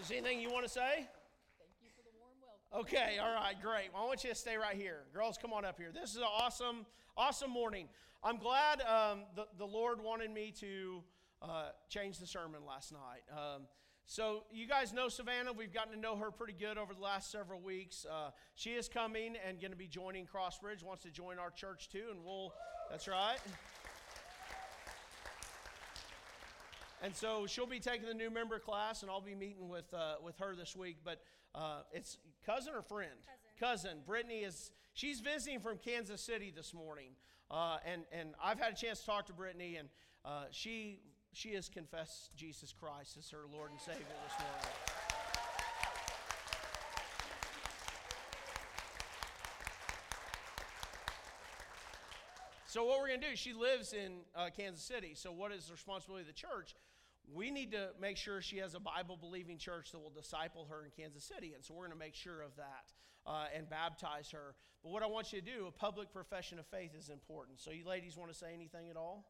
Is 0.01 0.09
there 0.09 0.19
anything 0.19 0.41
you 0.41 0.51
want 0.51 0.65
to 0.65 0.69
say? 0.69 1.07
Thank 1.61 1.79
you 1.81 1.91
for 1.95 2.03
the 2.03 2.11
warm 2.19 2.35
welcome. 2.43 2.64
Okay, 2.77 3.19
all 3.23 3.33
right, 3.33 3.55
great. 3.63 3.91
Well, 3.93 4.03
I 4.03 4.07
want 4.07 4.25
you 4.25 4.31
to 4.31 4.37
stay 4.37 4.57
right 4.57 4.75
here. 4.75 5.03
Girls, 5.15 5.39
come 5.41 5.53
on 5.53 5.65
up 5.65 5.79
here. 5.79 5.93
This 5.95 6.11
is 6.11 6.17
an 6.17 6.25
awesome, 6.25 6.87
awesome 7.17 7.51
morning. 7.51 7.87
I'm 8.25 8.37
glad 8.37 8.81
um, 8.81 9.21
the, 9.37 9.47
the 9.59 9.65
Lord 9.65 10.03
wanted 10.03 10.33
me 10.33 10.53
to 10.59 11.05
uh, 11.41 11.69
change 11.89 12.19
the 12.19 12.27
sermon 12.27 12.63
last 12.67 12.91
night. 12.91 13.23
Um, 13.31 13.63
so, 14.07 14.43
you 14.53 14.67
guys 14.67 14.93
know 14.93 15.09
Savannah. 15.09 15.53
We've 15.53 15.73
gotten 15.73 15.93
to 15.93 15.99
know 16.01 16.17
her 16.17 16.33
pretty 16.33 16.53
good 16.53 16.77
over 16.77 16.95
the 16.95 17.01
last 17.01 17.31
several 17.31 17.61
weeks. 17.61 18.07
Uh, 18.11 18.31
she 18.57 18.71
is 18.71 18.89
coming 18.89 19.37
and 19.47 19.61
going 19.61 19.71
to 19.71 19.79
be 19.79 19.87
joining 19.87 20.27
Crossbridge, 20.27 20.83
wants 20.83 21.05
to 21.05 21.11
join 21.11 21.39
our 21.39 21.51
church 21.51 21.89
too, 21.91 22.07
and 22.11 22.25
we'll, 22.25 22.53
that's 22.91 23.07
right. 23.07 23.39
And 27.03 27.15
so 27.15 27.47
she'll 27.47 27.67
be 27.67 27.81
taking 27.81 28.07
the 28.07 28.15
new 28.15 28.31
member 28.31 28.59
class, 28.59 29.03
and 29.03 29.11
I'll 29.11 29.21
be 29.21 29.35
meeting 29.35 29.69
with, 29.69 29.93
uh, 29.93 30.15
with 30.23 30.39
her 30.39 30.55
this 30.57 30.75
week. 30.75 30.99
But 31.05 31.21
uh, 31.55 31.81
it's 31.93 32.19
cousin 32.47 32.75
or 32.75 32.83
friend? 32.83 33.11
Cousin. 33.61 33.91
cousin. 33.91 33.99
Brittany 34.07 34.41
is, 34.41 34.73
she's 34.95 35.21
visiting 35.21 35.61
from 35.61 35.79
Kansas 35.79 36.21
City 36.21 36.53
this 36.55 36.73
morning. 36.73 37.11
Uh, 37.51 37.77
and, 37.85 38.03
and 38.11 38.31
I've 38.43 38.59
had 38.59 38.73
a 38.73 38.77
chance 38.77 39.01
to 39.01 39.07
talk 39.07 39.27
to 39.27 39.33
Brittany, 39.33 39.77
and 39.77 39.89
uh, 40.25 40.45
she, 40.51 41.01
she 41.33 41.53
has 41.55 41.69
confessed 41.69 42.35
Jesus 42.35 42.73
Christ 42.73 43.17
as 43.19 43.29
her 43.31 43.43
Lord 43.53 43.71
and 43.71 43.81
Savior 43.81 43.99
this 44.01 44.39
morning. 44.41 44.94
So 52.75 52.83
what 52.83 52.99
we're 52.99 53.07
going 53.07 53.21
to 53.21 53.31
do? 53.31 53.37
She 53.37 53.53
lives 53.53 53.93
in 53.93 54.23
uh, 54.35 54.49
Kansas 54.51 54.83
City. 54.83 55.13
So 55.15 55.31
what 55.31 55.53
is 55.53 55.67
the 55.67 55.75
responsibility 55.75 56.23
of 56.23 56.27
the 56.27 56.33
church? 56.33 56.75
we 57.33 57.51
need 57.51 57.73
to 57.73 57.89
make 58.01 58.17
sure 58.17 58.43
she 58.43 58.59
has 58.59 58.75
a 58.75 58.81
Bible 58.81 59.17
believing 59.17 59.59
church 59.59 59.93
that 59.93 59.99
will 59.99 60.11
disciple 60.11 60.67
her 60.69 60.85
in 60.85 60.91
Kansas 60.91 61.25
City. 61.25 61.53
And 61.55 61.65
so 61.65 61.75
we're 61.75 61.87
going 61.87 61.99
to 61.99 62.05
make 62.05 62.15
sure 62.15 62.43
of 62.43 62.55
that 62.57 62.93
uh, 63.27 63.47
and 63.57 63.71
baptize 63.71 64.31
her. 64.33 64.55
But 64.83 64.91
what 64.91 65.03
I 65.03 65.07
want 65.07 65.33
you 65.33 65.41
to 65.41 65.47
do, 65.47 65.67
a 65.67 65.71
public 65.71 66.13
profession 66.13 66.59
of 66.59 66.67
faith 66.67 66.91
is 66.99 67.09
important. 67.09 67.61
So, 67.61 67.71
you 67.71 67.87
ladies 67.87 68.17
want 68.17 68.31
to 68.31 68.37
say 68.37 68.53
anything 68.53 68.91
at 68.91 68.97
all? 68.97 69.25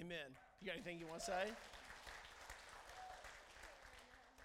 Amen. 0.00 0.36
You 0.60 0.66
got 0.66 0.74
anything 0.76 0.98
you 0.98 1.06
want 1.06 1.20
to 1.20 1.26
say? 1.26 1.44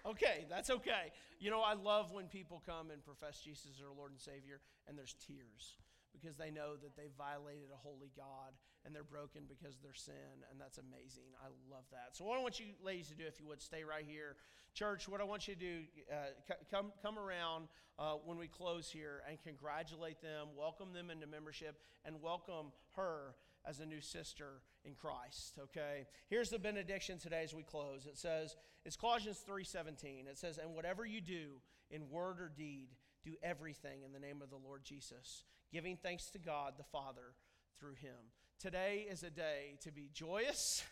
Okay, 0.04 0.46
that's 0.48 0.70
okay. 0.70 1.12
You 1.38 1.50
know, 1.50 1.60
I 1.60 1.74
love 1.74 2.10
when 2.10 2.26
people 2.26 2.62
come 2.64 2.90
and 2.90 3.04
profess 3.04 3.40
Jesus 3.40 3.66
as 3.70 3.78
their 3.78 3.92
Lord 3.96 4.12
and 4.12 4.20
Savior, 4.20 4.60
and 4.88 4.96
there's 4.96 5.14
tears 5.14 5.76
because 6.12 6.36
they 6.36 6.50
know 6.50 6.76
that 6.80 6.96
they 6.96 7.08
violated 7.16 7.68
a 7.72 7.76
holy 7.76 8.10
God 8.16 8.52
and 8.84 8.94
they're 8.94 9.04
broken 9.04 9.42
because 9.48 9.76
of 9.76 9.82
their 9.82 9.94
sin, 9.94 10.42
and 10.50 10.60
that's 10.60 10.78
amazing. 10.78 11.30
I 11.40 11.48
love 11.70 11.84
that. 11.92 12.16
So, 12.16 12.24
what 12.24 12.38
I 12.38 12.42
want 12.42 12.58
you 12.58 12.66
ladies 12.82 13.08
to 13.08 13.14
do, 13.14 13.24
if 13.26 13.38
you 13.38 13.46
would, 13.46 13.62
stay 13.62 13.84
right 13.84 14.04
here. 14.06 14.36
Church, 14.74 15.06
what 15.06 15.20
I 15.20 15.24
want 15.24 15.46
you 15.46 15.54
to 15.54 15.60
do, 15.60 15.80
uh, 16.10 16.54
come, 16.70 16.92
come 17.02 17.18
around 17.18 17.68
uh, 17.98 18.14
when 18.24 18.38
we 18.38 18.48
close 18.48 18.88
here 18.90 19.22
and 19.28 19.38
congratulate 19.42 20.22
them, 20.22 20.48
welcome 20.56 20.94
them 20.94 21.10
into 21.10 21.26
membership, 21.26 21.78
and 22.06 22.20
welcome 22.22 22.72
her 22.96 23.34
as 23.66 23.80
a 23.80 23.86
new 23.86 24.00
sister 24.00 24.62
in 24.84 24.94
Christ, 24.94 25.58
okay? 25.58 26.06
Here's 26.28 26.50
the 26.50 26.58
benediction 26.58 27.18
today 27.18 27.42
as 27.44 27.54
we 27.54 27.62
close. 27.62 28.06
It 28.06 28.18
says, 28.18 28.56
it's 28.84 28.96
Colossians 28.96 29.40
3:17. 29.40 30.26
It 30.26 30.38
says, 30.38 30.58
"And 30.58 30.74
whatever 30.74 31.06
you 31.06 31.20
do 31.20 31.60
in 31.90 32.10
word 32.10 32.40
or 32.40 32.48
deed, 32.48 32.96
do 33.22 33.36
everything 33.42 34.02
in 34.02 34.12
the 34.12 34.18
name 34.18 34.42
of 34.42 34.50
the 34.50 34.56
Lord 34.56 34.84
Jesus, 34.84 35.44
giving 35.70 35.96
thanks 35.96 36.30
to 36.30 36.38
God 36.38 36.76
the 36.76 36.84
Father 36.84 37.34
through 37.78 37.94
him." 37.94 38.32
Today 38.58 39.02
is 39.02 39.22
a 39.22 39.30
day 39.30 39.76
to 39.80 39.92
be 39.92 40.08
joyous. 40.08 40.84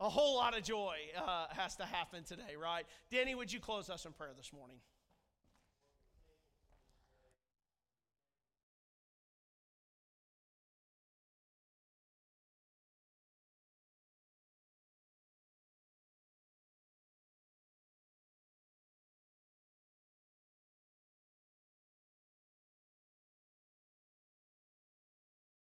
A 0.00 0.08
whole 0.08 0.34
lot 0.36 0.56
of 0.56 0.64
joy 0.64 0.96
uh, 1.16 1.46
has 1.50 1.76
to 1.76 1.84
happen 1.84 2.24
today, 2.24 2.56
right? 2.56 2.86
Danny, 3.10 3.34
would 3.34 3.52
you 3.52 3.60
close 3.60 3.88
us 3.88 4.04
in 4.04 4.12
prayer 4.12 4.34
this 4.34 4.52
morning? 4.52 4.80